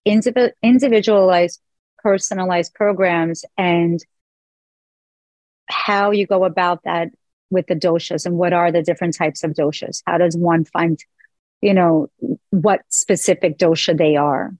indiv- 0.06 0.52
individualized, 0.62 1.60
personalized 1.98 2.74
programs 2.74 3.44
and 3.56 4.00
how 5.68 6.10
you 6.10 6.26
go 6.26 6.44
about 6.44 6.82
that 6.84 7.08
with 7.50 7.66
the 7.66 7.74
doshas 7.74 8.26
and 8.26 8.36
what 8.36 8.52
are 8.52 8.72
the 8.72 8.82
different 8.82 9.16
types 9.16 9.44
of 9.44 9.52
doshas? 9.52 10.02
How 10.06 10.18
does 10.18 10.36
one 10.36 10.64
find, 10.64 10.98
you 11.60 11.74
know, 11.74 12.08
what 12.50 12.82
specific 12.88 13.58
dosha 13.58 13.96
they 13.96 14.16
are? 14.16 14.54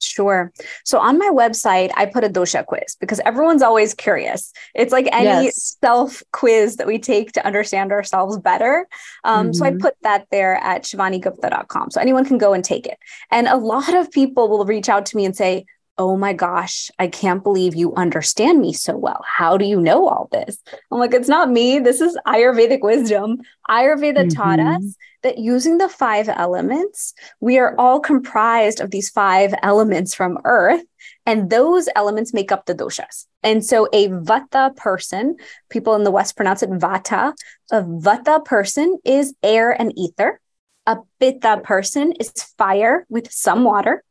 Sure. 0.00 0.52
So 0.84 0.98
on 0.98 1.18
my 1.18 1.30
website, 1.32 1.90
I 1.96 2.06
put 2.06 2.24
a 2.24 2.28
dosha 2.28 2.64
quiz 2.66 2.96
because 3.00 3.20
everyone's 3.24 3.62
always 3.62 3.94
curious. 3.94 4.52
It's 4.74 4.92
like 4.92 5.08
any 5.12 5.46
yes. 5.46 5.76
self 5.80 6.22
quiz 6.32 6.76
that 6.76 6.86
we 6.86 6.98
take 6.98 7.32
to 7.32 7.46
understand 7.46 7.92
ourselves 7.92 8.38
better. 8.38 8.86
Um, 9.24 9.46
mm-hmm. 9.46 9.52
So 9.54 9.64
I 9.64 9.70
mm-hmm. 9.70 9.78
put 9.78 9.94
that 10.02 10.26
there 10.30 10.56
at 10.56 10.82
shivanigupta.com. 10.84 11.90
So 11.90 12.00
anyone 12.00 12.24
can 12.24 12.38
go 12.38 12.52
and 12.52 12.64
take 12.64 12.86
it. 12.86 12.98
And 13.30 13.48
a 13.48 13.56
lot 13.56 13.94
of 13.94 14.10
people 14.10 14.48
will 14.48 14.64
reach 14.64 14.88
out 14.88 15.06
to 15.06 15.16
me 15.16 15.24
and 15.24 15.36
say, 15.36 15.64
oh 15.98 16.16
my 16.16 16.32
gosh, 16.32 16.90
I 16.98 17.08
can't 17.08 17.42
believe 17.42 17.74
you 17.74 17.94
understand 17.94 18.60
me 18.60 18.72
so 18.72 18.96
well. 18.96 19.24
How 19.26 19.56
do 19.56 19.64
you 19.64 19.80
know 19.80 20.08
all 20.08 20.28
this? 20.30 20.58
I'm 20.90 20.98
like, 20.98 21.14
it's 21.14 21.28
not 21.28 21.50
me. 21.50 21.78
This 21.78 22.00
is 22.00 22.18
Ayurvedic 22.26 22.82
wisdom. 22.82 23.38
Ayurveda 23.68 24.26
mm-hmm. 24.26 24.28
taught 24.28 24.60
us 24.60 24.96
that 25.22 25.38
using 25.38 25.78
the 25.78 25.88
five 25.88 26.28
elements, 26.28 27.14
we 27.40 27.58
are 27.58 27.74
all 27.78 27.98
comprised 27.98 28.80
of 28.80 28.90
these 28.90 29.08
five 29.08 29.54
elements 29.62 30.14
from 30.14 30.38
earth. 30.44 30.82
And 31.24 31.50
those 31.50 31.88
elements 31.96 32.34
make 32.34 32.52
up 32.52 32.66
the 32.66 32.74
doshas. 32.74 33.26
And 33.42 33.64
so 33.64 33.88
a 33.92 34.08
vata 34.08 34.76
person, 34.76 35.36
people 35.70 35.94
in 35.94 36.04
the 36.04 36.10
West 36.10 36.36
pronounce 36.36 36.62
it 36.62 36.70
vata, 36.70 37.32
a 37.72 37.82
vata 37.82 38.44
person 38.44 38.98
is 39.04 39.34
air 39.42 39.70
and 39.70 39.92
ether. 39.96 40.40
A 40.86 40.98
pitta 41.18 41.60
person 41.64 42.12
is 42.12 42.30
fire 42.56 43.06
with 43.08 43.32
some 43.32 43.64
water. 43.64 44.04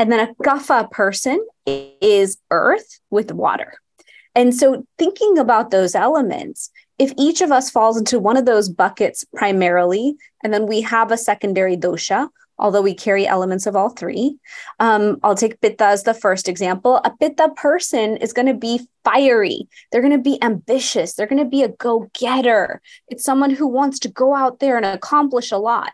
And 0.00 0.10
then 0.10 0.28
a 0.28 0.34
kapha 0.42 0.90
person 0.90 1.46
is 1.66 2.38
earth 2.50 3.00
with 3.10 3.32
water. 3.32 3.74
And 4.34 4.54
so 4.54 4.86
thinking 4.96 5.36
about 5.36 5.70
those 5.70 5.94
elements, 5.94 6.70
if 6.98 7.12
each 7.18 7.42
of 7.42 7.52
us 7.52 7.70
falls 7.70 7.98
into 7.98 8.18
one 8.18 8.38
of 8.38 8.46
those 8.46 8.70
buckets 8.70 9.26
primarily, 9.34 10.16
and 10.42 10.54
then 10.54 10.66
we 10.66 10.80
have 10.80 11.12
a 11.12 11.18
secondary 11.18 11.76
dosha, 11.76 12.30
although 12.58 12.80
we 12.80 12.94
carry 12.94 13.26
elements 13.26 13.66
of 13.66 13.76
all 13.76 13.90
three. 13.90 14.38
Um, 14.78 15.18
I'll 15.22 15.34
take 15.34 15.60
Pitta 15.60 15.84
as 15.84 16.04
the 16.04 16.14
first 16.14 16.48
example. 16.48 17.02
A 17.04 17.10
Pitta 17.10 17.50
person 17.56 18.16
is 18.18 18.32
going 18.32 18.46
to 18.46 18.54
be 18.54 18.80
fiery. 19.04 19.68
They're 19.92 20.02
going 20.02 20.16
to 20.16 20.18
be 20.18 20.42
ambitious. 20.42 21.12
They're 21.12 21.26
going 21.26 21.44
to 21.44 21.50
be 21.50 21.62
a 21.62 21.68
go 21.68 22.10
getter. 22.18 22.80
It's 23.08 23.24
someone 23.24 23.50
who 23.50 23.66
wants 23.66 23.98
to 24.00 24.08
go 24.08 24.34
out 24.34 24.60
there 24.60 24.78
and 24.78 24.86
accomplish 24.86 25.52
a 25.52 25.58
lot 25.58 25.92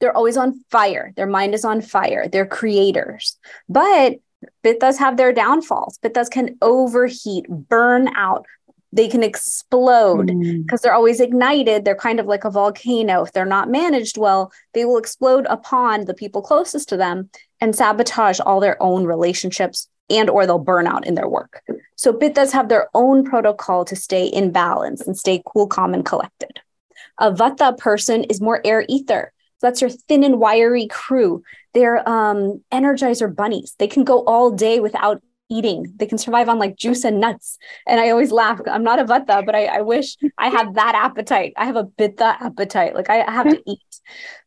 they're 0.00 0.16
always 0.16 0.36
on 0.36 0.60
fire. 0.70 1.12
Their 1.16 1.26
mind 1.26 1.54
is 1.54 1.64
on 1.64 1.80
fire. 1.80 2.28
They're 2.28 2.46
creators. 2.46 3.38
But 3.68 4.16
Pittas 4.64 4.98
have 4.98 5.16
their 5.16 5.32
downfalls. 5.32 5.98
Pittas 5.98 6.30
can 6.30 6.56
overheat, 6.60 7.46
burn 7.48 8.08
out. 8.16 8.46
They 8.92 9.08
can 9.08 9.22
explode 9.22 10.26
because 10.26 10.80
mm. 10.80 10.82
they're 10.82 10.94
always 10.94 11.20
ignited. 11.20 11.84
They're 11.84 11.94
kind 11.94 12.20
of 12.20 12.26
like 12.26 12.44
a 12.44 12.50
volcano. 12.50 13.22
If 13.22 13.32
they're 13.32 13.44
not 13.44 13.70
managed 13.70 14.16
well, 14.16 14.52
they 14.74 14.84
will 14.84 14.98
explode 14.98 15.46
upon 15.50 16.04
the 16.04 16.14
people 16.14 16.40
closest 16.40 16.88
to 16.90 16.96
them 16.96 17.28
and 17.60 17.74
sabotage 17.74 18.40
all 18.40 18.60
their 18.60 18.80
own 18.82 19.04
relationships 19.04 19.88
and 20.08 20.30
or 20.30 20.46
they'll 20.46 20.58
burn 20.58 20.86
out 20.86 21.06
in 21.06 21.14
their 21.14 21.28
work. 21.28 21.62
So 21.96 22.12
Pittas 22.12 22.52
have 22.52 22.68
their 22.68 22.88
own 22.94 23.24
protocol 23.24 23.84
to 23.86 23.96
stay 23.96 24.26
in 24.26 24.52
balance 24.52 25.00
and 25.00 25.18
stay 25.18 25.42
cool, 25.44 25.66
calm, 25.66 25.94
and 25.94 26.04
collected. 26.04 26.60
A 27.18 27.32
Vata 27.32 27.76
person 27.76 28.24
is 28.24 28.40
more 28.40 28.60
air 28.64 28.84
ether. 28.88 29.32
So 29.58 29.66
that's 29.66 29.80
your 29.80 29.90
thin 29.90 30.22
and 30.22 30.38
wiry 30.38 30.86
crew. 30.86 31.42
They're 31.72 32.06
um, 32.08 32.62
energizer 32.72 33.34
bunnies. 33.34 33.74
They 33.78 33.88
can 33.88 34.04
go 34.04 34.22
all 34.24 34.50
day 34.50 34.80
without 34.80 35.22
eating. 35.48 35.92
They 35.96 36.06
can 36.06 36.18
survive 36.18 36.48
on 36.48 36.58
like 36.58 36.76
juice 36.76 37.04
and 37.04 37.20
nuts. 37.20 37.58
And 37.86 38.00
I 38.00 38.10
always 38.10 38.32
laugh. 38.32 38.60
I'm 38.70 38.82
not 38.82 38.98
a 38.98 39.04
vata, 39.04 39.44
but 39.46 39.54
I, 39.54 39.66
I 39.66 39.80
wish 39.80 40.16
I 40.38 40.48
had 40.48 40.74
that 40.74 40.94
appetite. 40.94 41.54
I 41.56 41.64
have 41.66 41.76
a 41.76 41.84
pitta 41.84 42.36
appetite. 42.40 42.94
Like 42.94 43.10
I 43.10 43.30
have 43.30 43.48
to 43.48 43.62
eat. 43.66 43.80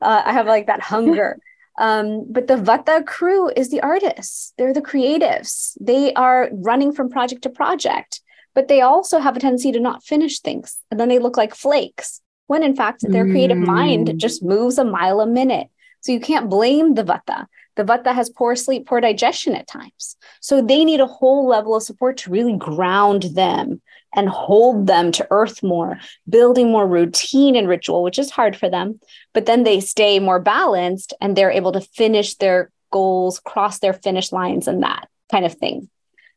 Uh, 0.01 0.22
I 0.26 0.34
have 0.34 0.45
like 0.45 0.68
that 0.68 0.82
hunger. 0.82 1.39
Um, 1.80 2.26
but 2.30 2.47
the 2.47 2.55
vata 2.55 3.05
crew 3.05 3.49
is 3.55 3.70
the 3.70 3.82
artists. 3.82 4.53
They're 4.57 4.74
the 4.74 4.82
creatives. 4.82 5.78
They 5.80 6.14
are 6.14 6.49
running 6.51 6.91
from 6.91 7.10
project 7.10 7.43
to 7.43 7.49
project, 7.49 8.22
but 8.53 8.68
they 8.68 8.82
also 8.82 9.20
have 9.20 9.38
a 9.38 9.39
tendency 9.39 9.72
to 9.72 9.80
not 9.80 10.03
finish 10.03 10.39
things. 10.39 10.78
And 10.91 10.99
then 10.99 11.07
they 11.07 11.20
look 11.20 11.38
like 11.38 11.55
flakes 11.55 12.22
when 12.49 12.63
in 12.63 12.75
fact 12.75 13.01
their 13.07 13.25
creative 13.25 13.57
Mm. 13.59 13.65
mind 13.77 14.19
just 14.19 14.43
moves 14.43 14.77
a 14.79 14.83
mile 14.83 15.21
a 15.21 15.27
minute. 15.27 15.67
So 16.01 16.11
you 16.11 16.19
can't 16.19 16.49
blame 16.49 16.95
the 16.95 17.03
vata. 17.03 17.45
The 17.75 17.83
vata 17.83 18.11
has 18.13 18.29
poor 18.29 18.55
sleep, 18.55 18.87
poor 18.87 18.99
digestion 18.99 19.53
at 19.53 19.67
times. 19.67 20.17
So 20.41 20.61
they 20.61 20.83
need 20.83 20.99
a 20.99 21.05
whole 21.05 21.47
level 21.47 21.75
of 21.75 21.83
support 21.83 22.17
to 22.17 22.31
really 22.31 22.57
ground 22.57 23.23
them 23.41 23.81
and 24.15 24.27
hold 24.27 24.87
them 24.87 25.11
to 25.11 25.27
earth 25.29 25.61
more, 25.61 25.99
building 26.27 26.71
more 26.71 26.87
routine 26.87 27.55
and 27.55 27.67
ritual, 27.67 28.01
which 28.01 28.17
is 28.17 28.31
hard 28.31 28.55
for 28.57 28.67
them. 28.67 28.99
But 29.35 29.45
then 29.45 29.63
they 29.63 29.79
stay 29.79 30.19
more 30.19 30.39
balanced 30.39 31.13
and 31.21 31.35
they're 31.35 31.51
able 31.51 31.73
to 31.73 31.81
finish 31.81 32.35
their 32.35 32.71
goals, 32.91 33.39
cross 33.39 33.77
their 33.79 33.93
finish 33.93 34.31
lines, 34.31 34.67
and 34.67 34.81
that 34.81 35.07
kind 35.31 35.45
of 35.45 35.53
thing. 35.53 35.89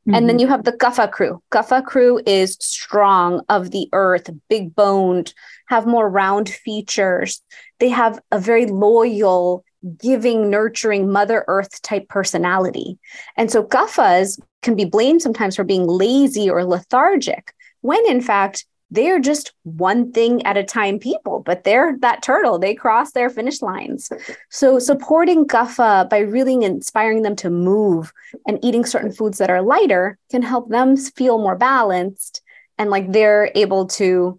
And 0.07 0.29
then 0.29 0.37
mm-hmm. 0.37 0.39
you 0.41 0.49
have 0.49 0.65
the 0.65 0.73
Kapha 0.73 1.11
crew. 1.11 1.41
Kapha 1.53 1.85
crew 1.85 2.21
is 2.27 2.57
strong 2.61 3.43
of 3.49 3.71
the 3.71 3.89
earth, 3.93 4.31
big 4.49 4.75
boned, 4.75 5.33
have 5.69 5.87
more 5.87 6.09
round 6.09 6.49
features. 6.49 7.41
They 7.79 7.89
have 7.91 8.19
a 8.33 8.39
very 8.39 8.67
loyal, 8.67 9.65
giving, 10.01 10.51
nurturing 10.51 11.11
Mother 11.11 11.45
Earth 11.47 11.81
type 11.83 12.09
personality. 12.09 12.99
And 13.37 13.51
so 13.51 13.63
Kaphas 13.63 14.41
can 14.63 14.75
be 14.75 14.85
blamed 14.85 15.23
sometimes 15.23 15.55
for 15.55 15.65
being 15.65 15.87
lazy 15.87 16.51
or 16.51 16.65
lethargic, 16.65 17.53
when 17.81 18.05
in 18.09 18.21
fact, 18.21 18.65
they're 18.93 19.19
just 19.19 19.53
one 19.65 20.13
thing 20.13 20.45
at 20.45 20.57
a 20.57 20.63
time 20.63 20.99
people, 20.99 21.41
but 21.41 21.65
they're 21.65 21.97
that 22.01 22.23
turtle. 22.23 22.59
They 22.59 22.75
cross 22.75 23.13
their 23.13 23.31
finish 23.31 23.63
lines. 23.63 24.11
So 24.51 24.79
supporting 24.79 25.47
Kapha 25.47 26.09
by 26.09 26.19
really 26.19 26.63
inspiring 26.65 27.23
them 27.23 27.35
to 27.37 27.51
move 27.51 28.13
and 28.47 28.63
eating 28.63 28.85
certain 28.85 29.13
foods 29.13 29.39
that 29.39 29.51
are 29.51 29.63
lighter 29.63 30.19
can 30.31 30.43
help 30.43 30.69
them 30.69 30.97
feel 30.97 31.39
more 31.39 31.57
balanced 31.57 32.43
and 32.79 32.91
like 32.91 33.11
they're 33.11 33.51
able 33.55 33.87
to 33.87 34.39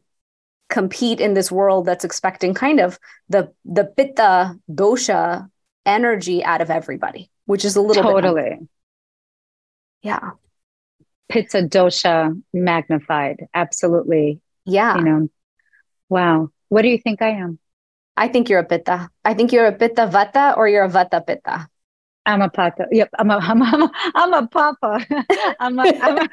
compete 0.70 1.20
in 1.20 1.34
this 1.34 1.52
world 1.52 1.86
that's 1.86 2.06
expecting 2.06 2.54
kind 2.54 2.80
of 2.80 2.98
the 3.30 3.52
the 3.66 3.86
pitta 3.86 4.58
dosha 4.72 5.50
energy 5.86 6.44
out 6.44 6.62
of 6.62 6.70
everybody, 6.70 7.30
which 7.46 7.66
is 7.66 7.76
a 7.76 7.82
little 7.82 8.04
bit 8.04 8.10
totally 8.10 8.68
yeah. 10.04 10.32
Pitta 11.30 11.64
dosha 11.64 12.40
magnified. 12.54 13.48
Absolutely. 13.54 14.42
Yeah. 14.66 14.98
You 14.98 15.04
know, 15.04 15.30
wow. 16.10 16.50
What 16.70 16.82
do 16.82 16.88
you 16.88 16.98
think 16.98 17.22
I 17.22 17.30
am? 17.30 17.60
I 18.16 18.28
think 18.28 18.50
you're 18.50 18.60
a 18.60 18.66
pitta. 18.66 19.10
I 19.26 19.34
think 19.34 19.52
you're 19.52 19.66
a 19.66 19.72
pitta 19.72 20.08
vata 20.08 20.56
or 20.58 20.68
you're 20.68 20.86
a 20.86 20.90
vata 20.90 21.26
pitta. 21.26 21.68
I'm 22.26 22.42
a 22.42 22.50
pata. 22.50 22.88
Yep. 22.92 23.10
I'm 23.18 23.32
a, 23.32 23.38
I'm 23.42 23.62
a, 23.62 23.92
I'm 24.16 24.34
a, 24.34 24.48
papa. 24.48 25.06
I'm 25.60 25.80
a, 25.80 25.84
I'm 25.84 26.18
a, 26.18 26.30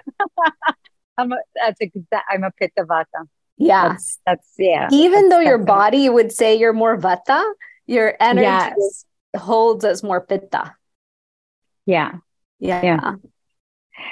I'm 1.19 1.33
a, 1.33 1.37
that's 1.55 1.81
exact. 1.81 2.27
I'm 2.31 2.45
a 2.45 2.51
pitta 2.53 2.85
vata. 2.85 3.27
Yeah. 3.57 3.89
That's, 3.89 4.19
that's, 4.27 4.55
yeah. 4.59 4.89
Even 4.93 5.29
that's 5.29 5.35
though 5.35 5.41
your 5.41 5.59
body 5.59 6.09
would 6.09 6.33
say 6.33 6.57
you're 6.59 6.73
more 6.73 6.99
vata, 6.99 7.45
your 7.87 8.15
energy 8.21 8.45
Yes. 8.45 9.05
holds 9.37 9.85
as 9.85 10.03
more 10.03 10.21
pitta. 10.21 10.75
Yeah. 11.87 12.13
Yeah. 12.59 12.83
Yeah. 12.83 13.15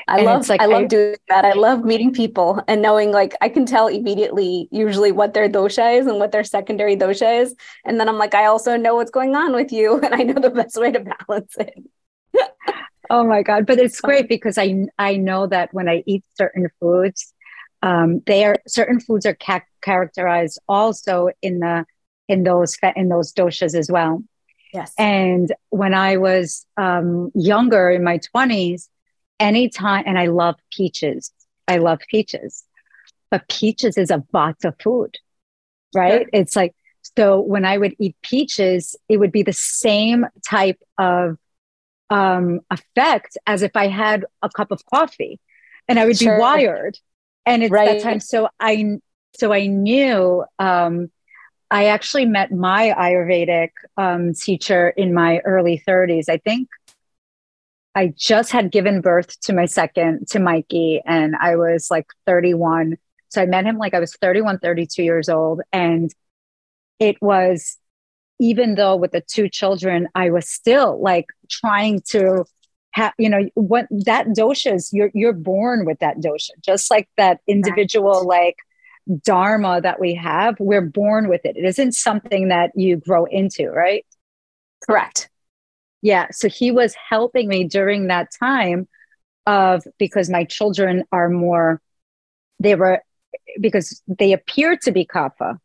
I 0.06 0.18
And 0.18 0.26
love 0.26 0.48
like 0.48 0.60
I 0.62 0.66
love 0.66 0.82
I- 0.82 0.86
doing 0.86 1.16
that. 1.28 1.44
I 1.44 1.52
love 1.52 1.84
meeting 1.84 2.12
people 2.12 2.62
and 2.68 2.80
knowing 2.82 3.10
like 3.12 3.34
I 3.40 3.48
can 3.48 3.66
tell 3.66 3.88
immediately 3.88 4.68
usually 4.70 5.12
what 5.12 5.34
their 5.34 5.48
dosha 5.48 5.98
is 5.98 6.06
and 6.06 6.18
what 6.18 6.32
their 6.32 6.44
secondary 6.44 6.96
dosha 6.96 7.42
is. 7.42 7.54
And 7.84 7.98
then 8.00 8.08
I'm 8.08 8.18
like, 8.18 8.34
I 8.34 8.46
also 8.46 8.76
know 8.76 8.94
what's 8.96 9.10
going 9.10 9.34
on 9.36 9.54
with 9.54 9.72
you 9.72 9.98
and 10.04 10.14
I 10.14 10.18
know 10.18 10.40
the 10.40 10.50
best 10.50 10.76
way 10.80 10.92
to 10.92 11.00
balance 11.00 11.54
it. 11.58 11.74
Oh 13.10 13.24
my 13.24 13.42
God. 13.42 13.64
But 13.66 13.78
it's 13.78 14.02
great 14.02 14.28
because 14.28 14.58
I, 14.58 14.84
I 14.98 15.16
know 15.16 15.46
that 15.46 15.72
when 15.72 15.88
I 15.88 16.02
eat 16.06 16.24
certain 16.36 16.68
foods, 16.78 17.32
um, 17.82 18.20
they 18.26 18.44
are 18.44 18.56
certain 18.66 19.00
foods 19.00 19.24
are 19.24 19.34
ca- 19.34 19.62
characterized 19.80 20.60
also 20.68 21.30
in 21.40 21.60
the, 21.60 21.86
in 22.28 22.42
those, 22.44 22.76
in 22.96 23.08
those 23.08 23.32
doshas 23.32 23.74
as 23.74 23.90
well. 23.90 24.22
Yes. 24.74 24.92
And 24.98 25.50
when 25.70 25.94
I 25.94 26.18
was 26.18 26.66
um, 26.76 27.32
younger 27.34 27.88
in 27.88 28.04
my 28.04 28.18
20s, 28.18 28.88
anytime, 29.40 30.04
and 30.06 30.18
I 30.18 30.26
love 30.26 30.56
peaches, 30.72 31.32
I 31.66 31.78
love 31.78 32.00
peaches, 32.08 32.64
but 33.30 33.48
peaches 33.48 33.96
is 33.98 34.10
a 34.10 34.22
vata 34.32 34.72
food, 34.82 35.16
right? 35.94 36.22
Sure. 36.22 36.30
It's 36.32 36.56
like, 36.56 36.74
so 37.16 37.40
when 37.40 37.64
I 37.64 37.78
would 37.78 37.94
eat 37.98 38.16
peaches, 38.22 38.96
it 39.08 39.18
would 39.18 39.32
be 39.32 39.42
the 39.42 39.52
same 39.52 40.26
type 40.46 40.78
of 40.98 41.36
um, 42.10 42.60
effect 42.70 43.36
as 43.46 43.62
if 43.62 43.72
I 43.74 43.88
had 43.88 44.24
a 44.42 44.48
cup 44.48 44.70
of 44.70 44.84
coffee 44.86 45.40
and 45.88 45.98
I 45.98 46.06
would 46.06 46.18
Sure. 46.18 46.34
be 46.34 46.40
wired. 46.40 46.98
And 47.46 47.62
it's 47.62 47.72
Right. 47.72 47.86
that 47.86 48.00
time. 48.00 48.20
So 48.20 48.48
I, 48.60 48.98
so 49.38 49.52
I 49.52 49.66
knew, 49.66 50.44
um, 50.58 51.10
I 51.70 51.86
actually 51.86 52.24
met 52.24 52.50
my 52.50 52.94
Ayurvedic 52.98 53.70
um, 53.98 54.32
teacher 54.32 54.88
in 54.90 55.12
my 55.12 55.38
early 55.40 55.82
30s. 55.86 56.28
I 56.28 56.38
think 56.38 56.68
I 57.98 58.14
just 58.16 58.52
had 58.52 58.70
given 58.70 59.00
birth 59.00 59.40
to 59.40 59.52
my 59.52 59.64
second, 59.64 60.28
to 60.28 60.38
Mikey, 60.38 61.02
and 61.04 61.34
I 61.34 61.56
was 61.56 61.90
like 61.90 62.06
31. 62.26 62.96
So 63.28 63.42
I 63.42 63.46
met 63.46 63.64
him 63.64 63.76
like 63.76 63.92
I 63.92 63.98
was 63.98 64.14
31, 64.14 64.60
32 64.60 65.02
years 65.02 65.28
old. 65.28 65.62
And 65.72 66.14
it 67.00 67.20
was, 67.20 67.76
even 68.38 68.76
though 68.76 68.94
with 68.94 69.10
the 69.10 69.20
two 69.20 69.48
children, 69.48 70.06
I 70.14 70.30
was 70.30 70.48
still 70.48 71.02
like 71.02 71.26
trying 71.50 72.00
to 72.10 72.44
have, 72.92 73.14
you 73.18 73.28
know, 73.28 73.48
what 73.54 73.88
that 73.90 74.28
dosha 74.28 74.76
is, 74.76 74.92
you're, 74.92 75.10
you're 75.12 75.32
born 75.32 75.84
with 75.84 75.98
that 75.98 76.18
dosha, 76.18 76.50
just 76.60 76.92
like 76.92 77.08
that 77.16 77.40
individual, 77.48 78.24
like, 78.24 78.56
dharma 79.24 79.80
that 79.80 79.98
we 79.98 80.12
have 80.12 80.54
we're 80.60 80.82
born 80.82 81.30
with 81.30 81.40
it 81.46 81.56
it 81.56 81.64
isn't 81.64 81.92
something 81.92 82.48
that 82.48 82.70
you 82.74 82.98
grow 82.98 83.24
into 83.24 83.70
right 83.70 84.04
Correct. 84.86 85.30
Yeah 86.02 86.26
so 86.30 86.48
he 86.48 86.70
was 86.70 86.94
helping 87.08 87.48
me 87.48 87.64
during 87.64 88.06
that 88.08 88.28
time 88.38 88.86
of 89.46 89.84
because 89.98 90.28
my 90.30 90.44
children 90.44 91.04
are 91.12 91.28
more 91.28 91.80
they 92.60 92.74
were 92.74 93.00
because 93.60 94.02
they 94.06 94.32
appear 94.32 94.76
to 94.76 94.92
be 94.92 95.04
kapha 95.06 95.58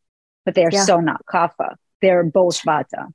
but 0.46 0.56
they 0.56 0.66
are 0.66 0.72
Yeah. 0.72 0.86
so 0.86 1.00
not 1.00 1.26
kapha 1.26 1.76
they're 2.02 2.24
both 2.24 2.62
vata 2.64 3.08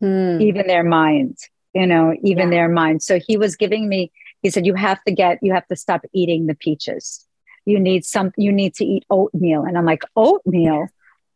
Hmm. 0.00 0.38
even 0.40 0.66
their 0.66 0.84
mind 0.84 1.38
you 1.72 1.86
know 1.86 2.14
even 2.22 2.50
Yeah. 2.52 2.58
their 2.58 2.68
mind 2.68 3.02
so 3.02 3.18
he 3.18 3.36
was 3.38 3.56
giving 3.56 3.88
me 3.88 4.12
he 4.42 4.50
said 4.50 4.66
you 4.66 4.74
have 4.74 5.02
to 5.04 5.12
get 5.12 5.38
you 5.42 5.54
have 5.54 5.66
to 5.68 5.76
stop 5.76 6.02
eating 6.12 6.46
the 6.46 6.54
peaches 6.54 7.26
you 7.64 7.80
need 7.80 8.04
some 8.04 8.30
you 8.36 8.52
need 8.52 8.74
to 8.74 8.84
eat 8.84 9.04
oatmeal 9.08 9.62
and 9.64 9.78
i'm 9.78 9.86
like 9.86 10.02
oatmeal 10.14 10.86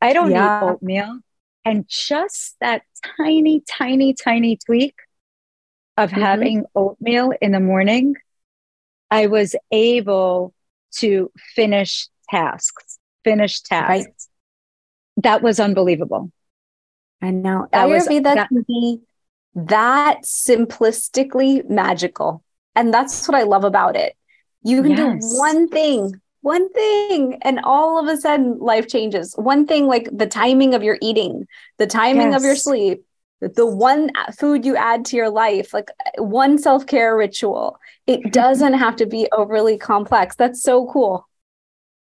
i 0.02 0.12
don't 0.12 0.30
Yeah. 0.30 0.44
eat 0.60 0.66
oatmeal 0.68 1.20
and 1.64 1.86
just 1.88 2.56
that 2.60 2.82
tiny 3.16 3.60
tiny 3.68 4.14
tiny 4.14 4.56
tweak 4.56 4.94
of 5.96 6.10
Mhm. 6.10 6.22
having 6.22 6.64
oatmeal 6.74 7.32
in 7.40 7.52
the 7.52 7.60
morning 7.60 8.14
i 9.10 9.26
was 9.26 9.54
able 9.70 10.54
to 10.92 11.30
finish 11.54 12.08
tasks 12.30 12.98
finish 13.24 13.60
tasks 13.60 13.88
Right. 13.88 14.06
that 15.24 15.42
was 15.42 15.60
unbelievable 15.60 16.30
I 17.22 17.32
know. 17.32 17.68
That 17.72 17.86
was- 17.86 18.08
Ayurveda 18.08 18.22
that- 18.34 18.48
can 18.48 18.62
be 18.66 19.02
that 19.54 20.20
simplistically 20.24 21.68
magical. 21.68 22.42
And 22.74 22.94
that's 22.94 23.28
what 23.28 23.36
I 23.36 23.42
love 23.42 23.64
about 23.64 23.94
it. 23.94 24.16
You 24.62 24.80
can 24.82 24.92
Yes. 24.92 25.30
do 25.30 25.38
one 25.38 25.68
thing, 25.68 26.20
one 26.42 26.70
thing, 26.72 27.38
and 27.42 27.60
all 27.64 27.98
of 27.98 28.06
a 28.08 28.16
sudden 28.16 28.58
life 28.58 28.88
changes. 28.88 29.34
One 29.36 29.66
thing 29.66 29.86
like 29.86 30.08
the 30.12 30.26
timing 30.26 30.74
of 30.74 30.82
your 30.82 30.98
eating, 31.02 31.46
the 31.78 31.86
timing 31.86 32.32
of 32.34 32.42
your 32.42 32.56
sleep, 32.56 33.04
the- 33.40 33.66
one 33.66 34.10
food 34.38 34.64
you 34.64 34.76
add 34.76 35.04
to 35.06 35.16
your 35.16 35.30
life, 35.30 35.72
like 35.74 35.90
uh, 36.18 36.22
one 36.22 36.58
self 36.58 36.86
care 36.86 37.16
ritual. 37.16 37.78
It 38.06 38.32
doesn't 38.32 38.74
have 38.74 38.96
to 38.96 39.06
be 39.06 39.28
overly 39.32 39.76
complex. 39.78 40.36
That's 40.36 40.62
so 40.62 40.86
cool. 40.86 41.26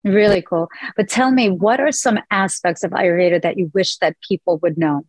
Really 0.03 0.41
cool. 0.41 0.69
But 0.95 1.09
tell 1.09 1.31
me, 1.31 1.49
what 1.49 1.79
are 1.79 1.91
some 1.91 2.19
aspects 2.31 2.83
of 2.83 2.91
Ayurveda 2.91 3.41
that 3.41 3.57
you 3.57 3.71
wish 3.73 3.97
that 3.97 4.15
people 4.27 4.57
would 4.59 4.77
know? 4.77 5.05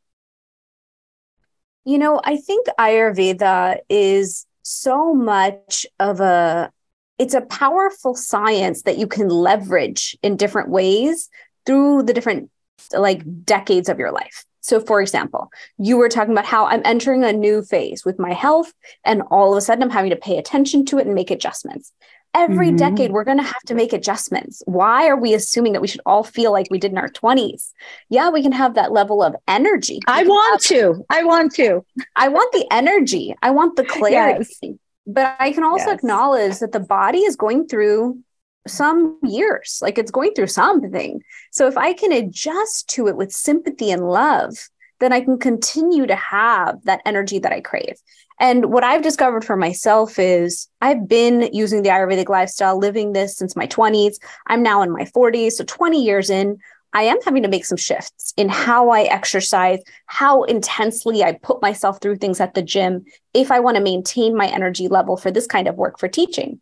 You 1.84 1.98
know, 1.98 2.20
I 2.24 2.36
think 2.36 2.66
Ayurveda 2.78 3.78
is 3.88 4.46
so 4.62 5.14
much 5.14 5.86
of 5.98 6.20
a 6.20 6.70
it's 7.18 7.34
a 7.34 7.40
powerful 7.42 8.14
science 8.14 8.82
that 8.82 8.98
you 8.98 9.06
can 9.06 9.28
leverage 9.28 10.16
in 10.22 10.36
different 10.36 10.68
ways 10.70 11.28
through 11.66 12.04
the 12.04 12.12
different 12.14 12.50
like 12.92 13.22
decades 13.44 13.88
of 13.88 13.98
your 13.98 14.12
life. 14.12 14.44
So 14.60 14.80
for 14.80 15.00
example, 15.00 15.50
you 15.78 15.96
were 15.96 16.08
talking 16.08 16.32
about 16.32 16.44
how 16.44 16.66
I'm 16.66 16.82
entering 16.84 17.24
a 17.24 17.32
new 17.32 17.62
phase 17.62 18.04
with 18.04 18.18
my 18.18 18.32
health 18.32 18.72
and 19.04 19.22
all 19.30 19.52
of 19.52 19.58
a 19.58 19.60
sudden 19.60 19.82
I'm 19.82 19.90
having 19.90 20.10
to 20.10 20.16
pay 20.16 20.38
attention 20.38 20.84
to 20.86 20.98
it 20.98 21.06
and 21.06 21.14
make 21.14 21.30
adjustments. 21.30 21.92
Every 22.34 22.70
Mhm. 22.70 22.76
decade 22.76 23.10
we're 23.10 23.24
going 23.24 23.38
to 23.38 23.42
have 23.42 23.62
to 23.66 23.74
make 23.74 23.94
adjustments. 23.94 24.62
Why 24.66 25.08
are 25.08 25.16
we 25.16 25.32
assuming 25.32 25.72
that 25.72 25.80
we 25.80 25.88
should 25.88 26.02
all 26.04 26.22
feel 26.22 26.52
like 26.52 26.66
we 26.70 26.78
did 26.78 26.92
in 26.92 26.98
our 26.98 27.08
20s? 27.08 27.72
Yeah, 28.10 28.28
we 28.28 28.42
can 28.42 28.52
have 28.52 28.74
that 28.74 28.92
level 28.92 29.22
of 29.22 29.34
energy. 29.48 30.00
I 30.06 30.24
want 30.24 30.60
to. 30.64 31.04
I 31.08 31.24
want 31.24 31.54
to. 31.54 31.84
I 32.14 32.28
want 32.28 32.52
the 32.52 32.66
energy. 32.70 33.34
I 33.42 33.50
want 33.50 33.76
the 33.76 33.84
clarity. 33.84 34.78
But 35.08 35.34
I 35.40 35.52
can 35.52 35.64
also 35.64 35.86
Yes. 35.88 35.98
acknowledge 35.98 36.58
that 36.58 36.72
the 36.72 36.80
body 36.80 37.20
is 37.20 37.34
going 37.34 37.66
through 37.66 38.18
some 38.66 39.18
years. 39.24 39.78
Like 39.82 39.98
it's 39.98 40.10
going 40.10 40.34
through 40.34 40.48
something. 40.48 41.22
So 41.50 41.66
if 41.66 41.78
I 41.78 41.94
can 41.94 42.12
adjust 42.12 42.88
to 42.90 43.08
it 43.08 43.16
with 43.16 43.32
sympathy 43.32 43.90
and 43.90 44.06
love, 44.08 44.54
then 45.00 45.12
I 45.12 45.20
can 45.20 45.38
continue 45.38 46.06
to 46.06 46.14
have 46.16 46.82
that 46.84 47.00
energy 47.06 47.38
that 47.38 47.52
I 47.52 47.60
crave. 47.60 47.94
And 48.40 48.66
what 48.66 48.84
I've 48.84 49.02
discovered 49.02 49.44
for 49.44 49.56
myself 49.56 50.18
is 50.18 50.68
I've 50.80 51.08
been 51.08 51.48
using 51.52 51.82
the 51.82 51.88
Ayurvedic 51.88 52.28
lifestyle, 52.28 52.78
living 52.78 53.12
this 53.12 53.36
since 53.36 53.56
my 53.56 53.66
20s. 53.66 54.18
I'm 54.46 54.62
now 54.62 54.82
in 54.82 54.92
my 54.92 55.04
40s. 55.04 55.52
So 55.52 55.64
20 55.64 56.04
years 56.04 56.30
in, 56.30 56.58
I 56.92 57.02
am 57.02 57.18
having 57.22 57.42
to 57.42 57.48
make 57.48 57.64
some 57.64 57.76
shifts 57.76 58.32
in 58.36 58.48
how 58.48 58.90
I 58.90 59.02
exercise, 59.02 59.80
how 60.06 60.44
intensely 60.44 61.22
I 61.22 61.32
put 61.32 61.60
myself 61.60 62.00
through 62.00 62.16
things 62.16 62.40
at 62.40 62.54
the 62.54 62.62
gym 62.62 63.04
if 63.34 63.50
I 63.50 63.60
want 63.60 63.76
to 63.76 63.82
maintain 63.82 64.36
my 64.36 64.46
energy 64.46 64.88
level 64.88 65.16
for 65.16 65.30
this 65.30 65.46
kind 65.46 65.68
of 65.68 65.76
work 65.76 65.98
for 65.98 66.08
teaching. 66.08 66.60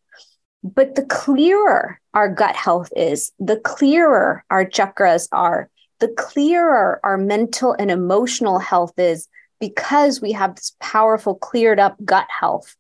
But 0.65 0.97
the 0.97 1.05
clearer 1.05 2.01
our 2.13 2.29
gut 2.29 2.57
health 2.57 2.91
is, 2.97 3.33
the 3.39 3.59
clearer 3.59 4.45
our 4.51 4.65
chakras 4.65 5.29
are, 5.31 5.71
the 6.01 6.09
clearer 6.09 7.01
our 7.05 7.17
mental 7.17 7.77
and 7.79 7.91
emotional 7.91 8.59
health 8.59 8.99
is 8.99 9.29
because 9.61 10.21
we 10.21 10.33
have 10.33 10.57
this 10.57 10.75
powerful, 10.81 11.35
cleared 11.35 11.79
up 11.79 11.97
gut 12.05 12.27
health, 12.29 12.77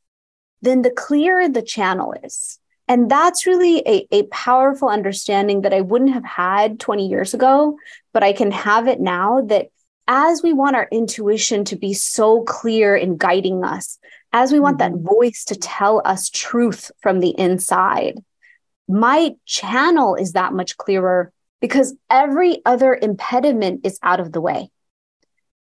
then 0.62 0.82
the 0.82 0.90
clearer 0.90 1.48
the 1.48 1.62
channel 1.62 2.14
is. 2.22 2.58
And 2.88 3.10
that's 3.10 3.46
really 3.46 3.78
a, 3.80 4.06
a 4.12 4.22
powerful 4.24 4.88
understanding 4.88 5.62
that 5.62 5.74
I 5.74 5.80
wouldn't 5.80 6.12
have 6.12 6.24
had 6.24 6.78
20 6.78 7.06
years 7.08 7.34
ago, 7.34 7.78
but 8.12 8.22
I 8.22 8.32
can 8.32 8.52
have 8.52 8.86
it 8.86 9.00
now 9.00 9.42
that 9.42 9.68
as 10.08 10.42
we 10.42 10.52
want 10.52 10.76
our 10.76 10.88
intuition 10.92 11.64
to 11.64 11.76
be 11.76 11.92
so 11.92 12.42
clear 12.42 12.94
in 12.94 13.16
guiding 13.16 13.64
us, 13.64 13.98
as 14.32 14.52
we 14.52 14.60
want 14.60 14.78
mm-hmm. 14.78 14.94
that 14.94 15.02
voice 15.02 15.44
to 15.46 15.56
tell 15.56 16.00
us 16.04 16.30
truth 16.30 16.90
from 17.00 17.20
the 17.20 17.36
inside, 17.38 18.22
my 18.88 19.34
channel 19.46 20.14
is 20.14 20.32
that 20.32 20.52
much 20.52 20.76
clearer 20.76 21.32
because 21.60 21.94
every 22.08 22.64
other 22.64 22.94
impediment 22.94 23.80
is 23.84 23.98
out 24.02 24.20
of 24.20 24.30
the 24.30 24.40
way. 24.40 24.70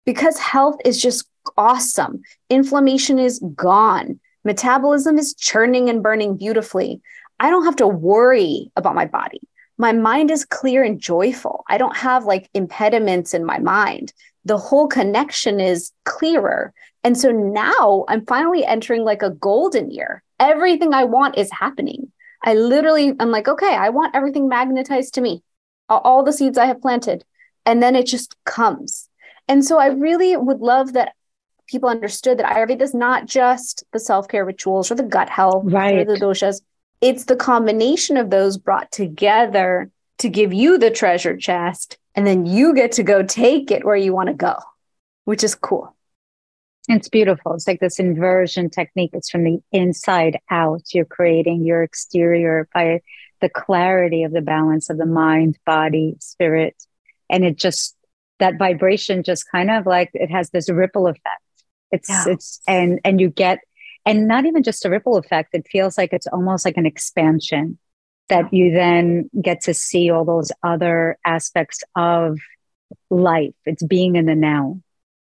Because 0.04 0.38
health 0.38 0.76
is 0.84 1.00
just 1.02 1.28
awesome, 1.56 2.22
inflammation 2.48 3.18
is 3.18 3.42
gone, 3.54 4.20
metabolism 4.48 5.18
is 5.18 5.34
churning 5.34 5.90
and 5.90 6.02
burning 6.02 6.34
beautifully. 6.34 7.02
I 7.38 7.50
don't 7.50 7.66
have 7.66 7.76
to 7.76 7.86
worry 7.86 8.72
about 8.76 8.94
my 8.94 9.04
body. 9.04 9.42
My 9.76 9.92
mind 9.92 10.30
is 10.30 10.46
clear 10.46 10.82
and 10.82 10.98
joyful. 10.98 11.64
I 11.68 11.76
don't 11.76 11.96
have 11.96 12.24
like 12.24 12.48
impediments 12.54 13.34
in 13.34 13.44
my 13.44 13.58
mind. 13.58 14.14
The 14.46 14.56
whole 14.56 14.88
connection 14.88 15.60
is 15.60 15.92
clearer. 16.06 16.72
And 17.04 17.16
so 17.16 17.30
now 17.30 18.06
I'm 18.08 18.24
finally 18.24 18.64
entering 18.64 19.04
like 19.04 19.22
a 19.22 19.30
golden 19.30 19.90
year. 19.90 20.22
Everything 20.40 20.94
I 20.94 21.04
want 21.04 21.36
is 21.36 21.50
happening. 21.52 22.10
I 22.42 22.54
literally, 22.54 23.12
I'm 23.20 23.30
like, 23.30 23.48
okay, 23.48 23.74
I 23.74 23.90
want 23.90 24.16
everything 24.16 24.48
magnetized 24.48 25.12
to 25.14 25.20
me 25.20 25.42
all 25.90 26.24
the 26.24 26.32
seeds 26.32 26.56
I 26.56 26.66
have 26.66 26.80
planted. 26.80 27.22
And 27.66 27.82
then 27.82 27.94
it 27.94 28.06
just 28.06 28.34
comes. 28.46 29.10
And 29.46 29.62
so 29.62 29.78
I 29.78 29.88
really 29.88 30.36
would 30.36 30.60
love 30.60 30.94
that 30.94 31.12
people 31.68 31.88
understood 31.88 32.38
that 32.38 32.50
Ayurveda 32.52 32.82
is 32.82 32.94
not 32.94 33.26
just 33.26 33.84
the 33.92 34.00
self 34.00 34.26
care 34.26 34.44
rituals 34.44 34.90
or 34.90 34.96
the 34.96 35.02
gut 35.02 35.28
health 35.28 35.64
right. 35.66 35.98
or 35.98 36.04
the 36.04 36.20
doshas. 36.20 36.60
It's 37.00 37.26
the 37.26 37.36
combination 37.36 38.16
of 38.16 38.30
those 38.30 38.58
brought 38.58 38.90
together 38.90 39.90
to 40.18 40.28
give 40.28 40.52
you 40.52 40.78
the 40.78 40.90
treasure 40.90 41.36
chest. 41.36 41.98
And 42.14 42.26
then 42.26 42.46
you 42.46 42.74
get 42.74 42.92
to 42.92 43.04
go 43.04 43.22
take 43.22 43.70
it 43.70 43.84
where 43.84 43.96
you 43.96 44.12
want 44.12 44.28
to 44.28 44.34
go, 44.34 44.56
which 45.24 45.44
is 45.44 45.54
cool. 45.54 45.94
It's 46.88 47.08
beautiful. 47.08 47.54
It's 47.54 47.68
like 47.68 47.80
this 47.80 48.00
inversion 48.00 48.70
technique. 48.70 49.10
It's 49.12 49.30
from 49.30 49.44
the 49.44 49.60
inside 49.70 50.38
out. 50.50 50.82
You're 50.92 51.04
creating 51.04 51.64
your 51.64 51.82
exterior 51.82 52.66
by 52.74 53.02
the 53.40 53.50
clarity 53.50 54.24
of 54.24 54.32
the 54.32 54.40
balance 54.40 54.90
of 54.90 54.96
the 54.96 55.06
mind, 55.06 55.58
body, 55.64 56.16
spirit. 56.18 56.74
And 57.30 57.44
it 57.44 57.56
just, 57.56 57.94
that 58.40 58.58
vibration 58.58 59.22
just 59.22 59.50
kind 59.52 59.70
of 59.70 59.86
like 59.86 60.10
it 60.14 60.30
has 60.30 60.50
this 60.50 60.70
ripple 60.70 61.06
effect. 61.06 61.42
It's, 61.90 62.08
yeah. 62.08 62.24
it's, 62.28 62.60
and, 62.66 63.00
and 63.04 63.20
you 63.20 63.28
get, 63.28 63.60
and 64.06 64.28
not 64.28 64.46
even 64.46 64.62
just 64.62 64.84
a 64.84 64.90
ripple 64.90 65.16
effect, 65.16 65.54
it 65.54 65.66
feels 65.70 65.98
like 65.98 66.12
it's 66.12 66.26
almost 66.26 66.64
like 66.64 66.76
an 66.76 66.86
expansion 66.86 67.78
that 68.28 68.52
you 68.52 68.72
then 68.72 69.30
get 69.40 69.62
to 69.62 69.74
see 69.74 70.10
all 70.10 70.24
those 70.24 70.52
other 70.62 71.18
aspects 71.24 71.82
of 71.96 72.38
life. 73.10 73.54
It's 73.64 73.82
being 73.82 74.16
in 74.16 74.26
the 74.26 74.34
now. 74.34 74.80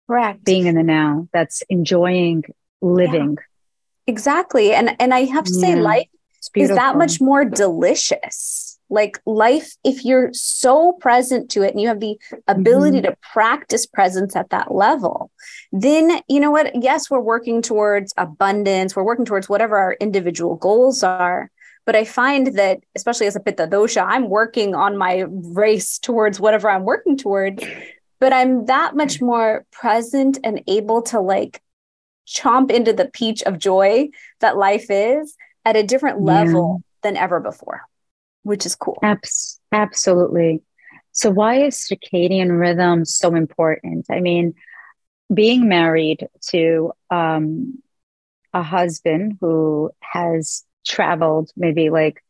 Correct. 0.07 0.44
Being 0.44 0.66
in 0.66 0.74
the 0.74 0.82
now. 0.82 1.28
That's 1.32 1.62
enjoying 1.68 2.44
living. 2.80 3.36
Yeah. 3.38 4.12
Exactly. 4.12 4.72
And 4.72 4.96
and 5.01 5.12
I 5.12 5.24
have 5.24 5.44
to 5.44 5.53
say 5.53 5.70
yeah. 5.76 5.82
life 5.82 6.09
is 6.57 6.70
that 6.70 6.96
much 6.96 7.20
more 7.20 7.44
delicious. 7.44 8.67
Like 8.91 9.20
life, 9.26 9.76
if 9.84 10.05
you're 10.05 10.30
so 10.32 10.93
present 10.93 11.51
to 11.51 11.62
it 11.62 11.72
and 11.72 11.80
you 11.80 11.89
have 11.89 12.01
the 12.01 12.18
ability 12.47 12.99
mm-hmm. 12.99 13.11
to 13.11 13.16
practice 13.32 13.86
presence 13.86 14.34
at 14.34 14.51
that 14.51 14.74
level, 14.74 15.30
then 15.72 16.20
you 16.28 16.41
know 16.41 16.51
what? 16.51 16.82
Yes, 16.82 17.11
we're 17.11 17.20
working 17.20 17.61
towards 17.61 18.14
abundance, 18.16 18.97
we're 18.97 19.05
working 19.05 19.24
towards 19.24 19.49
whatever 19.49 19.76
our 19.76 19.97
individual 20.01 20.57
goals 20.57 21.03
are. 21.03 21.51
But 21.84 21.97
I 21.97 22.05
find 22.05 22.49
that, 22.59 22.80
especially 22.95 23.26
as 23.26 23.36
a 23.36 23.41
pitta 23.41 23.66
dosha, 23.66 24.05
I'm 24.07 24.28
working 24.28 24.74
on 24.74 24.99
my 24.99 25.24
race 25.28 25.99
towards 25.99 26.39
whatever 26.39 26.68
I'm 26.68 26.84
working 26.84 27.16
towards. 27.16 27.64
But 28.20 28.32
I'm 28.32 28.66
that 28.66 28.97
much 28.97 29.22
more 29.22 29.64
present 29.72 30.39
and 30.45 30.62
able 30.66 31.03
to 31.03 31.20
like 31.20 31.62
chomp 32.26 32.70
into 32.70 32.93
the 32.93 33.07
peach 33.07 33.43
of 33.43 33.59
joy 33.59 34.11
that 34.41 34.57
life 34.57 34.86
is 34.91 35.34
at 35.64 35.76
a 35.76 35.82
different 35.82 36.20
level 36.20 36.80
yeah. 36.80 37.11
than 37.11 37.16
ever 37.16 37.41
before, 37.41 37.82
which 38.43 38.66
is 38.66 38.74
cool. 38.74 38.99
Abs- 39.03 39.61
absolutely. 39.72 40.62
So, 41.12 41.30
why 41.30 41.62
is 41.62 41.76
circadian 41.76 42.59
rhythm 42.59 43.05
so 43.05 43.34
important? 43.34 44.07
I 44.11 44.20
mean, 44.20 44.55
being 45.32 45.68
married 45.68 46.28
to 46.49 46.93
um, 47.11 47.82
a 48.55 48.62
husband 48.62 49.39
who 49.41 49.91
has 50.01 50.64
traveled 50.86 51.51
maybe 51.57 51.91
like 51.91 52.22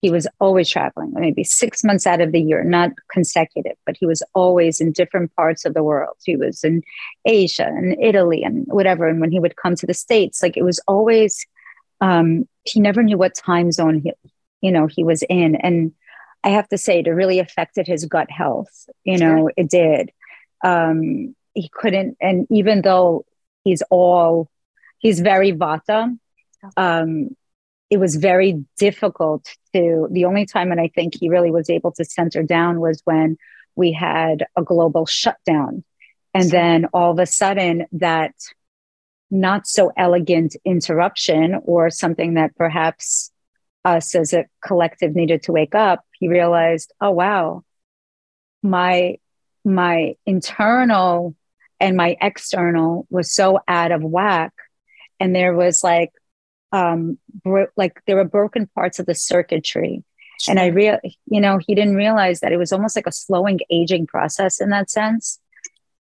he 0.00 0.10
was 0.10 0.28
always 0.38 0.70
traveling, 0.70 1.12
maybe 1.14 1.42
six 1.42 1.82
months 1.82 2.06
out 2.06 2.20
of 2.20 2.30
the 2.30 2.40
year, 2.40 2.62
not 2.62 2.90
consecutive, 3.10 3.76
but 3.84 3.96
he 3.98 4.06
was 4.06 4.22
always 4.32 4.80
in 4.80 4.92
different 4.92 5.34
parts 5.34 5.64
of 5.64 5.74
the 5.74 5.82
world. 5.82 6.16
He 6.24 6.36
was 6.36 6.62
in 6.62 6.82
Asia 7.24 7.66
and 7.66 7.96
Italy 8.00 8.44
and 8.44 8.64
whatever. 8.68 9.08
And 9.08 9.20
when 9.20 9.32
he 9.32 9.40
would 9.40 9.56
come 9.56 9.74
to 9.74 9.86
the 9.86 9.94
States, 9.94 10.40
like 10.40 10.56
it 10.56 10.62
was 10.62 10.80
always 10.86 11.44
um, 12.00 12.48
he 12.62 12.78
never 12.80 13.02
knew 13.02 13.18
what 13.18 13.34
time 13.34 13.72
zone 13.72 14.00
he, 14.00 14.12
you 14.60 14.72
know, 14.72 14.86
he 14.86 15.04
was 15.04 15.22
in. 15.22 15.56
And 15.56 15.92
I 16.44 16.50
have 16.50 16.68
to 16.68 16.78
say, 16.78 17.00
it 17.00 17.08
really 17.08 17.38
affected 17.38 17.86
his 17.86 18.04
gut 18.04 18.30
health. 18.30 18.88
You 19.04 19.18
know, 19.18 19.50
it 19.56 19.68
did. 19.68 20.12
Um, 20.64 21.34
he 21.54 21.68
couldn't, 21.72 22.16
and 22.20 22.46
even 22.50 22.82
though 22.82 23.24
he's 23.64 23.82
all, 23.90 24.48
he's 24.98 25.20
very 25.20 25.52
vata, 25.52 26.16
um, 26.76 27.36
it 27.90 27.98
was 27.98 28.16
very 28.16 28.64
difficult 28.76 29.48
to. 29.74 30.08
The 30.10 30.24
only 30.24 30.46
time 30.46 30.68
when 30.68 30.78
I 30.78 30.88
think 30.88 31.14
he 31.18 31.28
really 31.28 31.50
was 31.50 31.70
able 31.70 31.92
to 31.92 32.04
center 32.04 32.42
down 32.42 32.80
was 32.80 33.00
when 33.04 33.38
we 33.76 33.92
had 33.92 34.44
a 34.56 34.62
global 34.62 35.06
shutdown. 35.06 35.84
And 36.34 36.50
then 36.50 36.86
all 36.92 37.12
of 37.12 37.18
a 37.18 37.26
sudden, 37.26 37.86
that 37.92 38.34
not 39.30 39.66
so 39.66 39.92
elegant 39.96 40.56
interruption 40.64 41.60
or 41.64 41.90
something 41.90 42.34
that 42.34 42.56
perhaps 42.56 43.30
us 43.94 44.14
as 44.14 44.32
a 44.32 44.46
collective 44.64 45.14
needed 45.14 45.42
to 45.42 45.52
wake 45.52 45.74
up 45.74 46.04
he 46.20 46.28
realized 46.28 46.92
oh 47.00 47.10
wow 47.10 47.62
my 48.62 49.16
my 49.64 50.14
internal 50.26 51.34
and 51.80 51.96
my 51.96 52.16
external 52.20 53.06
was 53.10 53.32
so 53.32 53.60
out 53.68 53.92
of 53.92 54.02
whack. 54.02 54.52
And 55.20 55.34
there 55.34 55.54
was 55.54 55.84
like 55.84 56.12
um 56.72 57.18
bro- 57.44 57.68
like 57.76 58.00
there 58.06 58.16
were 58.16 58.24
broken 58.24 58.68
parts 58.74 58.98
of 58.98 59.06
the 59.06 59.14
circuitry. 59.14 60.04
Sure. 60.40 60.52
and 60.52 60.60
i 60.60 60.66
real 60.66 61.00
you 61.26 61.40
know 61.40 61.58
he 61.58 61.74
didn't 61.74 61.96
realize 61.96 62.38
that 62.40 62.52
it 62.52 62.58
was 62.58 62.70
almost 62.70 62.94
like 62.94 63.08
a 63.08 63.12
slowing 63.12 63.58
aging 63.70 64.06
process 64.06 64.60
in 64.60 64.70
that 64.70 64.90
sense. 64.90 65.38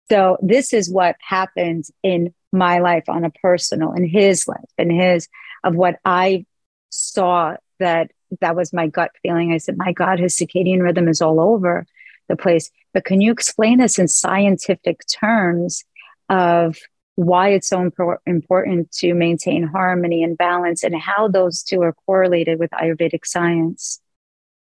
So 0.09 0.37
this 0.41 0.73
is 0.73 0.89
what 0.89 1.15
happened 1.19 1.85
in 2.03 2.33
my 2.51 2.79
life 2.79 3.09
on 3.09 3.25
a 3.25 3.29
personal 3.29 3.93
in 3.93 4.07
his 4.07 4.47
life 4.47 4.69
in 4.77 4.89
his 4.89 5.27
of 5.63 5.75
what 5.75 5.99
I 6.05 6.45
saw 6.89 7.57
that 7.79 8.11
that 8.41 8.55
was 8.55 8.73
my 8.73 8.87
gut 8.87 9.11
feeling. 9.21 9.53
I 9.53 9.57
said, 9.57 9.77
my 9.77 9.93
God, 9.93 10.19
his 10.19 10.35
circadian 10.35 10.81
rhythm 10.81 11.07
is 11.07 11.21
all 11.21 11.39
over 11.39 11.85
the 12.27 12.35
place. 12.35 12.69
But 12.93 13.05
can 13.05 13.21
you 13.21 13.31
explain 13.31 13.79
this 13.79 13.99
in 13.99 14.07
scientific 14.07 15.01
terms 15.07 15.85
of 16.29 16.77
why 17.15 17.49
it's 17.49 17.69
so 17.69 17.89
impor- 17.89 18.17
important 18.25 18.91
to 18.91 19.13
maintain 19.13 19.63
harmony 19.63 20.23
and 20.23 20.37
balance 20.37 20.83
and 20.83 20.95
how 20.95 21.27
those 21.27 21.63
two 21.63 21.81
are 21.81 21.95
correlated 22.05 22.59
with 22.59 22.69
Ayurvedic 22.71 23.25
science? 23.25 23.99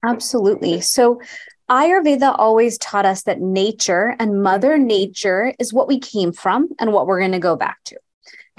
Absolutely. 0.05 0.81
So 0.81 1.21
Ayurveda 1.71 2.35
always 2.37 2.79
taught 2.79 3.07
us 3.07 3.23
that 3.23 3.41
nature 3.41 4.17
and 4.19 4.43
Mother 4.43 4.77
Nature 4.77 5.55
is 5.59 5.73
what 5.73 5.89
we 5.89 6.01
came 6.01 6.33
from 6.33 6.69
and 6.81 6.93
what 6.93 7.07
we're 7.07 7.21
going 7.21 7.33
to 7.33 7.39
go 7.39 7.55
back 7.55 7.79
to. 7.85 7.97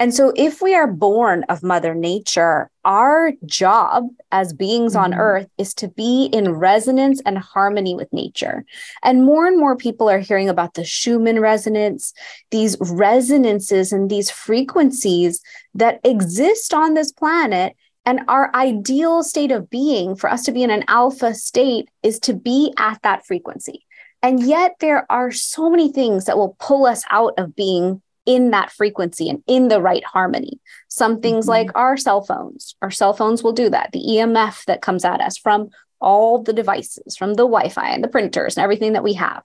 And 0.00 0.12
so, 0.12 0.32
if 0.34 0.60
we 0.60 0.74
are 0.74 0.88
born 0.88 1.44
of 1.48 1.62
Mother 1.62 1.94
Nature, 1.94 2.68
our 2.84 3.32
job 3.46 4.08
as 4.32 4.52
beings 4.52 4.94
mm-hmm. 4.94 5.04
on 5.04 5.14
earth 5.14 5.46
is 5.56 5.72
to 5.74 5.88
be 5.88 6.28
in 6.32 6.50
resonance 6.50 7.22
and 7.24 7.38
harmony 7.38 7.94
with 7.94 8.12
nature. 8.12 8.64
And 9.04 9.24
more 9.24 9.46
and 9.46 9.58
more 9.58 9.76
people 9.76 10.10
are 10.10 10.18
hearing 10.18 10.48
about 10.48 10.74
the 10.74 10.84
Schumann 10.84 11.38
resonance, 11.38 12.12
these 12.50 12.76
resonances 12.80 13.92
and 13.92 14.10
these 14.10 14.30
frequencies 14.30 15.40
that 15.74 16.00
exist 16.02 16.74
on 16.74 16.94
this 16.94 17.12
planet. 17.12 17.76
And 18.04 18.20
our 18.28 18.54
ideal 18.54 19.22
state 19.22 19.52
of 19.52 19.70
being 19.70 20.16
for 20.16 20.28
us 20.28 20.44
to 20.44 20.52
be 20.52 20.62
in 20.62 20.70
an 20.70 20.84
alpha 20.88 21.34
state 21.34 21.88
is 22.02 22.18
to 22.20 22.34
be 22.34 22.74
at 22.78 23.00
that 23.02 23.24
frequency. 23.24 23.86
And 24.22 24.42
yet, 24.42 24.76
there 24.80 25.06
are 25.12 25.30
so 25.30 25.70
many 25.70 25.92
things 25.92 26.24
that 26.24 26.38
will 26.38 26.56
pull 26.58 26.86
us 26.86 27.04
out 27.10 27.34
of 27.38 27.54
being 27.54 28.02
in 28.26 28.50
that 28.50 28.70
frequency 28.70 29.28
and 29.28 29.42
in 29.46 29.68
the 29.68 29.80
right 29.80 30.04
harmony. 30.04 30.60
Some 30.88 31.20
things 31.20 31.44
mm-hmm. 31.44 31.50
like 31.50 31.70
our 31.74 31.96
cell 31.96 32.22
phones, 32.22 32.76
our 32.82 32.90
cell 32.90 33.12
phones 33.12 33.42
will 33.42 33.52
do 33.52 33.68
that. 33.70 33.90
The 33.92 34.00
EMF 34.00 34.64
that 34.66 34.82
comes 34.82 35.04
at 35.04 35.20
us 35.20 35.36
from 35.36 35.70
all 36.00 36.42
the 36.42 36.52
devices, 36.52 37.16
from 37.16 37.30
the 37.34 37.44
Wi 37.44 37.68
Fi 37.68 37.88
and 37.88 38.04
the 38.04 38.08
printers 38.08 38.56
and 38.56 38.64
everything 38.64 38.92
that 38.92 39.04
we 39.04 39.14
have. 39.14 39.42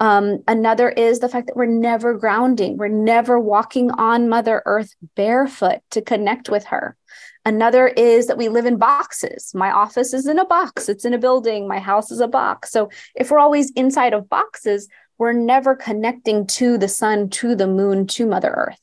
Um, 0.00 0.44
another 0.46 0.88
is 0.88 1.18
the 1.18 1.28
fact 1.28 1.48
that 1.48 1.56
we're 1.56 1.66
never 1.66 2.14
grounding, 2.14 2.76
we're 2.76 2.88
never 2.88 3.38
walking 3.38 3.90
on 3.90 4.28
Mother 4.28 4.62
Earth 4.64 4.94
barefoot 5.16 5.80
to 5.90 6.00
connect 6.00 6.48
with 6.48 6.66
her. 6.66 6.96
Another 7.44 7.88
is 7.88 8.26
that 8.26 8.38
we 8.38 8.48
live 8.48 8.66
in 8.66 8.76
boxes. 8.76 9.52
My 9.54 9.72
office 9.72 10.12
is 10.12 10.26
in 10.26 10.38
a 10.38 10.44
box, 10.44 10.88
it's 10.88 11.04
in 11.04 11.14
a 11.14 11.18
building, 11.18 11.66
my 11.66 11.80
house 11.80 12.12
is 12.12 12.20
a 12.20 12.28
box. 12.28 12.70
So 12.70 12.90
if 13.16 13.30
we're 13.30 13.40
always 13.40 13.72
inside 13.72 14.12
of 14.12 14.28
boxes, 14.28 14.88
we're 15.18 15.32
never 15.32 15.74
connecting 15.74 16.46
to 16.46 16.78
the 16.78 16.88
sun, 16.88 17.28
to 17.30 17.54
the 17.54 17.66
moon, 17.66 18.06
to 18.06 18.26
Mother 18.26 18.50
Earth. 18.50 18.80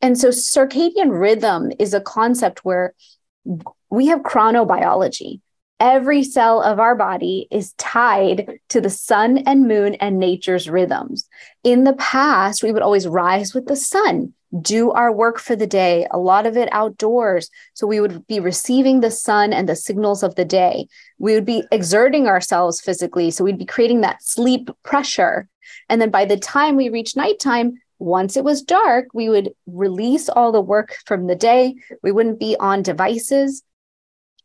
And 0.00 0.18
so 0.18 0.28
circadian 0.28 1.18
rhythm 1.18 1.72
is 1.78 1.94
a 1.94 2.00
concept 2.00 2.64
where 2.64 2.94
we 3.90 4.06
have 4.06 4.20
chronobiology. 4.20 5.40
Every 5.78 6.22
cell 6.22 6.62
of 6.62 6.78
our 6.78 6.94
body 6.94 7.48
is 7.50 7.72
tied 7.72 8.60
to 8.68 8.80
the 8.80 8.90
sun 8.90 9.38
and 9.38 9.66
moon 9.66 9.96
and 9.96 10.18
nature's 10.18 10.70
rhythms. 10.70 11.28
In 11.64 11.82
the 11.82 11.94
past, 11.94 12.62
we 12.62 12.70
would 12.70 12.82
always 12.82 13.08
rise 13.08 13.52
with 13.52 13.66
the 13.66 13.74
sun, 13.74 14.32
do 14.60 14.92
our 14.92 15.10
work 15.10 15.40
for 15.40 15.56
the 15.56 15.66
day, 15.66 16.06
a 16.12 16.18
lot 16.18 16.46
of 16.46 16.56
it 16.56 16.68
outdoors. 16.72 17.50
So 17.74 17.86
we 17.86 18.00
would 18.00 18.26
be 18.28 18.38
receiving 18.38 19.00
the 19.00 19.10
sun 19.10 19.52
and 19.52 19.68
the 19.68 19.74
signals 19.74 20.22
of 20.22 20.36
the 20.36 20.44
day. 20.44 20.86
We 21.18 21.34
would 21.34 21.46
be 21.46 21.64
exerting 21.72 22.28
ourselves 22.28 22.80
physically. 22.80 23.32
So 23.32 23.42
we'd 23.42 23.58
be 23.58 23.64
creating 23.64 24.02
that 24.02 24.22
sleep 24.22 24.70
pressure 24.84 25.48
and 25.88 26.00
then 26.00 26.10
by 26.10 26.24
the 26.24 26.36
time 26.36 26.76
we 26.76 26.88
reach 26.88 27.16
nighttime, 27.16 27.74
once 27.98 28.36
it 28.36 28.44
was 28.44 28.62
dark, 28.62 29.06
we 29.14 29.28
would 29.28 29.52
release 29.66 30.28
all 30.28 30.50
the 30.50 30.60
work 30.60 30.96
from 31.06 31.26
the 31.26 31.36
day. 31.36 31.76
We 32.02 32.10
wouldn't 32.10 32.40
be 32.40 32.56
on 32.58 32.82
devices. 32.82 33.62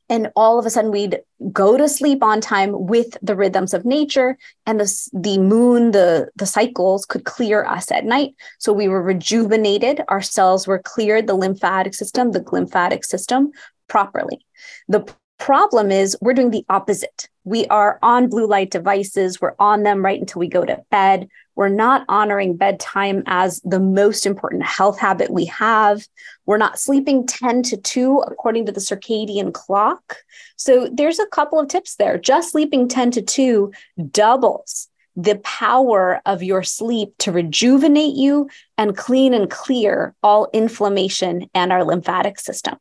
And 0.10 0.32
all 0.36 0.58
of 0.58 0.66
a 0.66 0.70
sudden, 0.70 0.92
we'd 0.92 1.20
go 1.52 1.76
to 1.76 1.90
sleep 1.90 2.24
on 2.24 2.40
time 2.40 2.72
with 2.88 3.18
the 3.22 3.36
rhythms 3.36 3.74
of 3.74 3.84
nature, 3.84 4.38
and 4.66 4.80
the, 4.80 5.10
the 5.12 5.38
moon, 5.38 5.92
the, 5.92 6.30
the 6.36 6.46
cycles 6.46 7.06
could 7.06 7.26
clear 7.26 7.66
us 7.66 7.92
at 7.92 8.06
night. 8.06 8.36
So 8.58 8.72
we 8.72 8.88
were 8.88 9.02
rejuvenated, 9.02 10.02
our 10.08 10.22
cells 10.22 10.66
were 10.66 10.80
cleared, 10.80 11.28
the 11.28 11.34
lymphatic 11.34 11.94
system, 11.94 12.32
the 12.32 12.40
glymphatic 12.40 13.04
system 13.04 13.52
properly. 13.90 14.46
The 14.88 15.06
problem 15.38 15.92
is 15.92 16.18
we're 16.22 16.34
doing 16.34 16.52
the 16.52 16.66
opposite 16.70 17.30
we 17.48 17.66
are 17.68 17.98
on 18.04 18.28
blue 18.28 18.46
light 18.46 18.72
devices. 18.72 19.40
We're 19.40 19.56
on 19.58 19.84
them 19.84 20.04
right 20.04 20.20
until 20.20 20.42
we 20.42 20.50
go 20.50 20.66
to 20.66 20.84
bed. 20.92 21.30
We're 21.56 21.70
not 21.70 22.04
honoring 22.10 22.58
bedtime 22.58 23.24
as 23.26 23.62
the 23.62 23.80
most 23.80 24.26
important 24.26 24.64
health 24.64 25.00
habit 25.00 25.32
we 25.32 25.46
have. 25.46 26.06
We're 26.46 26.58
not 26.58 26.78
sleeping 26.78 27.26
10 27.26 27.64
to 27.64 27.78
2 27.78 28.20
according 28.28 28.66
to 28.66 28.74
the 28.74 28.82
circadian 28.82 29.54
clock. 29.54 30.18
So 30.58 30.90
there's 30.92 31.20
a 31.20 31.26
couple 31.28 31.58
of 31.58 31.70
tips 31.70 31.96
there. 31.96 32.18
Just 32.18 32.52
sleeping 32.52 32.90
10 32.90 33.12
to 33.12 33.22
2 33.22 33.72
doubles 34.12 34.90
the 35.16 35.38
power 35.38 36.22
of 36.26 36.44
your 36.44 36.64
sleep 36.64 37.14
to 37.20 37.32
rejuvenate 37.32 38.16
you 38.16 38.50
and 38.78 38.98
clean 38.98 39.34
and 39.34 39.50
clear 39.50 40.14
all 40.22 40.50
inflammation 40.52 41.50
and 41.54 41.72
our 41.72 41.86
lymphatic 41.86 42.42
system. 42.42 42.78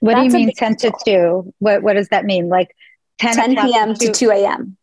What 0.00 0.14
That's 0.14 0.32
do 0.32 0.38
you 0.38 0.46
mean 0.46 0.54
10 0.54 0.76
to 0.76 0.92
2? 1.04 1.54
What, 1.58 1.82
what 1.82 1.94
does 1.94 2.08
that 2.08 2.24
mean? 2.24 2.48
Like 2.48 2.74
10, 3.18 3.34
10 3.34 3.56
p.m. 3.56 3.94
to 3.94 4.12
2 4.12 4.30
a.m. 4.30 4.76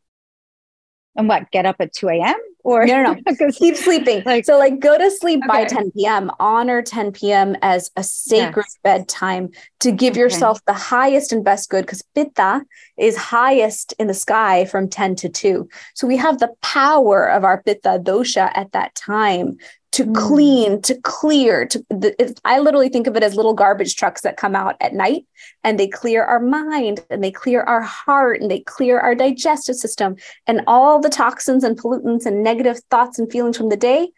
And 1.16 1.28
what, 1.28 1.50
get 1.52 1.66
up 1.66 1.78
at 1.80 1.94
2 1.94 2.10
a.m.? 2.10 2.36
Or 2.64 2.86
no, 2.86 3.02
no, 3.02 3.16
no. 3.26 3.52
keep 3.58 3.78
sleeping. 3.78 4.24
Like, 4.26 4.44
so 4.44 4.58
like 4.58 4.80
go 4.80 4.98
to 4.98 5.10
sleep 5.10 5.40
okay. 5.40 5.64
by 5.64 5.66
10 5.66 5.92
p.m. 5.92 6.30
Honor 6.38 6.82
10 6.82 7.14
p.m. 7.14 7.56
as 7.62 7.90
a 7.96 8.04
sacred 8.04 8.66
yes. 8.68 8.78
bedtime 8.84 9.52
to 9.80 9.92
give 9.92 10.12
okay. 10.12 10.20
yourself 10.20 10.60
the 10.66 10.74
highest 10.74 11.32
and 11.32 11.46
best 11.46 11.70
good 11.70 11.86
because 11.86 12.04
pitta 12.14 12.64
is 12.98 13.16
highest 13.16 13.94
in 14.00 14.08
the 14.08 14.14
sky 14.14 14.66
from 14.66 14.90
10 14.90 15.16
to 15.16 15.30
2. 15.30 15.70
So 15.96 16.08
we 16.08 16.18
have 16.18 16.40
the 16.40 16.54
power 16.62 17.32
of 17.32 17.46
our 17.46 17.64
pitta 17.64 18.02
dosha 18.04 18.52
at 18.54 18.74
that 18.74 18.94
time 18.96 19.58
to 19.98 20.06
mm. 20.06 20.16
clean, 20.16 20.80
to 20.84 20.94
clear. 21.02 21.66
To 21.66 21.84
the, 21.90 22.40
I 22.46 22.60
literally 22.60 22.88
think 22.88 23.08
of 23.08 23.18
it 23.18 23.24
as 23.24 23.34
little 23.34 23.56
garbage 23.56 23.96
trucks 23.96 24.22
that 24.22 24.38
come 24.38 24.56
out 24.56 24.76
at 24.80 24.94
night 24.94 25.26
and 25.64 25.80
they 25.80 25.88
clear 25.88 26.24
our 26.24 26.40
mind 26.40 27.04
and 27.10 27.24
they 27.24 27.32
clear 27.32 27.64
our 27.64 27.82
heart 27.82 28.40
and 28.40 28.52
they 28.52 28.60
clear 28.60 29.00
our 29.00 29.16
digestive 29.16 29.76
system 29.76 30.16
and 30.46 30.62
all 30.68 31.00
the 31.00 31.10
toxins 31.10 31.64
and 31.64 31.80
pollutants 31.80 32.28
and 32.28 32.44
negative 32.44 32.80
thoughts 32.92 33.18
and 33.18 33.32
feelings 33.32 33.58
from 33.58 33.70
the 33.70 33.76
day 33.76 34.10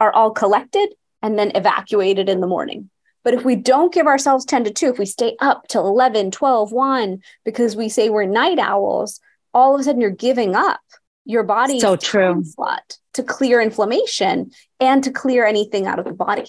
are 0.00 0.12
all 0.12 0.32
collected 0.32 0.88
and 1.22 1.38
then 1.38 1.52
evacuated 1.54 2.28
in 2.28 2.40
the 2.40 2.48
morning. 2.48 2.90
But 3.22 3.34
if 3.34 3.44
we 3.44 3.54
don't 3.54 3.94
give 3.94 4.08
ourselves 4.08 4.44
10 4.44 4.64
to 4.64 4.72
2, 4.72 4.88
if 4.88 4.98
we 4.98 5.06
stay 5.06 5.36
up 5.38 5.68
till 5.68 5.86
11, 5.86 6.32
12, 6.32 6.72
1, 6.72 7.22
because 7.44 7.76
we 7.76 7.88
say 7.88 8.10
we're 8.10 8.24
night 8.24 8.58
owls, 8.58 9.20
all 9.54 9.76
of 9.76 9.80
a 9.80 9.84
sudden 9.84 10.00
you're 10.00 10.10
giving 10.10 10.56
up 10.56 10.80
your 11.24 11.44
body 11.44 11.78
so 11.78 11.94
true 11.94 12.42
slot 12.42 12.96
to 13.18 13.24
clear 13.24 13.60
inflammation 13.60 14.52
and 14.78 15.02
to 15.02 15.10
clear 15.10 15.44
anything 15.44 15.88
out 15.88 15.98
of 15.98 16.04
the 16.04 16.12
body. 16.12 16.46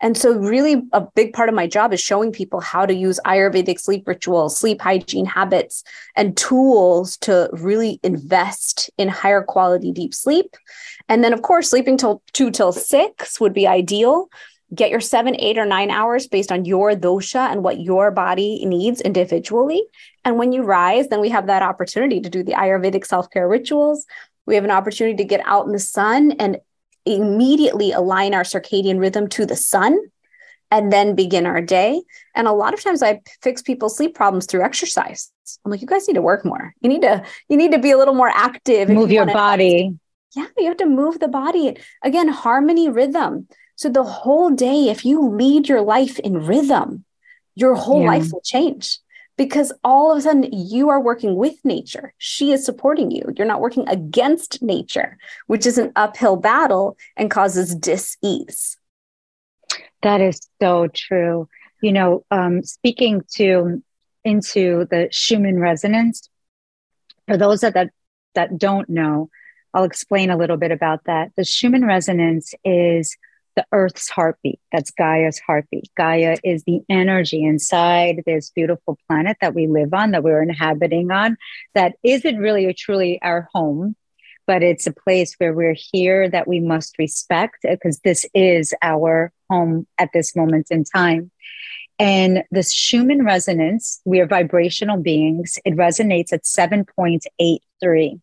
And 0.00 0.18
so, 0.18 0.32
really, 0.34 0.82
a 0.92 1.00
big 1.00 1.32
part 1.32 1.48
of 1.48 1.54
my 1.54 1.68
job 1.68 1.92
is 1.92 2.00
showing 2.00 2.32
people 2.32 2.60
how 2.60 2.84
to 2.84 2.92
use 2.92 3.20
Ayurvedic 3.24 3.78
sleep 3.78 4.08
rituals, 4.08 4.58
sleep 4.58 4.80
hygiene 4.80 5.26
habits, 5.26 5.84
and 6.16 6.36
tools 6.36 7.16
to 7.18 7.48
really 7.52 8.00
invest 8.02 8.90
in 8.98 9.08
higher 9.08 9.44
quality 9.44 9.92
deep 9.92 10.12
sleep. 10.12 10.56
And 11.08 11.22
then, 11.22 11.32
of 11.32 11.42
course, 11.42 11.70
sleeping 11.70 11.96
till 11.96 12.20
two 12.32 12.50
till 12.50 12.72
six 12.72 13.40
would 13.40 13.54
be 13.54 13.68
ideal. 13.68 14.28
Get 14.74 14.90
your 14.90 15.00
seven, 15.00 15.36
eight, 15.38 15.56
or 15.56 15.66
nine 15.66 15.90
hours 15.90 16.26
based 16.26 16.50
on 16.50 16.64
your 16.64 16.92
dosha 16.94 17.52
and 17.52 17.62
what 17.62 17.80
your 17.80 18.10
body 18.10 18.64
needs 18.64 19.00
individually. 19.02 19.84
And 20.24 20.36
when 20.36 20.50
you 20.50 20.62
rise, 20.62 21.08
then 21.08 21.20
we 21.20 21.28
have 21.28 21.46
that 21.46 21.62
opportunity 21.62 22.20
to 22.20 22.30
do 22.30 22.42
the 22.42 22.54
Ayurvedic 22.54 23.06
self 23.06 23.30
care 23.30 23.46
rituals. 23.48 24.04
We 24.46 24.54
have 24.56 24.64
an 24.64 24.70
opportunity 24.70 25.16
to 25.16 25.24
get 25.24 25.40
out 25.44 25.66
in 25.66 25.72
the 25.72 25.78
sun 25.78 26.32
and 26.32 26.58
immediately 27.04 27.92
align 27.92 28.34
our 28.34 28.42
circadian 28.42 28.98
rhythm 28.98 29.28
to 29.28 29.46
the 29.46 29.56
sun 29.56 29.98
and 30.70 30.92
then 30.92 31.14
begin 31.14 31.46
our 31.46 31.60
day. 31.60 32.02
And 32.34 32.48
a 32.48 32.52
lot 32.52 32.74
of 32.74 32.82
times 32.82 33.02
I 33.02 33.20
fix 33.42 33.60
people's 33.62 33.96
sleep 33.96 34.14
problems 34.14 34.46
through 34.46 34.62
exercise. 34.62 35.30
I'm 35.64 35.70
like, 35.70 35.80
you 35.80 35.86
guys 35.86 36.08
need 36.08 36.14
to 36.14 36.22
work 36.22 36.44
more. 36.44 36.74
You 36.80 36.88
need 36.88 37.02
to, 37.02 37.22
you 37.48 37.56
need 37.56 37.72
to 37.72 37.78
be 37.78 37.90
a 37.90 37.98
little 37.98 38.14
more 38.14 38.30
active. 38.32 38.88
Move 38.88 39.10
you 39.10 39.16
your 39.16 39.26
body. 39.26 39.98
Yeah, 40.34 40.46
you 40.56 40.66
have 40.68 40.78
to 40.78 40.86
move 40.86 41.18
the 41.18 41.28
body. 41.28 41.76
Again, 42.02 42.28
harmony, 42.28 42.88
rhythm. 42.88 43.48
So 43.76 43.90
the 43.90 44.04
whole 44.04 44.50
day, 44.50 44.88
if 44.88 45.04
you 45.04 45.28
lead 45.28 45.68
your 45.68 45.82
life 45.82 46.18
in 46.18 46.46
rhythm, 46.46 47.04
your 47.54 47.74
whole 47.74 48.00
yeah. 48.00 48.08
life 48.08 48.32
will 48.32 48.40
change 48.40 48.98
because 49.36 49.72
all 49.82 50.12
of 50.12 50.18
a 50.18 50.20
sudden 50.20 50.48
you 50.52 50.90
are 50.90 51.00
working 51.00 51.36
with 51.36 51.64
nature. 51.64 52.12
She 52.18 52.52
is 52.52 52.64
supporting 52.64 53.10
you. 53.10 53.32
You're 53.36 53.46
not 53.46 53.60
working 53.60 53.88
against 53.88 54.62
nature, 54.62 55.18
which 55.46 55.66
is 55.66 55.78
an 55.78 55.92
uphill 55.96 56.36
battle 56.36 56.96
and 57.16 57.30
causes 57.30 57.74
dis-ease. 57.74 58.76
That 60.02 60.20
is 60.20 60.40
so 60.60 60.88
true. 60.88 61.48
You 61.80 61.92
know, 61.92 62.24
um, 62.30 62.62
speaking 62.62 63.22
to 63.36 63.82
into 64.24 64.86
the 64.90 65.08
Schumann 65.10 65.58
resonance, 65.58 66.28
for 67.26 67.36
those 67.36 67.60
that, 67.62 67.74
that 67.74 67.90
that 68.34 68.58
don't 68.58 68.88
know, 68.88 69.30
I'll 69.74 69.84
explain 69.84 70.30
a 70.30 70.36
little 70.36 70.56
bit 70.56 70.70
about 70.70 71.04
that. 71.04 71.32
The 71.36 71.44
Schumann 71.44 71.84
resonance 71.84 72.54
is 72.64 73.16
the 73.54 73.66
Earth's 73.72 74.08
heartbeat. 74.08 74.60
That's 74.72 74.90
Gaia's 74.90 75.38
heartbeat. 75.38 75.90
Gaia 75.96 76.36
is 76.42 76.64
the 76.64 76.80
energy 76.88 77.44
inside 77.44 78.22
this 78.26 78.50
beautiful 78.50 78.98
planet 79.08 79.36
that 79.40 79.54
we 79.54 79.66
live 79.66 79.92
on, 79.92 80.12
that 80.12 80.22
we're 80.22 80.42
inhabiting 80.42 81.10
on, 81.10 81.36
that 81.74 81.94
isn't 82.02 82.38
really 82.38 82.66
or 82.66 82.72
truly 82.72 83.20
our 83.22 83.48
home, 83.52 83.96
but 84.46 84.62
it's 84.62 84.86
a 84.86 84.92
place 84.92 85.34
where 85.38 85.52
we're 85.52 85.76
here 85.92 86.28
that 86.28 86.48
we 86.48 86.60
must 86.60 86.98
respect 86.98 87.64
uh, 87.64 87.72
because 87.72 88.00
this 88.00 88.26
is 88.34 88.74
our 88.82 89.32
home 89.50 89.86
at 89.98 90.10
this 90.12 90.34
moment 90.34 90.68
in 90.70 90.84
time. 90.84 91.30
And 91.98 92.44
this 92.50 92.72
Schumann 92.72 93.24
resonance, 93.24 94.00
we 94.04 94.20
are 94.20 94.26
vibrational 94.26 94.96
beings, 94.96 95.58
it 95.64 95.76
resonates 95.76 96.32
at 96.32 96.44
7.83 96.44 98.20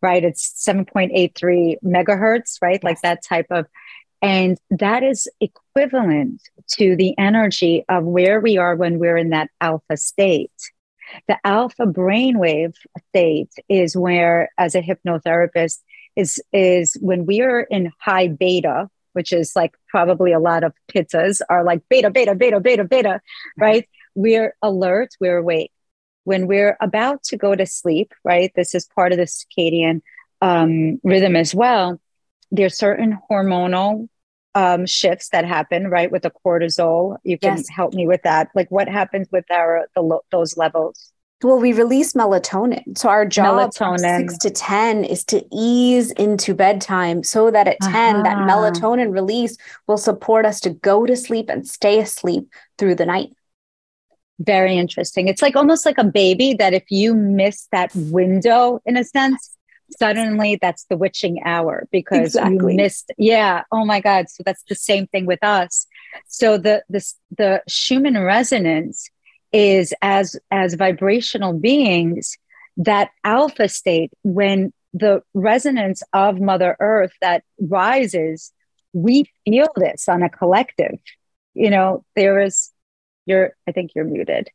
right? 0.00 0.24
It's 0.24 0.64
7.83 0.64 1.76
megahertz, 1.84 2.58
right? 2.62 2.74
Yes. 2.74 2.84
Like 2.84 3.00
that 3.02 3.24
type 3.24 3.46
of 3.50 3.66
and 4.20 4.58
that 4.70 5.02
is 5.02 5.28
equivalent 5.40 6.42
to 6.76 6.96
the 6.96 7.16
energy 7.18 7.84
of 7.88 8.04
where 8.04 8.40
we 8.40 8.58
are 8.58 8.74
when 8.74 8.98
we're 8.98 9.16
in 9.16 9.30
that 9.30 9.50
alpha 9.60 9.96
state. 9.96 10.52
The 11.26 11.38
alpha 11.44 11.86
brainwave 11.86 12.76
state 13.10 13.52
is 13.68 13.96
where, 13.96 14.50
as 14.58 14.74
a 14.74 14.82
hypnotherapist, 14.82 15.78
is 16.16 16.42
is 16.52 16.96
when 17.00 17.26
we 17.26 17.40
are 17.42 17.60
in 17.60 17.92
high 17.98 18.28
beta, 18.28 18.90
which 19.12 19.32
is 19.32 19.54
like 19.54 19.74
probably 19.88 20.32
a 20.32 20.40
lot 20.40 20.64
of 20.64 20.72
pittas 20.92 21.40
are 21.48 21.64
like 21.64 21.82
beta, 21.88 22.10
beta, 22.10 22.34
beta, 22.34 22.60
beta, 22.60 22.84
beta, 22.84 23.20
right? 23.56 23.88
We're 24.14 24.54
alert, 24.62 25.14
we're 25.20 25.38
awake. 25.38 25.72
When 26.24 26.46
we're 26.46 26.76
about 26.80 27.22
to 27.24 27.36
go 27.38 27.54
to 27.54 27.64
sleep, 27.64 28.12
right? 28.24 28.52
This 28.54 28.74
is 28.74 28.86
part 28.94 29.12
of 29.12 29.18
the 29.18 29.24
circadian 29.24 30.02
um, 30.42 31.00
rhythm 31.02 31.36
as 31.36 31.54
well. 31.54 32.00
There's 32.50 32.76
certain 32.76 33.18
hormonal 33.30 34.08
um, 34.54 34.86
shifts 34.86 35.28
that 35.30 35.44
happen, 35.44 35.88
right, 35.88 36.10
with 36.10 36.22
the 36.22 36.32
cortisol. 36.44 37.18
You 37.22 37.38
can 37.38 37.58
yes. 37.58 37.68
help 37.68 37.94
me 37.94 38.06
with 38.06 38.22
that. 38.22 38.48
Like, 38.54 38.70
what 38.70 38.88
happens 38.88 39.28
with 39.30 39.44
our 39.50 39.88
the, 39.94 40.20
those 40.30 40.56
levels? 40.56 41.12
Well, 41.42 41.60
we 41.60 41.72
release 41.72 42.14
melatonin. 42.14 42.98
So 42.98 43.08
our 43.08 43.24
job 43.24 43.72
six 43.72 44.38
to 44.38 44.50
10 44.50 45.04
is 45.04 45.24
to 45.26 45.44
ease 45.52 46.10
into 46.12 46.52
bedtime 46.52 47.22
so 47.22 47.52
that 47.52 47.68
at 47.68 47.76
uh-huh. 47.80 47.92
10, 47.92 48.22
that 48.24 48.38
melatonin 48.38 49.12
release 49.12 49.56
will 49.86 49.98
support 49.98 50.44
us 50.44 50.58
to 50.60 50.70
go 50.70 51.06
to 51.06 51.14
sleep 51.14 51.48
and 51.48 51.66
stay 51.66 52.00
asleep 52.00 52.48
through 52.76 52.96
the 52.96 53.06
night. 53.06 53.30
Very 54.40 54.76
interesting. 54.76 55.28
It's 55.28 55.42
like 55.42 55.54
almost 55.54 55.86
like 55.86 55.98
a 55.98 56.04
baby 56.04 56.54
that 56.54 56.74
if 56.74 56.84
you 56.90 57.14
miss 57.14 57.68
that 57.70 57.94
window, 57.94 58.80
in 58.84 58.96
a 58.96 59.04
sense, 59.04 59.56
suddenly 59.96 60.58
that's 60.60 60.84
the 60.84 60.96
witching 60.96 61.42
hour 61.44 61.86
because 61.90 62.34
exactly. 62.34 62.72
you 62.72 62.76
missed 62.76 63.10
yeah 63.16 63.62
oh 63.72 63.84
my 63.84 64.00
god 64.00 64.28
so 64.28 64.42
that's 64.44 64.62
the 64.68 64.74
same 64.74 65.06
thing 65.06 65.26
with 65.26 65.42
us. 65.42 65.86
So 66.26 66.58
the 66.58 66.82
the 66.88 67.04
the 67.36 67.62
schumann 67.68 68.18
resonance 68.22 69.10
is 69.52 69.94
as 70.02 70.36
as 70.50 70.74
vibrational 70.74 71.52
beings 71.52 72.36
that 72.76 73.10
alpha 73.24 73.68
state 73.68 74.12
when 74.22 74.72
the 74.94 75.22
resonance 75.34 76.02
of 76.12 76.40
mother 76.40 76.76
earth 76.80 77.12
that 77.20 77.42
rises 77.60 78.52
we 78.92 79.24
feel 79.44 79.68
this 79.76 80.08
on 80.08 80.22
a 80.22 80.30
collective. 80.30 80.98
You 81.54 81.70
know 81.70 82.04
there 82.14 82.40
is 82.40 82.70
you're 83.26 83.52
i 83.66 83.72
think 83.72 83.92
you're 83.94 84.04
muted. 84.04 84.48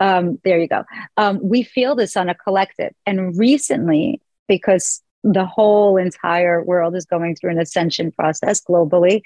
Um, 0.00 0.40
there 0.44 0.58
you 0.58 0.66
go. 0.66 0.84
Um, 1.16 1.38
we 1.42 1.62
feel 1.62 1.94
this 1.94 2.16
on 2.16 2.28
a 2.28 2.34
collective. 2.34 2.92
And 3.06 3.38
recently 3.38 4.20
because 4.48 5.02
the 5.22 5.46
whole 5.46 5.96
entire 5.96 6.62
world 6.62 6.94
is 6.94 7.06
going 7.06 7.34
through 7.34 7.50
an 7.50 7.58
ascension 7.58 8.12
process 8.12 8.62
globally. 8.62 9.22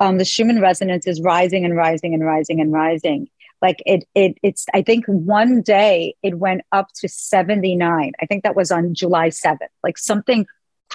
Um, 0.00 0.18
the 0.18 0.24
Schumann 0.24 0.60
resonance 0.60 1.06
is 1.06 1.20
rising 1.20 1.64
and 1.64 1.76
rising 1.76 2.14
and 2.14 2.24
rising 2.24 2.60
and 2.60 2.72
rising. 2.72 3.28
Like 3.60 3.82
it, 3.86 4.04
it, 4.14 4.36
it's. 4.42 4.66
I 4.74 4.82
think 4.82 5.04
one 5.06 5.62
day 5.62 6.14
it 6.22 6.38
went 6.38 6.62
up 6.72 6.88
to 6.96 7.08
seventy 7.08 7.76
nine. 7.76 8.12
I 8.20 8.26
think 8.26 8.42
that 8.42 8.56
was 8.56 8.72
on 8.72 8.94
July 8.94 9.28
seventh. 9.28 9.70
Like 9.84 9.98
something 9.98 10.46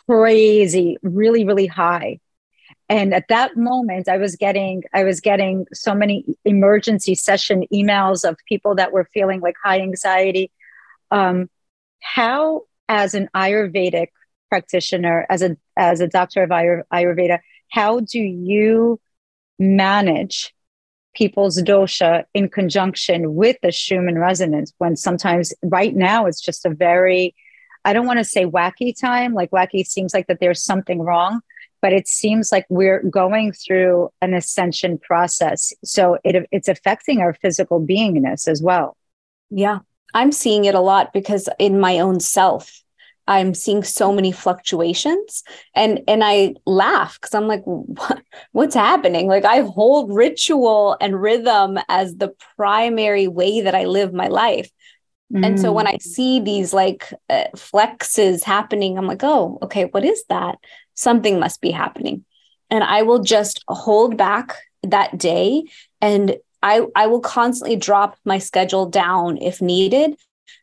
crazy, 0.05 0.97
really, 1.01 1.45
really 1.45 1.67
high. 1.67 2.19
And 2.89 3.13
at 3.13 3.27
that 3.29 3.57
moment, 3.57 4.07
I 4.07 4.17
was 4.17 4.35
getting, 4.35 4.83
I 4.93 5.03
was 5.03 5.19
getting 5.19 5.65
so 5.73 5.93
many 5.93 6.37
emergency 6.45 7.15
session 7.15 7.65
emails 7.73 8.27
of 8.27 8.37
people 8.47 8.75
that 8.75 8.93
were 8.93 9.09
feeling 9.13 9.41
like 9.41 9.55
high 9.61 9.81
anxiety. 9.81 10.51
Um, 11.11 11.49
how 12.01 12.63
as 12.89 13.13
an 13.13 13.29
Ayurvedic 13.35 14.07
practitioner, 14.49 15.25
as 15.29 15.41
a 15.41 15.57
as 15.75 15.99
a 15.99 16.07
doctor 16.07 16.43
of 16.43 16.49
Ayur, 16.49 16.83
Ayurveda, 16.93 17.39
how 17.69 17.99
do 17.99 18.19
you 18.19 18.99
manage 19.59 20.53
people's 21.15 21.61
dosha 21.61 22.23
in 22.33 22.47
conjunction 22.47 23.35
with 23.35 23.57
the 23.63 23.71
Schumann 23.71 24.19
resonance 24.19 24.71
when 24.77 24.95
sometimes 24.95 25.53
right 25.63 25.95
now 25.95 26.27
it's 26.27 26.41
just 26.41 26.65
a 26.65 26.69
very 26.69 27.35
I 27.83 27.93
don't 27.93 28.05
want 28.05 28.19
to 28.19 28.25
say 28.25 28.45
wacky 28.45 28.93
time, 28.99 29.33
like 29.33 29.51
wacky 29.51 29.85
seems 29.85 30.13
like 30.13 30.27
that 30.27 30.41
there's 30.41 30.61
something 30.61 30.99
wrong, 31.01 31.39
but 31.81 31.93
it 31.93 32.07
seems 32.07 32.51
like 32.51 32.65
we're 32.69 33.01
going 33.01 33.53
through 33.53 34.09
an 34.21 34.33
ascension 34.33 34.97
process. 34.97 35.71
So 35.85 36.17
it, 36.25 36.47
it's 36.51 36.67
affecting 36.67 37.21
our 37.21 37.33
physical 37.33 37.79
beingness 37.79 38.47
as 38.47 38.61
well. 38.61 38.97
Yeah. 39.49 39.79
I'm 40.13 40.31
seeing 40.31 40.65
it 40.65 40.75
a 40.75 40.79
lot 40.79 41.13
because 41.13 41.49
in 41.59 41.79
my 41.79 41.99
own 41.99 42.19
self, 42.19 42.83
I'm 43.27 43.53
seeing 43.53 43.83
so 43.83 44.13
many 44.13 44.31
fluctuations 44.31 45.43
and 45.75 46.01
and 46.07 46.23
I 46.23 46.55
laugh 46.65 47.19
because 47.19 47.35
I'm 47.35 47.47
like 47.47 47.63
what, 47.63 48.23
what's 48.53 48.75
happening 48.75 49.27
like 49.27 49.45
I 49.45 49.61
hold 49.61 50.13
ritual 50.13 50.97
and 51.01 51.21
rhythm 51.21 51.77
as 51.89 52.15
the 52.15 52.33
primary 52.55 53.27
way 53.27 53.61
that 53.61 53.75
I 53.75 53.85
live 53.85 54.13
my 54.13 54.27
life 54.27 54.71
mm. 55.31 55.45
and 55.45 55.59
so 55.59 55.71
when 55.71 55.87
I 55.87 55.95
mm. 55.95 56.01
see 56.01 56.39
these 56.39 56.73
like 56.73 57.13
uh, 57.29 57.45
flexes 57.55 58.43
happening 58.43 58.97
I'm 58.97 59.07
like 59.07 59.23
oh 59.23 59.59
okay 59.63 59.85
what 59.85 60.05
is 60.05 60.23
that 60.29 60.57
something 60.93 61.39
must 61.39 61.61
be 61.61 61.71
happening 61.71 62.23
and 62.69 62.83
I 62.83 63.03
will 63.03 63.19
just 63.19 63.63
hold 63.67 64.17
back 64.17 64.55
that 64.83 65.17
day 65.17 65.63
and 66.01 66.37
I, 66.61 66.85
I 66.95 67.07
will 67.07 67.21
constantly 67.21 67.75
drop 67.75 68.17
my 68.25 68.39
schedule 68.39 68.87
down 68.87 69.37
if 69.37 69.61
needed 69.61 70.15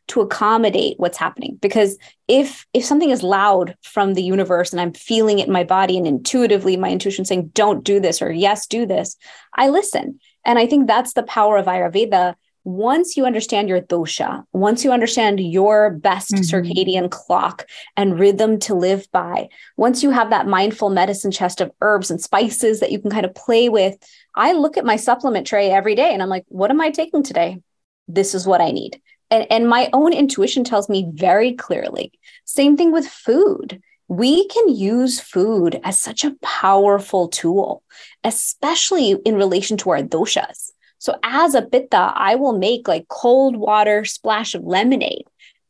to 0.07 0.21
accommodate 0.21 0.99
what's 0.99 1.17
happening. 1.17 1.57
Because 1.61 1.97
if 2.27 2.65
if 2.73 2.85
something 2.85 3.09
is 3.09 3.23
loud 3.23 3.75
from 3.83 4.13
the 4.13 4.23
universe 4.23 4.71
and 4.71 4.81
i'm 4.81 4.93
feeling 4.93 5.39
it 5.39 5.47
in 5.47 5.53
my 5.53 5.63
body 5.63 5.97
and 5.97 6.07
intuitively 6.07 6.77
my 6.77 6.89
intuition 6.89 7.25
saying 7.25 7.47
don't 7.53 7.83
do 7.83 7.99
this 7.99 8.21
or 8.21 8.31
yes 8.31 8.67
do 8.67 8.85
this 8.85 9.15
i 9.55 9.69
listen. 9.69 10.19
And 10.43 10.59
i 10.59 10.67
think 10.67 10.87
that's 10.87 11.13
the 11.13 11.23
power 11.23 11.57
of 11.57 11.65
ayurveda. 11.65 12.35
Once 12.63 13.15
you 13.15 13.27
understand 13.27 13.69
your 13.69 13.79
dosha, 13.79 14.43
once 14.51 14.83
you 14.83 14.91
understand 14.91 15.39
your 15.39 15.91
best 15.91 16.31
mm-hmm. 16.31 16.41
circadian 16.41 17.11
clock 17.11 17.67
and 17.95 18.19
rhythm 18.19 18.57
to 18.57 18.73
live 18.73 19.05
by, 19.11 19.47
once 19.77 20.01
you 20.01 20.09
have 20.09 20.31
that 20.31 20.47
mindful 20.47 20.89
medicine 20.89 21.29
chest 21.29 21.61
of 21.61 21.71
herbs 21.81 22.09
and 22.09 22.19
spices 22.19 22.79
that 22.79 22.91
you 22.91 22.99
can 22.99 23.11
kind 23.11 23.23
of 23.23 23.35
play 23.35 23.69
with, 23.69 23.95
I 24.35 24.51
look 24.51 24.77
at 24.77 24.85
my 24.85 24.95
supplement 24.97 25.47
tray 25.47 25.71
every 25.71 25.95
day 25.95 26.13
and 26.13 26.21
I'm 26.21 26.29
like, 26.29 26.45
what 26.49 26.71
am 26.71 26.81
I 26.81 26.91
taking 26.91 27.23
today? 27.23 27.61
This 28.07 28.35
is 28.35 28.45
what 28.45 28.61
I 28.61 28.71
need. 28.71 29.01
And, 29.31 29.47
and 29.49 29.67
my 29.67 29.89
own 29.93 30.13
intuition 30.13 30.63
tells 30.63 30.89
me 30.89 31.09
very 31.13 31.53
clearly. 31.53 32.11
Same 32.45 32.77
thing 32.77 32.91
with 32.91 33.07
food. 33.07 33.81
We 34.07 34.47
can 34.49 34.75
use 34.75 35.19
food 35.19 35.79
as 35.83 35.99
such 35.99 36.23
a 36.23 36.35
powerful 36.41 37.27
tool, 37.27 37.81
especially 38.23 39.11
in 39.11 39.35
relation 39.35 39.77
to 39.77 39.89
our 39.89 40.01
doshas. 40.01 40.71
So, 40.99 41.15
as 41.23 41.55
a 41.55 41.63
pitta, 41.63 42.13
I 42.15 42.35
will 42.35 42.57
make 42.57 42.87
like 42.87 43.07
cold 43.07 43.55
water 43.55 44.05
splash 44.05 44.53
of 44.53 44.63
lemonade 44.63 45.25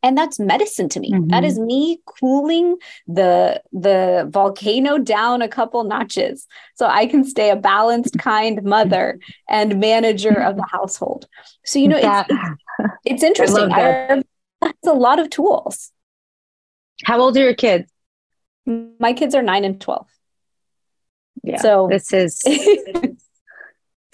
and 0.06 0.18
that's 0.18 0.40
medicine 0.40 0.90
to 0.90 1.00
me. 1.00 1.12
Mm-hmm. 1.12 1.28
that 1.30 1.44
is 1.44 1.60
me 1.60 2.00
cooling 2.06 2.78
the 3.08 3.62
the 3.72 4.28
volcano 4.30 4.98
down 4.98 5.42
a 5.42 5.48
couple 5.48 5.84
notches 5.84 6.48
so 6.76 6.86
i 6.88 7.06
can 7.06 7.24
stay 7.24 7.50
a 7.50 7.56
balanced 7.56 8.18
kind 8.20 8.64
mother 8.64 9.20
and 9.50 9.80
manager 9.80 10.42
of 10.42 10.56
the 10.56 10.66
household. 10.70 11.28
So 11.66 11.80
you 11.80 11.88
know 11.88 11.98
it's, 11.98 12.30
it's, 12.30 12.94
it's 13.06 13.24
interesting. 13.30 13.72
I 13.72 14.24
that's 14.62 14.88
a 14.88 14.94
lot 14.94 15.20
of 15.20 15.30
tools. 15.30 15.92
How 17.04 17.20
old 17.20 17.38
are 17.38 17.44
your 17.44 17.54
kids? 17.54 17.92
My 18.66 19.14
kids 19.14 19.36
are 19.36 19.44
9 19.44 19.64
and 19.64 19.80
12 19.80 20.08
yeah 21.44 21.58
so 21.58 21.88
this 21.92 22.12
is 22.12 22.42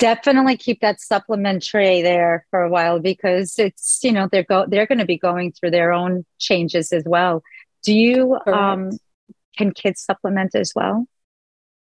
definitely 0.02 0.58
keep 0.58 0.82
that 0.82 0.99
supplement 0.99 1.62
tray 1.62 2.02
there 2.02 2.47
for 2.49 2.64
a 2.64 2.70
while 2.70 2.99
because 2.99 3.60
it's 3.60 3.99
you 4.04 4.12
know 4.12 4.28
they're 4.32 4.43
go 4.43 4.66
they're 4.68 4.88
going 4.88 4.97
to 4.97 5.06
be 5.06 5.18
going 5.18 5.52
through 5.52 5.70
their 5.70 5.93
own 5.93 6.26
changes 6.39 6.91
as 6.91 7.04
well. 7.06 7.43
Do 7.84 7.93
you 7.93 8.38
um 8.47 8.89
can 9.58 9.72
kids 9.72 10.02
supplement 10.02 10.56
as 10.56 10.74
well? 10.76 11.06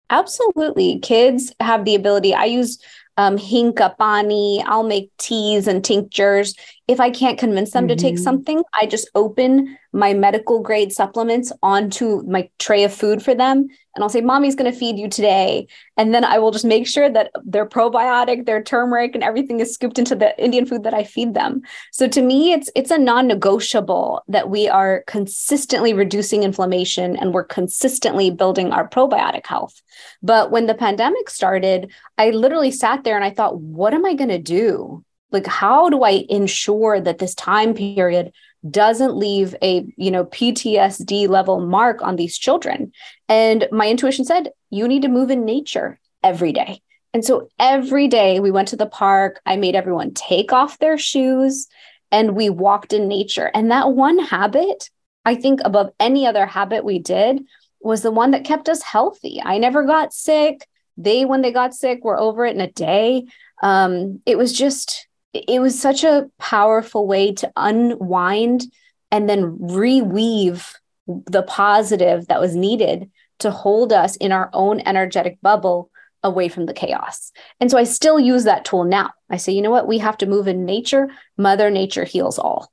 Absolutely. 0.09 0.99
Kids 0.99 1.53
have 1.61 1.85
the 1.85 1.95
ability 1.95 2.33
i 2.33 2.43
use 2.43 2.77
um, 3.17 3.37
hing 3.37 3.73
ka 3.73 3.89
pani. 3.97 4.63
I'll 4.65 4.83
make 4.83 5.11
teas 5.17 5.67
and 5.67 5.83
tinctures. 5.83 6.55
If 6.87 6.99
I 6.99 7.09
can't 7.09 7.39
convince 7.39 7.71
them 7.71 7.87
mm-hmm. 7.87 7.95
to 7.95 8.01
take 8.01 8.15
mm-hmm. 8.15 8.23
something, 8.23 8.63
I 8.73 8.85
just 8.85 9.09
open 9.15 9.77
my 9.93 10.13
medical 10.13 10.61
grade 10.61 10.91
supplements 10.91 11.51
onto 11.61 12.21
my 12.23 12.49
tray 12.59 12.83
of 12.83 12.93
food 12.93 13.21
for 13.21 13.35
them. 13.35 13.67
And 13.93 14.03
I'll 14.03 14.09
say, 14.09 14.21
Mommy's 14.21 14.55
going 14.55 14.71
to 14.71 14.77
feed 14.77 14.97
you 14.97 15.09
today. 15.09 15.67
And 15.97 16.13
then 16.13 16.23
I 16.23 16.39
will 16.39 16.51
just 16.51 16.63
make 16.63 16.87
sure 16.87 17.09
that 17.09 17.31
their 17.43 17.65
probiotic, 17.65 18.45
their 18.45 18.63
turmeric, 18.63 19.15
and 19.15 19.23
everything 19.23 19.59
is 19.59 19.73
scooped 19.73 19.99
into 19.99 20.15
the 20.15 20.41
Indian 20.41 20.65
food 20.65 20.83
that 20.83 20.93
I 20.93 21.03
feed 21.03 21.33
them. 21.33 21.61
So 21.91 22.07
to 22.07 22.21
me, 22.21 22.53
it's 22.53 22.69
it's 22.73 22.91
a 22.91 22.97
non-negotiable 22.97 24.23
that 24.29 24.49
we 24.49 24.69
are 24.69 25.03
consistently 25.07 25.93
reducing 25.93 26.43
inflammation 26.43 27.17
and 27.17 27.33
we're 27.33 27.43
consistently 27.43 28.31
building 28.31 28.71
our 28.71 28.87
probiotic 28.87 29.45
health. 29.45 29.81
But 30.23 30.51
when 30.51 30.67
the 30.67 30.73
pandemic 30.73 31.29
started, 31.29 31.91
I 32.17 32.29
literally 32.29 32.71
sat 32.71 33.00
there 33.03 33.15
and 33.15 33.25
I 33.25 33.31
thought, 33.31 33.59
what 33.59 33.93
am 33.93 34.05
I 34.05 34.13
going 34.13 34.29
to 34.29 34.39
do? 34.39 35.03
Like, 35.31 35.47
how 35.47 35.89
do 35.89 36.03
I 36.03 36.25
ensure 36.29 36.99
that 36.99 37.19
this 37.19 37.35
time 37.35 37.73
period 37.73 38.31
doesn't 38.69 39.15
leave 39.15 39.55
a 39.61 39.85
you 39.97 40.11
know 40.11 40.25
PTSD 40.25 41.27
level 41.27 41.59
mark 41.59 42.01
on 42.01 42.15
these 42.15 42.37
children. 42.37 42.91
And 43.27 43.67
my 43.71 43.89
intuition 43.89 44.25
said, 44.25 44.51
you 44.69 44.87
need 44.87 45.01
to 45.01 45.07
move 45.07 45.31
in 45.31 45.45
nature 45.45 45.99
every 46.23 46.53
day. 46.53 46.81
And 47.13 47.25
so 47.25 47.49
every 47.59 48.07
day 48.07 48.39
we 48.39 48.51
went 48.51 48.69
to 48.69 48.75
the 48.75 48.85
park, 48.85 49.41
I 49.45 49.57
made 49.57 49.75
everyone 49.75 50.13
take 50.13 50.53
off 50.53 50.79
their 50.79 50.97
shoes 50.97 51.67
and 52.11 52.35
we 52.35 52.49
walked 52.49 52.93
in 52.93 53.07
nature. 53.07 53.51
And 53.53 53.71
that 53.71 53.91
one 53.91 54.19
habit, 54.19 54.89
I 55.25 55.35
think 55.35 55.59
above 55.65 55.91
any 55.99 56.25
other 56.25 56.45
habit 56.45 56.85
we 56.85 56.99
did, 56.99 57.43
was 57.81 58.01
the 58.01 58.11
one 58.11 58.31
that 58.31 58.45
kept 58.45 58.69
us 58.69 58.83
healthy. 58.83 59.41
I 59.43 59.57
never 59.57 59.83
got 59.83 60.13
sick. 60.13 60.67
They, 60.97 61.25
when 61.25 61.41
they 61.41 61.51
got 61.51 61.73
sick, 61.73 62.03
were 62.03 62.19
over 62.19 62.45
it 62.45 62.55
in 62.55 62.61
a 62.61 62.71
day. 62.71 63.25
Um, 63.63 64.21
it 64.25 64.37
was 64.37 64.51
just, 64.53 65.07
it 65.33 65.61
was 65.61 65.79
such 65.79 66.03
a 66.03 66.29
powerful 66.39 67.07
way 67.07 67.33
to 67.33 67.51
unwind 67.55 68.65
and 69.11 69.29
then 69.29 69.57
reweave 69.57 70.73
the 71.07 71.43
positive 71.43 72.27
that 72.27 72.39
was 72.39 72.55
needed 72.55 73.09
to 73.39 73.51
hold 73.51 73.91
us 73.91 74.15
in 74.17 74.31
our 74.31 74.49
own 74.53 74.79
energetic 74.81 75.39
bubble 75.41 75.89
away 76.23 76.47
from 76.47 76.67
the 76.67 76.73
chaos. 76.73 77.31
And 77.59 77.71
so 77.71 77.77
I 77.77 77.83
still 77.83 78.19
use 78.19 78.43
that 78.43 78.65
tool 78.65 78.83
now. 78.83 79.11
I 79.29 79.37
say, 79.37 79.53
you 79.53 79.61
know 79.61 79.71
what? 79.71 79.87
We 79.87 79.97
have 79.97 80.17
to 80.17 80.27
move 80.27 80.47
in 80.47 80.65
nature. 80.65 81.09
Mother 81.37 81.69
Nature 81.69 82.03
heals 82.03 82.37
all. 82.37 82.71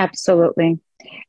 Absolutely. 0.00 0.78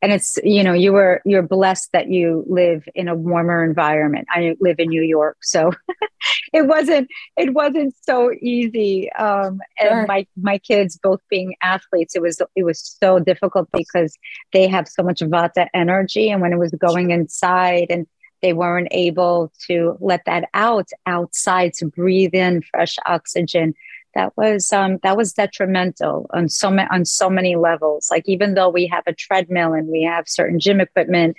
And 0.01 0.11
it's 0.11 0.37
you 0.43 0.63
know 0.63 0.73
you 0.73 0.93
were 0.93 1.21
you're 1.25 1.41
blessed 1.41 1.89
that 1.93 2.09
you 2.09 2.43
live 2.47 2.87
in 2.93 3.07
a 3.07 3.15
warmer 3.15 3.63
environment. 3.63 4.27
I 4.29 4.55
live 4.59 4.77
in 4.79 4.89
new 4.89 5.01
york 5.01 5.37
so 5.41 5.71
it 6.53 6.67
wasn't 6.67 7.07
it 7.37 7.53
wasn't 7.53 7.93
so 8.01 8.31
easy 8.41 9.11
um 9.13 9.59
and 9.79 9.89
sure. 9.89 10.05
my 10.07 10.27
my 10.35 10.57
kids 10.57 10.99
both 11.01 11.21
being 11.29 11.55
athletes 11.61 12.15
it 12.15 12.21
was 12.21 12.41
it 12.55 12.63
was 12.63 12.79
so 13.01 13.19
difficult 13.19 13.69
because 13.71 14.17
they 14.51 14.67
have 14.67 14.87
so 14.87 15.03
much 15.03 15.19
vata 15.21 15.67
energy 15.73 16.29
and 16.29 16.41
when 16.41 16.53
it 16.53 16.59
was 16.59 16.71
going 16.71 17.11
inside 17.11 17.87
and 17.89 18.07
they 18.41 18.53
weren't 18.53 18.87
able 18.91 19.51
to 19.67 19.97
let 19.99 20.21
that 20.25 20.49
out 20.53 20.89
outside 21.05 21.73
to 21.75 21.85
breathe 21.85 22.33
in 22.33 22.61
fresh 22.71 22.97
oxygen 23.05 23.73
that 24.15 24.35
was 24.37 24.71
um, 24.73 24.97
that 25.03 25.17
was 25.17 25.33
detrimental 25.33 26.29
on 26.33 26.49
so 26.49 26.69
many 26.69 26.87
on 26.91 27.05
so 27.05 27.29
many 27.29 27.55
levels. 27.55 28.09
Like 28.11 28.27
even 28.27 28.53
though 28.53 28.69
we 28.69 28.87
have 28.87 29.03
a 29.07 29.13
treadmill 29.13 29.73
and 29.73 29.87
we 29.87 30.03
have 30.03 30.27
certain 30.27 30.59
gym 30.59 30.81
equipment, 30.81 31.37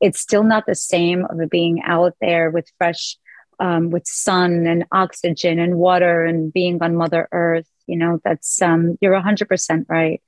it's 0.00 0.20
still 0.20 0.44
not 0.44 0.66
the 0.66 0.74
same 0.74 1.24
of 1.24 1.50
being 1.50 1.82
out 1.84 2.14
there 2.20 2.50
with 2.50 2.70
fresh, 2.78 3.16
um, 3.60 3.90
with 3.90 4.06
sun 4.06 4.66
and 4.66 4.84
oxygen 4.92 5.58
and 5.58 5.76
water 5.78 6.24
and 6.24 6.52
being 6.52 6.82
on 6.82 6.96
Mother 6.96 7.28
Earth. 7.32 7.68
You 7.86 7.96
know, 7.96 8.20
that's 8.24 8.60
um, 8.62 8.96
you're 9.00 9.18
hundred 9.20 9.48
percent 9.48 9.86
right. 9.88 10.22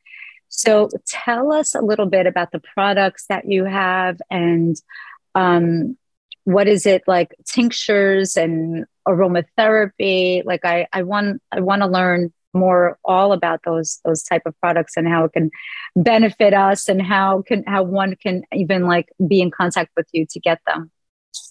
So 0.48 0.88
tell 1.06 1.52
us 1.52 1.74
a 1.74 1.80
little 1.80 2.06
bit 2.06 2.26
about 2.26 2.52
the 2.52 2.60
products 2.60 3.26
that 3.28 3.48
you 3.48 3.64
have 3.64 4.20
and 4.30 4.76
um, 5.34 5.96
what 6.44 6.68
is 6.68 6.86
it 6.86 7.02
like 7.06 7.34
tinctures 7.46 8.36
and 8.36 8.84
aromatherapy? 9.06 10.44
Like 10.44 10.64
i 10.64 10.86
i 10.92 11.02
want 11.02 11.42
i 11.52 11.60
want 11.60 11.82
to 11.82 11.88
learn 11.88 12.32
more 12.52 12.98
all 13.04 13.32
about 13.32 13.60
those 13.64 14.00
those 14.04 14.22
type 14.22 14.42
of 14.46 14.58
products 14.60 14.96
and 14.96 15.08
how 15.08 15.24
it 15.24 15.32
can 15.32 15.50
benefit 15.96 16.54
us 16.54 16.88
and 16.88 17.02
how 17.02 17.42
can 17.42 17.64
how 17.66 17.82
one 17.82 18.14
can 18.16 18.42
even 18.52 18.86
like 18.86 19.08
be 19.26 19.40
in 19.40 19.50
contact 19.50 19.90
with 19.96 20.06
you 20.12 20.24
to 20.30 20.40
get 20.40 20.60
them. 20.66 20.90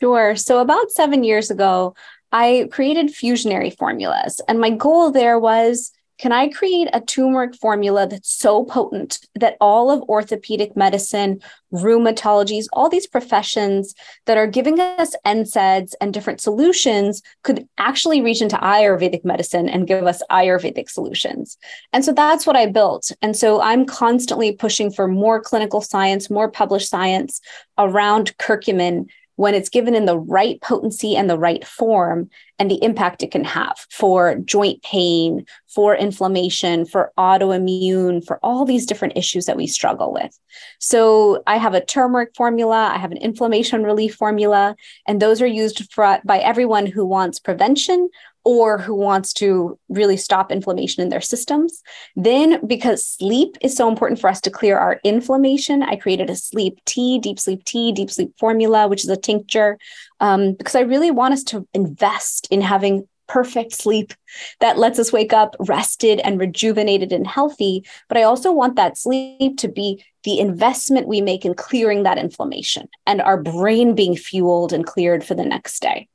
Sure. 0.01 0.35
So 0.35 0.59
about 0.59 0.91
seven 0.91 1.23
years 1.23 1.51
ago 1.51 1.95
i 2.31 2.67
created 2.71 3.07
fusionary 3.07 3.75
formulas 3.77 4.41
and 4.47 4.59
my 4.59 4.71
goal 4.71 5.11
there 5.11 5.37
was 5.37 5.91
can 6.23 6.31
I 6.31 6.47
create 6.47 6.87
a 6.93 7.01
turmeric 7.01 7.53
formula 7.53 8.07
that's 8.07 8.31
so 8.33 8.63
potent 8.63 9.19
that 9.35 9.57
all 9.59 9.91
of 9.91 10.03
orthopedic 10.03 10.73
medicine, 10.73 11.41
rheumatologies, 11.73 12.67
all 12.71 12.87
these 12.87 13.05
professions 13.05 13.93
that 14.25 14.37
are 14.37 14.47
giving 14.47 14.79
us 14.79 15.17
NSAIDs 15.25 15.95
and 15.99 16.13
different 16.13 16.39
solutions 16.39 17.21
could 17.43 17.67
actually 17.77 18.21
reach 18.21 18.41
into 18.41 18.55
Ayurvedic 18.55 19.25
medicine 19.25 19.67
and 19.67 19.85
give 19.85 20.05
us 20.05 20.21
Ayurvedic 20.31 20.89
solutions? 20.89 21.57
And 21.91 22.05
so 22.05 22.13
that's 22.13 22.47
what 22.47 22.55
I 22.55 22.67
built. 22.67 23.11
And 23.21 23.35
so 23.35 23.59
I'm 23.59 23.85
constantly 23.85 24.53
pushing 24.53 24.91
for 24.91 25.09
more 25.09 25.41
clinical 25.41 25.81
science, 25.81 26.29
more 26.29 26.49
published 26.49 26.87
science 26.87 27.41
around 27.77 28.37
curcumin 28.37 29.09
when 29.35 29.55
it's 29.55 29.69
given 29.69 29.95
in 29.95 30.05
the 30.05 30.17
right 30.17 30.61
potency 30.61 31.15
and 31.15 31.29
the 31.29 31.37
right 31.37 31.65
form 31.65 32.29
and 32.59 32.69
the 32.69 32.83
impact 32.83 33.23
it 33.23 33.31
can 33.31 33.43
have 33.43 33.85
for 33.89 34.35
joint 34.35 34.81
pain, 34.83 35.45
for 35.67 35.95
inflammation, 35.95 36.85
for 36.85 37.11
autoimmune, 37.17 38.25
for 38.25 38.39
all 38.43 38.63
these 38.63 38.85
different 38.85 39.17
issues 39.17 39.45
that 39.45 39.57
we 39.57 39.65
struggle 39.65 40.13
with. 40.13 40.37
So 40.79 41.41
I 41.47 41.57
have 41.57 41.73
a 41.73 41.83
turmeric 41.83 42.35
formula, 42.35 42.91
I 42.93 42.97
have 42.97 43.11
an 43.11 43.17
inflammation 43.17 43.83
relief 43.83 44.15
formula, 44.15 44.75
and 45.07 45.19
those 45.19 45.41
are 45.41 45.47
used 45.47 45.91
for, 45.91 46.19
by 46.23 46.39
everyone 46.39 46.85
who 46.85 47.05
wants 47.05 47.39
prevention 47.39 48.09
or 48.45 48.77
who 48.77 48.93
wants 48.93 49.33
to 49.33 49.79
really 49.89 50.17
stop 50.17 50.51
inflammation 50.51 51.01
in 51.01 51.09
their 51.09 51.21
systems. 51.21 51.81
Then, 52.15 52.65
because 52.65 53.05
sleep 53.05 53.57
is 53.61 53.75
so 53.75 53.87
important 53.87 54.19
for 54.19 54.29
us 54.29 54.41
to 54.41 54.51
clear 54.51 54.77
our 54.77 54.99
inflammation, 55.03 55.81
I 55.83 55.95
created 55.95 56.29
a 56.29 56.35
sleep 56.35 56.79
tea, 56.85 57.19
deep 57.19 57.39
sleep 57.39 57.63
tea, 57.63 57.91
deep 57.91 58.11
sleep 58.11 58.33
formula, 58.37 58.87
which 58.87 59.03
is 59.03 59.09
a 59.09 59.17
tincture, 59.17 59.77
um, 60.19 60.53
because 60.53 60.75
I 60.75 60.81
really 60.81 61.11
want 61.11 61.33
us 61.33 61.43
to 61.45 61.67
invest 61.73 62.47
in 62.51 62.61
having 62.61 63.07
perfect 63.27 63.73
sleep 63.73 64.13
that 64.59 64.77
lets 64.77 64.99
us 64.99 65.13
wake 65.13 65.33
up 65.33 65.55
rested 65.59 66.19
and 66.19 66.39
rejuvenated 66.39 67.11
and 67.11 67.25
healthy. 67.25 67.85
But 68.09 68.17
I 68.17 68.23
also 68.23 68.51
want 68.51 68.75
that 68.75 68.97
sleep 68.97 69.57
to 69.59 69.67
be 69.67 70.03
the 70.23 70.39
investment 70.39 71.07
we 71.07 71.21
make 71.21 71.45
in 71.45 71.53
clearing 71.53 72.03
that 72.03 72.17
inflammation 72.17 72.87
and 73.05 73.21
our 73.21 73.41
brain 73.41 73.95
being 73.95 74.15
fueled 74.15 74.73
and 74.73 74.85
cleared 74.85 75.23
for 75.23 75.35
the 75.35 75.45
next 75.45 75.81
day. 75.81 76.07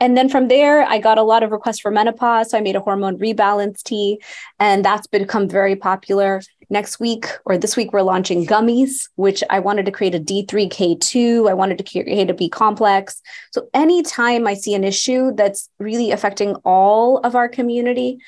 And 0.00 0.16
then 0.16 0.28
from 0.28 0.48
there, 0.48 0.82
I 0.82 0.98
got 0.98 1.18
a 1.18 1.22
lot 1.22 1.42
of 1.42 1.50
requests 1.50 1.80
for 1.80 1.90
menopause. 1.90 2.50
So 2.50 2.58
I 2.58 2.60
made 2.60 2.76
a 2.76 2.80
hormone 2.80 3.18
rebalance 3.18 3.82
tea, 3.82 4.20
and 4.58 4.84
that's 4.84 5.06
become 5.06 5.48
very 5.48 5.76
popular. 5.76 6.40
Next 6.70 7.00
week 7.00 7.26
or 7.46 7.56
this 7.56 7.76
week, 7.76 7.92
we're 7.92 8.02
launching 8.02 8.46
gummies, 8.46 9.08
which 9.16 9.42
I 9.48 9.58
wanted 9.58 9.86
to 9.86 9.92
create 9.92 10.14
a 10.14 10.20
D3K2. 10.20 11.48
I 11.48 11.54
wanted 11.54 11.78
to 11.78 11.84
create 11.84 12.28
a 12.28 12.34
B 12.34 12.48
complex. 12.50 13.22
So 13.52 13.68
anytime 13.72 14.46
I 14.46 14.54
see 14.54 14.74
an 14.74 14.84
issue 14.84 15.32
that's 15.34 15.70
really 15.78 16.10
affecting 16.10 16.56
all 16.64 17.18
of 17.18 17.34
our 17.34 17.48
community, 17.48 18.18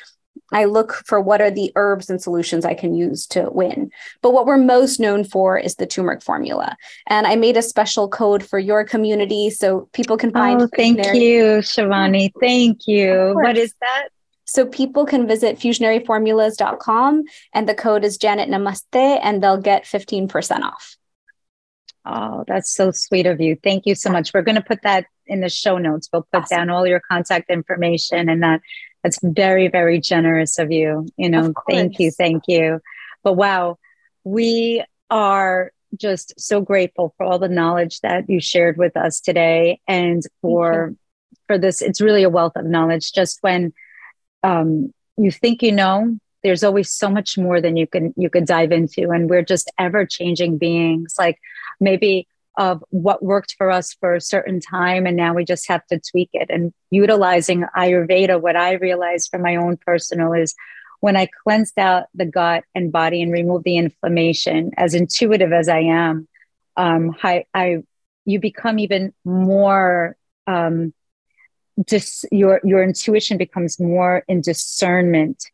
I 0.52 0.64
look 0.64 0.92
for 1.06 1.20
what 1.20 1.40
are 1.40 1.50
the 1.50 1.72
herbs 1.76 2.10
and 2.10 2.20
solutions 2.20 2.64
I 2.64 2.74
can 2.74 2.94
use 2.94 3.26
to 3.28 3.48
win. 3.50 3.90
But 4.20 4.32
what 4.32 4.46
we're 4.46 4.58
most 4.58 4.98
known 4.98 5.24
for 5.24 5.58
is 5.58 5.76
the 5.76 5.86
turmeric 5.86 6.22
formula. 6.22 6.76
And 7.08 7.26
I 7.26 7.36
made 7.36 7.56
a 7.56 7.62
special 7.62 8.08
code 8.08 8.42
for 8.42 8.58
your 8.58 8.84
community 8.84 9.50
so 9.50 9.88
people 9.92 10.16
can 10.16 10.32
find. 10.32 10.60
Oh, 10.60 10.68
thank 10.76 10.98
you, 11.14 11.60
Shivani. 11.60 12.32
Thank 12.40 12.86
you. 12.88 13.32
What 13.34 13.56
is 13.56 13.74
that? 13.80 14.08
So 14.44 14.66
people 14.66 15.06
can 15.06 15.28
visit 15.28 15.60
fusionaryformulas.com 15.60 17.24
and 17.54 17.68
the 17.68 17.74
code 17.74 18.04
is 18.04 18.16
Janet 18.16 18.48
Namaste 18.48 19.20
and 19.22 19.40
they'll 19.40 19.60
get 19.60 19.84
15% 19.84 20.62
off. 20.62 20.96
Oh, 22.04 22.44
that's 22.48 22.74
so 22.74 22.90
sweet 22.90 23.26
of 23.26 23.40
you. 23.40 23.56
Thank 23.62 23.86
you 23.86 23.94
so 23.94 24.10
much. 24.10 24.32
We're 24.34 24.42
going 24.42 24.56
to 24.56 24.62
put 24.62 24.82
that 24.82 25.06
in 25.26 25.40
the 25.40 25.48
show 25.48 25.78
notes. 25.78 26.08
We'll 26.12 26.26
put 26.32 26.42
awesome. 26.42 26.56
down 26.56 26.70
all 26.70 26.84
your 26.84 27.00
contact 27.00 27.48
information 27.48 28.28
and 28.28 28.42
that 28.42 28.60
that's 29.02 29.18
very, 29.22 29.68
very 29.68 30.00
generous 30.00 30.58
of 30.58 30.70
you. 30.70 31.06
You 31.16 31.30
know, 31.30 31.52
thank 31.68 31.98
you, 31.98 32.10
thank 32.10 32.44
you. 32.46 32.80
But 33.22 33.34
wow, 33.34 33.78
we 34.24 34.84
are 35.08 35.72
just 35.96 36.38
so 36.38 36.60
grateful 36.60 37.14
for 37.16 37.26
all 37.26 37.38
the 37.38 37.48
knowledge 37.48 38.00
that 38.00 38.28
you 38.28 38.40
shared 38.40 38.76
with 38.76 38.96
us 38.96 39.20
today 39.20 39.80
and 39.88 40.22
for 40.40 40.94
for 41.46 41.58
this. 41.58 41.82
It's 41.82 42.00
really 42.00 42.22
a 42.22 42.30
wealth 42.30 42.52
of 42.56 42.64
knowledge. 42.64 43.12
Just 43.12 43.38
when 43.40 43.72
um, 44.42 44.92
you 45.16 45.30
think 45.30 45.62
you 45.62 45.72
know 45.72 46.18
there's 46.42 46.64
always 46.64 46.90
so 46.90 47.10
much 47.10 47.36
more 47.36 47.60
than 47.60 47.76
you 47.76 47.86
can 47.86 48.14
you 48.16 48.30
could 48.30 48.46
dive 48.46 48.72
into. 48.72 49.10
And 49.10 49.28
we're 49.28 49.42
just 49.42 49.70
ever 49.78 50.06
changing 50.06 50.58
beings. 50.58 51.14
Like 51.18 51.38
maybe 51.80 52.28
of 52.58 52.82
what 52.90 53.22
worked 53.22 53.54
for 53.56 53.70
us 53.70 53.94
for 53.94 54.14
a 54.14 54.20
certain 54.20 54.60
time 54.60 55.06
and 55.06 55.16
now 55.16 55.32
we 55.34 55.44
just 55.44 55.68
have 55.68 55.86
to 55.86 56.00
tweak 56.00 56.30
it. 56.32 56.50
And 56.50 56.72
utilizing 56.90 57.64
ayurveda 57.76 58.40
what 58.40 58.56
i 58.56 58.72
realized 58.74 59.28
from 59.30 59.42
my 59.42 59.56
own 59.56 59.76
personal 59.76 60.32
is 60.32 60.54
when 61.00 61.16
i 61.16 61.28
cleansed 61.44 61.78
out 61.78 62.04
the 62.14 62.26
gut 62.26 62.64
and 62.74 62.92
body 62.92 63.22
and 63.22 63.32
removed 63.32 63.64
the 63.64 63.76
inflammation 63.76 64.72
as 64.76 64.94
intuitive 64.94 65.52
as 65.52 65.68
i 65.68 65.78
am 65.78 66.26
um, 66.76 67.14
I, 67.22 67.44
I 67.52 67.82
you 68.24 68.40
become 68.40 68.78
even 68.78 69.12
more 69.24 70.16
um, 70.46 70.92
just 71.86 72.26
your 72.32 72.60
your 72.64 72.82
intuition 72.82 73.38
becomes 73.38 73.78
more 73.78 74.24
in 74.28 74.40
discernment 74.40 75.46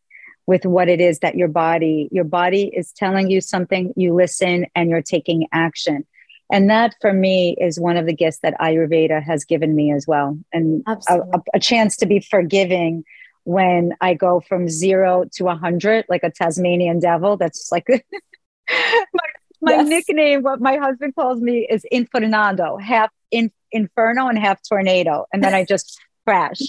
with 0.46 0.64
what 0.64 0.88
it 0.88 1.00
is 1.00 1.20
that 1.20 1.36
your 1.36 1.48
body 1.48 2.08
your 2.10 2.24
body 2.24 2.70
is 2.74 2.92
telling 2.92 3.30
you 3.30 3.40
something 3.40 3.92
you 3.96 4.14
listen 4.14 4.66
and 4.74 4.90
you're 4.90 5.02
taking 5.02 5.46
action 5.52 6.06
and 6.50 6.70
that 6.70 6.94
for 7.00 7.12
me 7.12 7.56
is 7.60 7.80
one 7.80 7.96
of 7.96 8.06
the 8.06 8.12
gifts 8.12 8.38
that 8.40 8.58
ayurveda 8.60 9.22
has 9.22 9.44
given 9.44 9.74
me 9.74 9.92
as 9.92 10.06
well 10.06 10.38
and 10.52 10.82
a, 10.86 11.20
a, 11.54 11.60
chance 11.60 11.96
to 11.96 12.06
be 12.06 12.20
forgiving 12.20 13.04
when 13.44 13.92
i 14.00 14.14
go 14.14 14.40
from 14.40 14.68
zero 14.68 15.24
to 15.32 15.48
a 15.48 15.54
hundred 15.54 16.04
like 16.08 16.22
a 16.22 16.30
tasmanian 16.30 16.98
devil 17.00 17.36
that's 17.36 17.70
like 17.70 17.86
my, 18.68 19.28
my 19.62 19.72
yes. 19.72 19.88
nickname 19.88 20.42
what 20.42 20.60
my 20.60 20.76
husband 20.76 21.14
calls 21.14 21.40
me 21.40 21.66
is 21.70 21.84
Infernando, 21.90 22.76
half 22.76 23.10
in, 23.30 23.50
inferno 23.72 24.28
and 24.28 24.38
half 24.38 24.60
tornado 24.68 25.26
and 25.32 25.42
then 25.42 25.54
i 25.54 25.64
just 25.68 26.00
crash, 26.26 26.60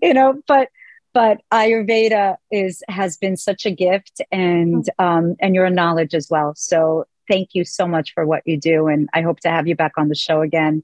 you 0.00 0.14
know, 0.14 0.40
but 0.46 0.68
but 1.12 1.40
Ayurveda 1.52 2.36
is 2.52 2.82
has 2.88 3.16
been 3.16 3.36
such 3.36 3.66
a 3.66 3.70
gift 3.70 4.22
and 4.30 4.88
um 4.98 5.36
and 5.40 5.54
your 5.54 5.68
knowledge 5.68 6.14
as 6.14 6.28
well. 6.30 6.54
So 6.56 7.06
thank 7.30 7.54
you 7.54 7.64
so 7.64 7.86
much 7.86 8.12
for 8.12 8.26
what 8.26 8.42
you 8.44 8.58
do. 8.58 8.88
And 8.88 9.08
I 9.14 9.22
hope 9.22 9.40
to 9.40 9.48
have 9.48 9.68
you 9.68 9.76
back 9.76 9.92
on 9.96 10.08
the 10.08 10.14
show 10.14 10.42
again 10.42 10.82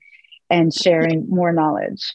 and 0.49 0.72
sharing 0.72 1.28
more 1.28 1.53
knowledge. 1.53 2.14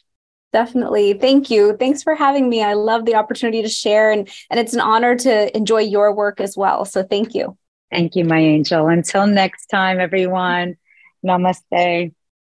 Definitely. 0.52 1.14
Thank 1.14 1.50
you. 1.50 1.76
Thanks 1.76 2.02
for 2.02 2.14
having 2.14 2.48
me. 2.48 2.62
I 2.62 2.72
love 2.72 3.04
the 3.04 3.14
opportunity 3.14 3.62
to 3.62 3.68
share 3.68 4.10
and, 4.10 4.28
and 4.50 4.58
it's 4.58 4.74
an 4.74 4.80
honor 4.80 5.16
to 5.16 5.56
enjoy 5.56 5.80
your 5.80 6.14
work 6.14 6.40
as 6.40 6.56
well. 6.56 6.84
So 6.84 7.02
thank 7.02 7.34
you. 7.34 7.56
Thank 7.90 8.16
you, 8.16 8.24
my 8.24 8.38
angel. 8.38 8.88
Until 8.88 9.26
next 9.26 9.66
time, 9.66 10.00
everyone. 10.00 10.76
Namaste. 11.24 12.12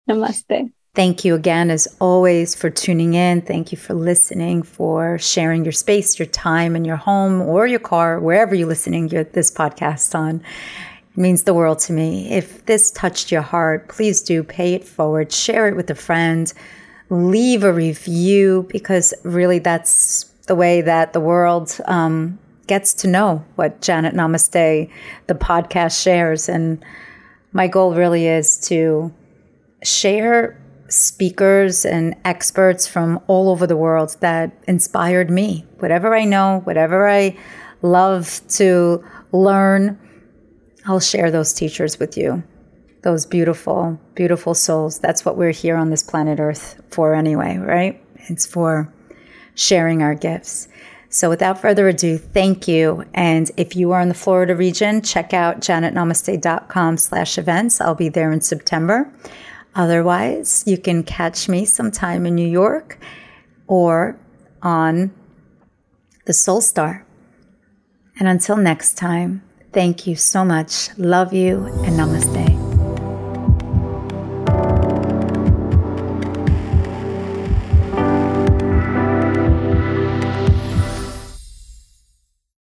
Namaste. 0.09 0.71
Thank 0.95 1.23
you 1.23 1.35
again, 1.35 1.71
as 1.71 1.87
always, 2.01 2.55
for 2.55 2.69
tuning 2.69 3.13
in. 3.13 3.41
Thank 3.41 3.71
you 3.71 3.77
for 3.77 3.93
listening, 3.93 4.63
for 4.63 5.17
sharing 5.17 5.63
your 5.63 5.71
space, 5.71 6.19
your 6.19 6.25
time 6.25 6.75
in 6.75 6.83
your 6.83 6.97
home 6.97 7.41
or 7.41 7.67
your 7.67 7.79
car, 7.79 8.19
wherever 8.19 8.53
you're 8.53 8.67
listening 8.67 9.07
to 9.09 9.23
this 9.23 9.51
podcast 9.51 10.13
on. 10.13 10.43
Means 11.15 11.43
the 11.43 11.53
world 11.53 11.79
to 11.79 11.93
me. 11.93 12.29
If 12.31 12.65
this 12.65 12.91
touched 12.91 13.31
your 13.31 13.41
heart, 13.41 13.89
please 13.89 14.21
do 14.21 14.43
pay 14.43 14.73
it 14.73 14.87
forward, 14.87 15.31
share 15.31 15.67
it 15.67 15.75
with 15.75 15.89
a 15.89 15.95
friend, 15.95 16.51
leave 17.09 17.63
a 17.63 17.73
review, 17.73 18.67
because 18.69 19.13
really 19.23 19.59
that's 19.59 20.25
the 20.47 20.55
way 20.55 20.81
that 20.81 21.13
the 21.13 21.19
world 21.19 21.77
um, 21.85 22.39
gets 22.67 22.93
to 22.93 23.07
know 23.07 23.43
what 23.55 23.81
Janet 23.81 24.13
Namaste, 24.13 24.89
the 25.27 25.33
podcast, 25.35 26.01
shares. 26.01 26.47
And 26.47 26.83
my 27.51 27.67
goal 27.67 27.95
really 27.95 28.27
is 28.27 28.57
to 28.67 29.11
share 29.83 30.61
speakers 30.87 31.85
and 31.85 32.15
experts 32.25 32.87
from 32.87 33.19
all 33.27 33.49
over 33.49 33.67
the 33.67 33.77
world 33.77 34.15
that 34.21 34.51
inspired 34.67 35.29
me. 35.29 35.65
Whatever 35.79 36.15
I 36.15 36.25
know, 36.25 36.61
whatever 36.63 37.09
I 37.09 37.37
love 37.81 38.41
to 38.49 39.03
learn, 39.31 39.99
I'll 40.85 40.99
share 40.99 41.31
those 41.31 41.53
teachers 41.53 41.99
with 41.99 42.17
you. 42.17 42.43
Those 43.01 43.25
beautiful, 43.25 43.99
beautiful 44.15 44.53
souls. 44.53 44.99
That's 44.99 45.23
what 45.23 45.37
we're 45.37 45.51
here 45.51 45.77
on 45.77 45.89
this 45.89 46.03
planet 46.03 46.39
Earth 46.39 46.81
for, 46.89 47.13
anyway, 47.13 47.57
right? 47.57 48.01
It's 48.27 48.45
for 48.45 48.93
sharing 49.55 50.01
our 50.01 50.15
gifts. 50.15 50.67
So, 51.09 51.29
without 51.29 51.59
further 51.59 51.87
ado, 51.87 52.17
thank 52.17 52.67
you. 52.67 53.03
And 53.13 53.49
if 53.57 53.75
you 53.75 53.91
are 53.91 54.01
in 54.01 54.09
the 54.09 54.13
Florida 54.13 54.55
region, 54.55 55.01
check 55.01 55.33
out 55.33 55.59
janetnamaste.com 55.59 56.97
slash 56.97 57.37
events. 57.37 57.81
I'll 57.81 57.95
be 57.95 58.09
there 58.09 58.31
in 58.31 58.41
September. 58.41 59.11
Otherwise, 59.75 60.63
you 60.67 60.77
can 60.77 61.03
catch 61.03 61.49
me 61.49 61.65
sometime 61.65 62.25
in 62.25 62.35
New 62.35 62.47
York 62.47 62.99
or 63.67 64.19
on 64.61 65.11
the 66.25 66.33
Soul 66.33 66.61
Star. 66.61 67.05
And 68.19 68.27
until 68.27 68.57
next 68.57 68.95
time, 68.95 69.41
Thank 69.71 70.07
you 70.07 70.15
so 70.15 70.43
much. 70.43 70.89
Love 70.97 71.33
you 71.33 71.65
and 71.85 71.99
namaste. 71.99 72.58